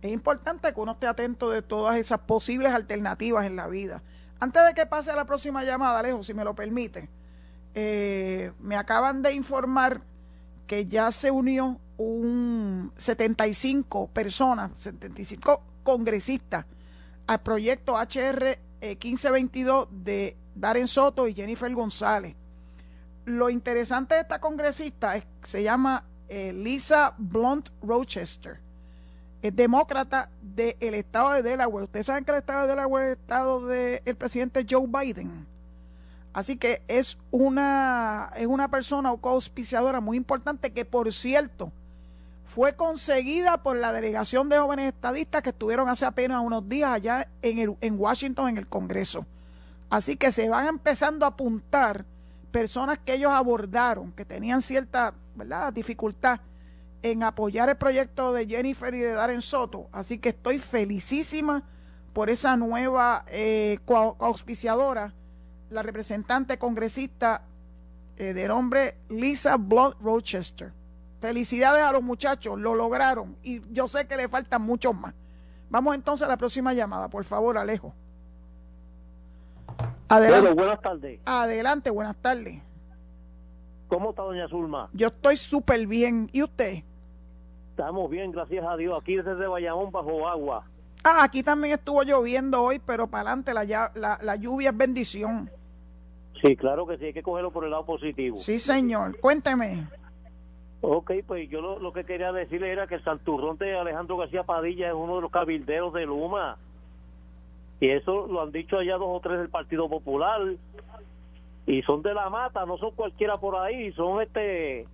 es 0.03 0.11
importante 0.11 0.71
que 0.71 0.79
uno 0.79 0.91
esté 0.91 1.07
atento 1.07 1.49
de 1.49 1.63
todas 1.63 1.97
esas 1.97 2.19
posibles 2.19 2.71
alternativas 2.71 3.47
en 3.47 3.55
la 3.55 3.67
vida. 3.67 4.03
Antes 4.39 4.63
de 4.67 4.75
que 4.75 4.85
pase 4.85 5.09
a 5.09 5.15
la 5.15 5.25
próxima 5.25 5.63
llamada, 5.63 5.99
Alejo, 5.99 6.21
si 6.21 6.35
me 6.35 6.43
lo 6.43 6.53
permite, 6.53 7.09
eh, 7.73 8.51
me 8.59 8.75
acaban 8.75 9.23
de 9.23 9.33
informar 9.33 10.01
que 10.67 10.85
ya 10.85 11.11
se 11.11 11.31
unió 11.31 11.79
un 12.03 12.91
75 12.97 14.07
personas, 14.07 14.77
75 14.77 15.61
congresistas 15.83 16.65
al 17.27 17.41
proyecto 17.41 17.95
HR 17.97 18.57
eh, 18.81 18.97
1522 19.01 19.87
de 19.91 20.37
Darren 20.55 20.87
Soto 20.87 21.27
y 21.27 21.33
Jennifer 21.33 21.73
González. 21.73 22.35
Lo 23.25 23.49
interesante 23.49 24.15
de 24.15 24.21
esta 24.21 24.39
congresista 24.39 25.15
es 25.15 25.23
se 25.43 25.63
llama 25.63 26.03
eh, 26.27 26.51
Lisa 26.51 27.13
Blunt 27.17 27.69
Rochester. 27.81 28.59
Es 29.41 29.55
demócrata 29.55 30.29
del 30.41 30.93
estado 30.93 31.33
de 31.33 31.43
Delaware. 31.43 31.85
Ustedes 31.85 32.05
saben 32.05 32.23
que 32.23 32.31
el 32.31 32.37
estado 32.37 32.61
de 32.61 32.67
Delaware 32.67 33.05
es 33.05 33.11
el 33.11 33.19
estado 33.19 33.65
del 33.67 34.15
presidente 34.15 34.65
Joe 34.69 34.87
Biden. 34.87 35.45
Así 36.33 36.57
que 36.57 36.81
es 36.87 37.17
una, 37.29 38.31
es 38.35 38.47
una 38.47 38.69
persona 38.69 39.11
o 39.11 39.17
coauspiciadora 39.17 40.01
muy 40.01 40.17
importante 40.17 40.71
que, 40.71 40.83
por 40.83 41.13
cierto, 41.13 41.71
fue 42.53 42.75
conseguida 42.75 43.63
por 43.63 43.77
la 43.77 43.91
delegación 43.91 44.47
de 44.47 44.59
jóvenes 44.59 44.93
estadistas 44.93 45.41
que 45.41 45.49
estuvieron 45.49 45.89
hace 45.89 46.05
apenas 46.05 46.39
unos 46.39 46.69
días 46.69 46.91
allá 46.91 47.27
en, 47.41 47.57
el, 47.57 47.75
en 47.81 47.99
Washington, 47.99 48.47
en 48.49 48.57
el 48.59 48.67
Congreso. 48.67 49.25
Así 49.89 50.17
que 50.17 50.31
se 50.31 50.49
van 50.49 50.67
empezando 50.67 51.25
a 51.25 51.29
apuntar 51.29 52.05
personas 52.51 52.99
que 52.99 53.15
ellos 53.15 53.31
abordaron, 53.31 54.11
que 54.11 54.23
tenían 54.23 54.61
cierta 54.61 55.15
¿verdad? 55.33 55.73
dificultad 55.73 56.41
en 57.01 57.23
apoyar 57.23 57.69
el 57.69 57.75
proyecto 57.75 58.31
de 58.31 58.45
Jennifer 58.45 58.93
y 58.93 58.99
de 58.99 59.13
Darren 59.13 59.41
Soto. 59.41 59.87
Así 59.91 60.19
que 60.19 60.29
estoy 60.29 60.59
felicísima 60.59 61.63
por 62.13 62.29
esa 62.29 62.55
nueva 62.55 63.25
eh, 63.29 63.79
auspiciadora, 64.19 65.11
la 65.71 65.81
representante 65.81 66.59
congresista 66.59 67.41
eh, 68.15 68.33
de 68.33 68.47
nombre 68.47 68.97
Lisa 69.09 69.57
Blunt 69.57 69.95
Rochester. 69.99 70.82
Felicidades 71.23 71.81
a 71.81 71.93
los 71.93 72.03
muchachos, 72.03 72.59
lo 72.59 72.75
lograron 72.75 73.37
y 73.43 73.61
yo 73.71 73.87
sé 73.87 74.05
que 74.09 74.17
le 74.17 74.27
faltan 74.27 74.61
muchos 74.61 74.93
más. 74.93 75.13
Vamos 75.69 75.95
entonces 75.95 76.27
a 76.27 76.29
la 76.29 76.35
próxima 76.35 76.73
llamada, 76.73 77.07
por 77.07 77.23
favor, 77.23 77.57
Alejo. 77.57 77.93
Adelante. 80.09 80.47
Bueno, 80.49 80.55
buenas 80.61 80.81
tardes. 80.81 81.21
Adelante, 81.23 81.89
buenas 81.91 82.17
tardes. 82.17 82.61
¿Cómo 83.87 84.09
está 84.09 84.23
doña 84.23 84.49
Zulma? 84.49 84.89
Yo 84.91 85.07
estoy 85.07 85.37
súper 85.37 85.87
bien. 85.87 86.29
¿Y 86.33 86.43
usted? 86.43 86.83
Estamos 87.69 88.09
bien, 88.09 88.33
gracias 88.33 88.65
a 88.67 88.75
Dios. 88.75 88.93
Aquí 89.01 89.15
desde 89.15 89.47
Bayamón 89.47 89.91
bajo 89.93 90.27
agua. 90.27 90.65
Ah, 91.05 91.23
aquí 91.23 91.41
también 91.41 91.75
estuvo 91.75 92.03
lloviendo 92.03 92.61
hoy, 92.61 92.79
pero 92.79 93.07
para 93.07 93.31
adelante 93.31 93.53
la, 93.53 94.19
la 94.21 94.35
lluvia 94.35 94.71
es 94.71 94.77
bendición. 94.77 95.49
Sí, 96.41 96.57
claro 96.57 96.85
que 96.85 96.97
sí, 96.97 97.05
hay 97.05 97.13
que 97.13 97.23
cogerlo 97.23 97.49
por 97.49 97.63
el 97.63 97.71
lado 97.71 97.85
positivo. 97.85 98.35
Sí, 98.35 98.59
señor. 98.59 99.17
Cuénteme. 99.21 99.87
Ok, 100.85 101.13
pues 101.25 101.49
yo 101.49 101.61
lo, 101.61 101.93
que 101.93 102.03
quería 102.03 102.33
decirle 102.33 102.69
era 102.69 102.87
que 102.87 102.95
el 102.95 103.03
santurrón 103.05 103.57
de 103.57 103.73
Alejandro 103.73 104.17
García 104.17 104.43
Padilla 104.43 104.89
es 104.89 104.93
uno 104.93 105.15
de 105.15 105.21
los 105.21 105.31
cabilderos 105.31 105.93
de 105.93 106.05
Luma. 106.05 106.57
Y 107.79 107.87
eso 107.87 108.27
lo 108.27 108.41
han 108.41 108.51
dicho 108.51 108.77
allá 108.77 108.97
dos 108.97 109.07
o 109.07 109.19
tres 109.21 109.39
del 109.39 109.47
Partido 109.47 109.87
Popular. 109.87 110.41
Y 111.65 111.81
son 111.83 112.01
de 112.01 112.13
la 112.13 112.29
mata, 112.29 112.65
no 112.65 112.77
son 112.77 112.91
cualquiera 112.95 113.37
por 113.37 113.55
ahí, 113.55 113.93
son 113.93 114.21
este 114.21 114.85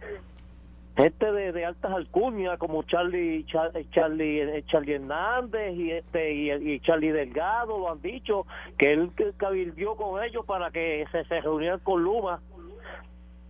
gente 0.96 1.32
de, 1.32 1.66
altas 1.66 1.92
alcurnias 1.92 2.60
como 2.60 2.84
Charlie 2.84 3.46
Char- 3.48 3.72
Charlie 3.90 4.42
eh, 4.42 4.64
Charlie 4.68 4.94
Hernández 4.94 5.74
y 5.76 5.92
este 5.92 6.34
y, 6.34 6.52
y 6.52 6.80
Charlie 6.82 7.12
Delgado 7.14 7.80
lo 7.80 7.92
han 7.92 8.02
dicho 8.02 8.46
que 8.78 8.94
él 8.94 9.10
cabildió 9.38 9.96
con 9.96 10.22
ellos 10.24 10.46
para 10.46 10.70
que 10.70 11.08
se 11.12 11.24
reunieran 11.42 11.80
con 11.80 12.04
Luma 12.04 12.42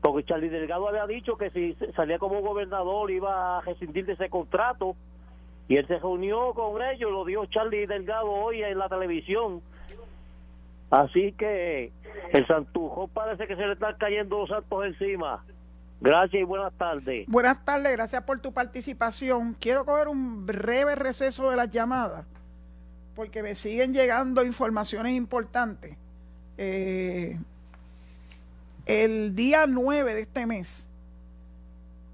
porque 0.02 0.26
Charlie 0.26 0.50
Delgado 0.50 0.88
había 0.88 1.06
dicho 1.08 1.38
que 1.38 1.50
si 1.52 1.76
salía 1.96 2.20
como 2.20 2.42
gobernador 2.42 3.12
iba 3.12 3.58
a 3.58 3.62
rescindir 3.62 4.06
de 4.06 4.14
ese 4.14 4.30
contrato 4.30 4.96
y 5.68 5.78
él 5.78 5.88
se 5.88 6.00
reunió 6.00 6.54
con 6.54 6.82
ellos, 6.82 7.12
lo 7.12 7.26
dio 7.26 7.46
Charlie 7.46 7.86
Delgado 7.86 8.30
hoy 8.32 8.64
en 8.64 8.78
la 8.78 8.90
televisión. 8.90 9.62
Así 10.90 11.34
que 11.34 11.92
el 12.32 12.48
Santujo 12.48 13.08
parece 13.08 13.46
que 13.46 13.56
se 13.56 13.68
le 13.68 13.74
están 13.74 13.96
cayendo 14.00 14.40
los 14.40 14.50
santos 14.50 14.86
encima. 14.86 15.44
Gracias 16.02 16.42
y 16.42 16.46
buenas 16.46 16.74
tardes. 16.74 17.28
Buenas 17.28 17.64
tardes, 17.66 17.92
gracias 17.92 18.24
por 18.24 18.40
tu 18.40 18.54
participación. 18.54 19.54
Quiero 19.60 19.86
coger 19.86 20.08
un 20.08 20.46
breve 20.46 20.96
receso 20.96 21.50
de 21.50 21.58
las 21.58 21.70
llamadas 21.70 22.26
porque 23.20 23.44
me 23.44 23.54
siguen 23.54 23.94
llegando 23.94 24.46
informaciones 24.46 25.12
importantes. 25.12 25.98
Eh, 26.58 27.38
el 28.90 29.36
día 29.36 29.68
9 29.68 30.16
de 30.16 30.22
este 30.22 30.48
mes, 30.48 30.88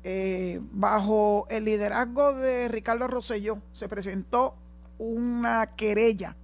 eh, 0.03 0.59
bajo 0.73 1.47
el 1.49 1.63
liderazgo 1.63 2.34
de 2.34 2.67
Ricardo 2.67 3.07
Rosselló, 3.07 3.59
se 3.71 3.88
presentó 3.88 4.55
una 4.97 5.67
querella 5.78 6.36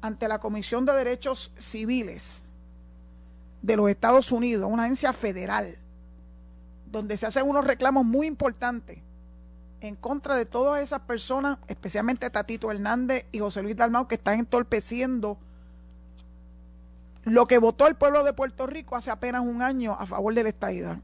ante 0.00 0.26
la 0.26 0.40
Comisión 0.40 0.84
de 0.84 0.94
Derechos 0.94 1.52
Civiles 1.58 2.42
de 3.62 3.76
los 3.76 3.88
Estados 3.88 4.32
Unidos, 4.32 4.68
una 4.68 4.82
agencia 4.82 5.12
federal, 5.12 5.78
donde 6.90 7.16
se 7.16 7.26
hacen 7.26 7.48
unos 7.48 7.64
reclamos 7.64 8.04
muy 8.04 8.26
importantes 8.26 8.98
en 9.80 9.94
contra 9.94 10.34
de 10.34 10.44
todas 10.44 10.82
esas 10.82 11.02
personas, 11.02 11.58
especialmente 11.68 12.28
Tatito 12.30 12.72
Hernández 12.72 13.26
y 13.30 13.38
José 13.38 13.62
Luis 13.62 13.76
Dalmau, 13.76 14.08
que 14.08 14.16
están 14.16 14.40
entorpeciendo 14.40 15.38
lo 17.26 17.48
que 17.48 17.58
votó 17.58 17.88
el 17.88 17.96
pueblo 17.96 18.22
de 18.22 18.32
Puerto 18.32 18.68
Rico 18.68 18.94
hace 18.94 19.10
apenas 19.10 19.42
un 19.42 19.60
año 19.60 19.96
a 19.98 20.06
favor 20.06 20.32
de 20.32 20.44
la 20.44 20.48
estadidad, 20.48 20.98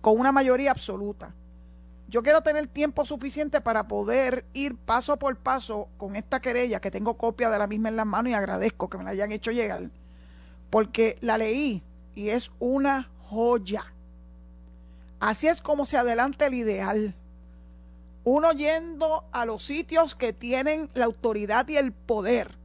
con 0.00 0.18
una 0.18 0.32
mayoría 0.32 0.70
absoluta. 0.70 1.34
Yo 2.08 2.22
quiero 2.22 2.40
tener 2.40 2.68
tiempo 2.68 3.04
suficiente 3.04 3.60
para 3.60 3.86
poder 3.86 4.46
ir 4.54 4.76
paso 4.76 5.18
por 5.18 5.36
paso 5.36 5.88
con 5.98 6.16
esta 6.16 6.40
querella, 6.40 6.80
que 6.80 6.90
tengo 6.90 7.18
copia 7.18 7.50
de 7.50 7.58
la 7.58 7.66
misma 7.66 7.90
en 7.90 7.96
las 7.96 8.06
manos 8.06 8.30
y 8.30 8.34
agradezco 8.34 8.88
que 8.88 8.96
me 8.96 9.04
la 9.04 9.10
hayan 9.10 9.30
hecho 9.30 9.50
llegar, 9.50 9.90
porque 10.70 11.18
la 11.20 11.36
leí 11.36 11.82
y 12.14 12.30
es 12.30 12.50
una 12.58 13.10
joya. 13.28 13.92
Así 15.20 15.48
es 15.48 15.60
como 15.60 15.84
se 15.84 15.98
adelanta 15.98 16.46
el 16.46 16.54
ideal. 16.54 17.14
Uno 18.24 18.52
yendo 18.52 19.26
a 19.32 19.44
los 19.44 19.64
sitios 19.64 20.14
que 20.14 20.32
tienen 20.32 20.88
la 20.94 21.04
autoridad 21.04 21.68
y 21.68 21.76
el 21.76 21.92
poder 21.92 22.61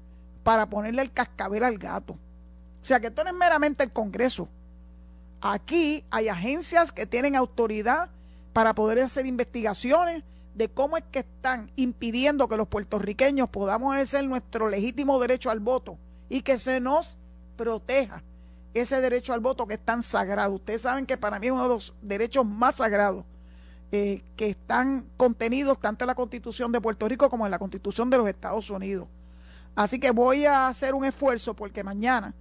para 0.47 0.69
ponerle 0.69 1.01
el 1.01 1.11
cascabel 1.11 1.65
al 1.65 1.77
gato. 1.77 2.13
O 2.13 2.85
sea 2.85 3.01
que 3.01 3.07
esto 3.07 3.21
no 3.21 3.31
es 3.31 3.35
meramente 3.35 3.83
el 3.83 3.91
Congreso. 3.91 4.47
Aquí 5.41 6.05
hay 6.09 6.29
agencias 6.29 6.93
que 6.93 7.05
tienen 7.05 7.35
autoridad 7.35 8.07
para 8.53 8.73
poder 8.73 8.99
hacer 8.99 9.25
investigaciones 9.25 10.23
de 10.55 10.69
cómo 10.69 10.95
es 10.95 11.03
que 11.11 11.19
están 11.19 11.69
impidiendo 11.75 12.47
que 12.47 12.55
los 12.55 12.69
puertorriqueños 12.69 13.49
podamos 13.49 13.93
ejercer 13.93 14.23
nuestro 14.23 14.69
legítimo 14.69 15.19
derecho 15.19 15.49
al 15.49 15.59
voto 15.59 15.97
y 16.29 16.43
que 16.43 16.57
se 16.57 16.79
nos 16.79 17.17
proteja 17.57 18.23
ese 18.73 19.01
derecho 19.01 19.33
al 19.33 19.41
voto 19.41 19.67
que 19.67 19.73
es 19.73 19.83
tan 19.83 20.01
sagrado. 20.01 20.53
Ustedes 20.53 20.83
saben 20.83 21.05
que 21.05 21.17
para 21.17 21.39
mí 21.39 21.47
es 21.47 21.51
uno 21.51 21.63
de 21.63 21.69
los 21.69 21.93
derechos 22.01 22.45
más 22.45 22.75
sagrados 22.75 23.25
eh, 23.91 24.23
que 24.37 24.51
están 24.51 25.07
contenidos 25.17 25.77
tanto 25.77 26.05
en 26.05 26.07
la 26.07 26.15
Constitución 26.15 26.71
de 26.71 26.79
Puerto 26.79 27.05
Rico 27.05 27.29
como 27.29 27.43
en 27.45 27.51
la 27.51 27.59
Constitución 27.59 28.09
de 28.09 28.17
los 28.17 28.29
Estados 28.29 28.69
Unidos. 28.69 29.09
Así 29.77 29.99
que 29.99 30.09
voy 30.09 30.43
a 30.47 30.67
hacer 30.69 30.95
un 30.95 31.05
esfuerzo 31.05 31.53
porque 31.53 31.83
mañana, 31.83 32.33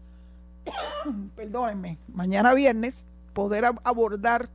perdónenme, 1.36 1.98
mañana 2.08 2.54
viernes, 2.54 3.04
poder 3.34 3.64
ab- 3.64 3.80
abordar 3.84 4.48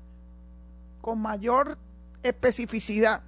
con 0.99 1.19
mayor 1.19 1.77
especificidad 2.23 3.21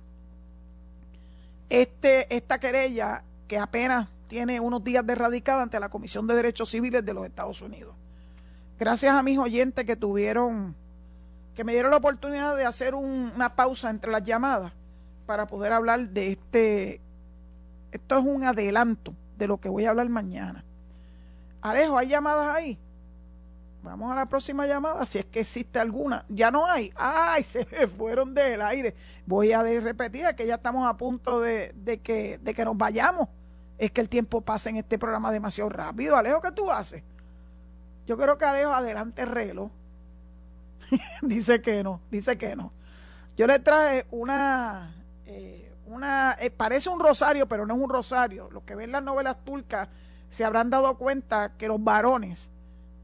este, 1.69 2.35
esta 2.35 2.59
querella 2.59 3.23
que 3.47 3.59
apenas 3.59 4.07
tiene 4.27 4.59
unos 4.59 4.83
días 4.83 5.05
de 5.05 5.13
radicada 5.13 5.61
ante 5.61 5.79
la 5.79 5.89
Comisión 5.89 6.25
de 6.25 6.35
Derechos 6.35 6.69
Civiles 6.71 7.05
de 7.05 7.13
los 7.13 7.23
Estados 7.25 7.61
Unidos. 7.61 7.93
Gracias 8.79 9.13
a 9.13 9.21
mis 9.21 9.37
oyentes 9.37 9.85
que 9.85 9.95
tuvieron, 9.95 10.73
que 11.55 11.63
me 11.63 11.73
dieron 11.73 11.91
la 11.91 11.97
oportunidad 11.97 12.55
de 12.57 12.65
hacer 12.65 12.95
un- 12.95 13.31
una 13.35 13.55
pausa 13.55 13.91
entre 13.91 14.11
las 14.11 14.23
llamadas 14.23 14.73
para 15.27 15.45
poder 15.45 15.73
hablar 15.73 16.09
de 16.09 16.31
este, 16.31 17.01
esto 17.91 18.17
es 18.17 18.25
un 18.25 18.43
adelanto 18.43 19.13
de 19.43 19.47
lo 19.49 19.59
que 19.59 19.67
voy 19.67 19.85
a 19.85 19.89
hablar 19.89 20.07
mañana. 20.07 20.63
Alejo, 21.61 21.97
¿hay 21.97 22.07
llamadas 22.07 22.55
ahí? 22.55 22.79
Vamos 23.83 24.09
a 24.09 24.15
la 24.15 24.25
próxima 24.25 24.65
llamada, 24.65 25.05
si 25.05 25.19
es 25.19 25.25
que 25.25 25.41
existe 25.41 25.79
alguna. 25.79 26.23
Ya 26.29 26.49
no 26.49 26.65
hay. 26.65 26.93
¡Ay! 26.95 27.43
Se 27.43 27.65
fueron 27.97 28.33
del 28.33 28.61
aire. 28.61 28.95
Voy 29.25 29.51
a 29.51 29.61
repetir 29.61 30.25
que 30.37 30.47
ya 30.47 30.55
estamos 30.55 30.87
a 30.87 30.95
punto 30.95 31.41
de, 31.41 31.73
de 31.75 31.99
que, 31.99 32.37
de 32.37 32.53
que 32.53 32.63
nos 32.63 32.77
vayamos. 32.77 33.27
Es 33.77 33.91
que 33.91 33.99
el 33.99 34.07
tiempo 34.07 34.39
pasa 34.39 34.69
en 34.69 34.77
este 34.77 34.97
programa 34.97 35.29
demasiado 35.31 35.69
rápido. 35.69 36.15
Alejo, 36.15 36.39
¿qué 36.39 36.53
tú 36.53 36.71
haces? 36.71 37.03
Yo 38.07 38.17
creo 38.17 38.37
que 38.37 38.45
Alejo 38.45 38.73
adelante 38.73 39.23
el 39.23 39.27
reloj. 39.27 39.69
dice 41.21 41.61
que 41.61 41.83
no, 41.83 41.99
dice 42.09 42.37
que 42.37 42.55
no. 42.55 42.71
Yo 43.35 43.47
le 43.47 43.59
traje 43.59 44.05
una, 44.11 44.95
eh, 45.25 45.62
eh, 46.39 46.49
parece 46.49 46.89
un 46.89 46.99
rosario, 46.99 47.47
pero 47.47 47.65
no 47.65 47.75
es 47.75 47.81
un 47.81 47.89
rosario. 47.89 48.49
Los 48.51 48.63
que 48.63 48.75
ven 48.75 48.91
las 48.91 49.03
novelas 49.03 49.37
turcas 49.43 49.89
se 50.29 50.43
habrán 50.43 50.69
dado 50.69 50.97
cuenta 50.97 51.53
que 51.57 51.67
los 51.67 51.83
varones 51.83 52.49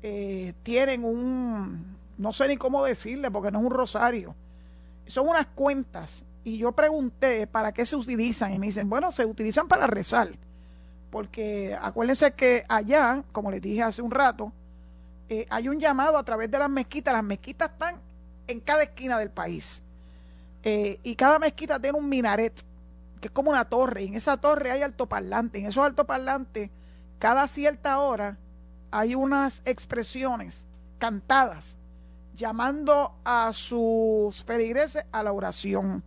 eh, 0.01 0.53
tienen 0.63 1.03
un, 1.03 1.97
no 2.17 2.33
sé 2.33 2.47
ni 2.47 2.57
cómo 2.57 2.83
decirle, 2.83 3.29
porque 3.29 3.51
no 3.51 3.59
es 3.59 3.65
un 3.65 3.71
rosario. 3.71 4.35
Son 5.07 5.27
unas 5.27 5.47
cuentas. 5.47 6.25
Y 6.43 6.57
yo 6.57 6.71
pregunté 6.71 7.47
para 7.47 7.71
qué 7.71 7.85
se 7.85 7.95
utilizan. 7.95 8.53
Y 8.53 8.59
me 8.59 8.67
dicen, 8.67 8.89
bueno, 8.89 9.11
se 9.11 9.25
utilizan 9.25 9.67
para 9.67 9.87
rezar. 9.87 10.29
Porque 11.11 11.77
acuérdense 11.79 12.31
que 12.33 12.65
allá, 12.69 13.23
como 13.31 13.51
les 13.51 13.61
dije 13.61 13.83
hace 13.83 14.01
un 14.01 14.11
rato, 14.11 14.51
eh, 15.27 15.45
hay 15.49 15.67
un 15.67 15.79
llamado 15.79 16.17
a 16.17 16.23
través 16.23 16.49
de 16.49 16.59
las 16.59 16.69
mezquitas. 16.69 17.13
Las 17.13 17.23
mezquitas 17.23 17.71
están 17.71 17.95
en 18.47 18.59
cada 18.59 18.83
esquina 18.83 19.19
del 19.19 19.31
país. 19.31 19.83
Y 20.61 21.15
cada 21.15 21.39
mezquita 21.39 21.79
tiene 21.79 21.97
un 21.97 22.07
minaret, 22.07 22.63
que 23.19 23.27
es 23.27 23.31
como 23.31 23.51
una 23.51 23.65
torre. 23.65 24.03
Y 24.03 24.07
en 24.07 24.15
esa 24.15 24.37
torre 24.37 24.71
hay 24.71 24.81
altoparlantes. 24.81 25.61
En 25.61 25.67
esos 25.67 25.85
altoparlantes, 25.85 26.69
cada 27.19 27.47
cierta 27.47 27.99
hora, 27.99 28.37
hay 28.91 29.15
unas 29.15 29.61
expresiones 29.65 30.67
cantadas 30.97 31.77
llamando 32.35 33.13
a 33.25 33.51
sus 33.53 34.43
feligreses 34.43 35.05
a 35.11 35.23
la 35.23 35.31
oración. 35.31 36.03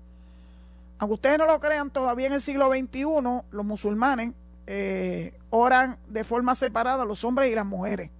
Aunque 0.98 1.14
ustedes 1.14 1.38
no 1.38 1.46
lo 1.46 1.60
crean, 1.60 1.90
todavía 1.90 2.26
en 2.28 2.32
el 2.32 2.40
siglo 2.40 2.70
XXI 2.70 3.04
los 3.50 3.64
musulmanes 3.64 4.32
eh, 4.66 5.38
oran 5.50 5.98
de 6.08 6.24
forma 6.24 6.54
separada 6.54 7.04
los 7.04 7.24
hombres 7.24 7.50
y 7.50 7.54
las 7.54 7.66
mujeres. 7.66 8.10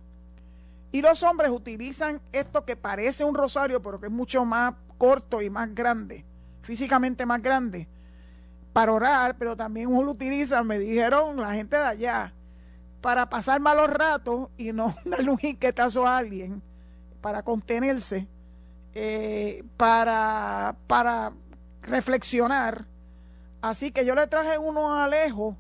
Y 0.91 1.01
los 1.01 1.23
hombres 1.23 1.51
utilizan 1.51 2.21
esto 2.33 2.67
que 2.67 2.77
parece 2.77 3.25
un 3.25 3.35
rosario, 3.35 3.81
pero 3.81 3.99
que 3.99 4.07
es 4.07 4.13
mucho 4.13 4.45
más 4.45 4.75
corto 4.99 5.41
y 5.41 5.49
más 5.49 5.75
grande, 5.75 6.25
físicamente 6.63 7.25
más 7.25 7.43
grande, 7.43 7.89
para 8.73 8.93
orar, 8.93 9.37
pero 9.39 9.57
también 9.57 9.91
lo 9.91 10.11
utilizan, 10.11 10.67
me 10.67 10.79
dijeron 10.79 11.37
la 11.37 11.53
gente 11.55 11.77
de 11.77 11.85
allá, 11.85 12.33
para 13.01 13.29
pasar 13.29 13.61
malos 13.61 13.91
ratos 13.91 14.49
y 14.57 14.73
no 14.73 14.95
darle 15.05 15.31
un 15.31 15.39
jiquetazo 15.39 16.07
a 16.07 16.19
alguien, 16.19 16.63
para 17.21 17.43
contenerse, 17.43 18.27
eh, 18.95 19.65
para, 19.77 20.77
para 20.87 21.33
reflexionar. 21.83 22.87
Así 23.61 23.93
que 23.93 24.05
yo 24.05 24.15
le 24.15 24.27
traje 24.27 24.59
uno 24.59 24.93
a 24.95 25.05
Alejo 25.05 25.57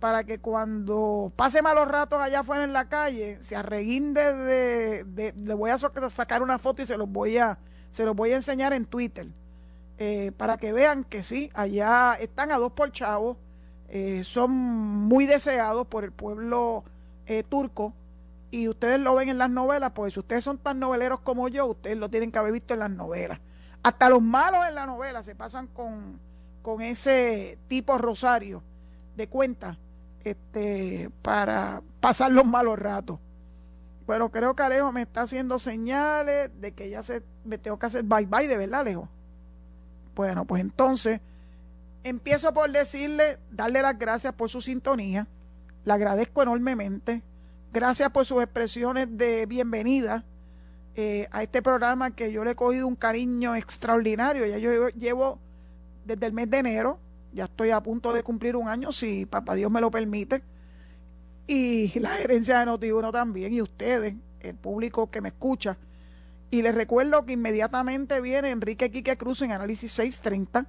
para 0.00 0.24
que 0.24 0.38
cuando 0.38 1.32
pase 1.36 1.62
malos 1.62 1.88
ratos 1.88 2.20
allá 2.20 2.40
afuera 2.40 2.64
en 2.64 2.72
la 2.72 2.88
calle, 2.88 3.38
se 3.40 3.56
arreguinde 3.56 4.32
de, 4.34 5.04
de- 5.04 5.32
le 5.36 5.54
voy 5.54 5.70
a 5.70 5.78
sacar 5.78 6.42
una 6.42 6.58
foto 6.58 6.82
y 6.82 6.86
se 6.86 6.96
los 6.98 7.08
voy 7.08 7.38
a, 7.38 7.58
se 7.90 8.04
los 8.04 8.14
voy 8.14 8.32
a 8.32 8.36
enseñar 8.36 8.72
en 8.72 8.84
Twitter. 8.84 9.28
Eh, 9.98 10.32
para 10.36 10.58
que 10.58 10.72
vean 10.72 11.04
que 11.04 11.22
sí, 11.22 11.50
allá 11.54 12.14
están 12.20 12.50
a 12.50 12.58
dos 12.58 12.72
por 12.72 12.92
chavo, 12.92 13.38
eh, 13.88 14.24
son 14.24 14.50
muy 14.50 15.26
deseados 15.26 15.86
por 15.86 16.04
el 16.04 16.12
pueblo 16.12 16.84
eh, 17.26 17.42
turco 17.48 17.94
y 18.50 18.68
ustedes 18.68 19.00
lo 19.00 19.14
ven 19.14 19.28
en 19.28 19.38
las 19.38 19.50
novelas, 19.50 19.92
pues 19.94 20.14
si 20.14 20.20
ustedes 20.20 20.44
son 20.44 20.58
tan 20.58 20.78
noveleros 20.78 21.20
como 21.20 21.48
yo, 21.48 21.66
ustedes 21.66 21.96
lo 21.96 22.10
tienen 22.10 22.30
que 22.30 22.38
haber 22.38 22.52
visto 22.52 22.74
en 22.74 22.80
las 22.80 22.90
novelas. 22.90 23.40
Hasta 23.82 24.08
los 24.08 24.22
malos 24.22 24.66
en 24.68 24.74
la 24.74 24.86
novela 24.86 25.22
se 25.22 25.34
pasan 25.34 25.66
con, 25.68 26.18
con 26.62 26.82
ese 26.82 27.58
tipo 27.68 27.96
rosario 27.98 28.62
de 29.16 29.28
cuenta 29.28 29.78
este, 30.24 31.10
para 31.22 31.82
pasar 32.00 32.32
los 32.32 32.44
malos 32.44 32.78
ratos. 32.78 33.18
Pero 34.06 34.30
creo 34.30 34.54
que 34.54 34.62
Alejo 34.62 34.92
me 34.92 35.02
está 35.02 35.22
haciendo 35.22 35.58
señales 35.58 36.50
de 36.60 36.72
que 36.72 36.90
ya 36.90 37.02
se, 37.02 37.22
me 37.44 37.58
tengo 37.58 37.78
que 37.78 37.86
hacer 37.86 38.02
bye 38.02 38.26
bye, 38.26 38.46
de 38.46 38.56
verdad, 38.56 38.80
Alejo. 38.80 39.08
Bueno, 40.16 40.46
pues 40.46 40.62
entonces 40.62 41.20
empiezo 42.02 42.54
por 42.54 42.72
decirle, 42.72 43.38
darle 43.50 43.82
las 43.82 43.98
gracias 43.98 44.32
por 44.32 44.48
su 44.48 44.62
sintonía. 44.62 45.28
Le 45.84 45.92
agradezco 45.92 46.42
enormemente. 46.42 47.22
Gracias 47.70 48.08
por 48.08 48.24
sus 48.24 48.42
expresiones 48.42 49.08
de 49.10 49.44
bienvenida 49.44 50.24
eh, 50.94 51.28
a 51.30 51.42
este 51.42 51.60
programa 51.60 52.12
que 52.12 52.32
yo 52.32 52.44
le 52.44 52.52
he 52.52 52.54
cogido 52.54 52.86
un 52.86 52.96
cariño 52.96 53.54
extraordinario. 53.54 54.46
Ya 54.46 54.56
yo 54.56 54.88
llevo 54.88 55.38
desde 56.06 56.24
el 56.24 56.32
mes 56.32 56.48
de 56.48 56.58
enero, 56.60 56.98
ya 57.34 57.44
estoy 57.44 57.68
a 57.70 57.82
punto 57.82 58.14
de 58.14 58.22
cumplir 58.22 58.56
un 58.56 58.68
año, 58.68 58.92
si 58.92 59.26
papá 59.26 59.54
Dios 59.54 59.70
me 59.70 59.82
lo 59.82 59.90
permite. 59.90 60.42
Y 61.46 62.00
la 62.00 62.08
gerencia 62.08 62.60
de 62.60 62.64
Notiuno 62.64 63.12
también, 63.12 63.52
y 63.52 63.60
ustedes, 63.60 64.14
el 64.40 64.54
público 64.54 65.10
que 65.10 65.20
me 65.20 65.28
escucha. 65.28 65.76
Y 66.56 66.62
les 66.62 66.74
recuerdo 66.74 67.26
que 67.26 67.34
inmediatamente 67.34 68.18
viene 68.22 68.50
Enrique 68.50 68.90
Quique 68.90 69.18
Cruz 69.18 69.42
en 69.42 69.52
Análisis 69.52 69.92
630 69.92 70.66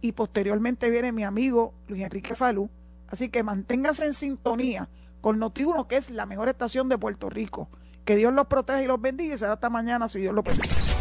y 0.00 0.12
posteriormente 0.12 0.88
viene 0.88 1.12
mi 1.12 1.22
amigo 1.22 1.74
Luis 1.86 2.02
Enrique 2.02 2.34
Falú. 2.34 2.70
Así 3.08 3.28
que 3.28 3.42
manténgase 3.42 4.06
en 4.06 4.14
sintonía 4.14 4.88
con 5.20 5.38
Noti1, 5.38 5.86
que 5.86 5.98
es 5.98 6.08
la 6.08 6.24
mejor 6.24 6.48
estación 6.48 6.88
de 6.88 6.96
Puerto 6.96 7.28
Rico. 7.28 7.68
Que 8.06 8.16
Dios 8.16 8.32
los 8.32 8.46
proteja 8.46 8.82
y 8.82 8.86
los 8.86 9.02
bendiga 9.02 9.34
y 9.34 9.36
será 9.36 9.52
hasta 9.52 9.68
mañana 9.68 10.08
si 10.08 10.20
Dios 10.20 10.32
lo 10.32 10.42
permite. 10.42 10.87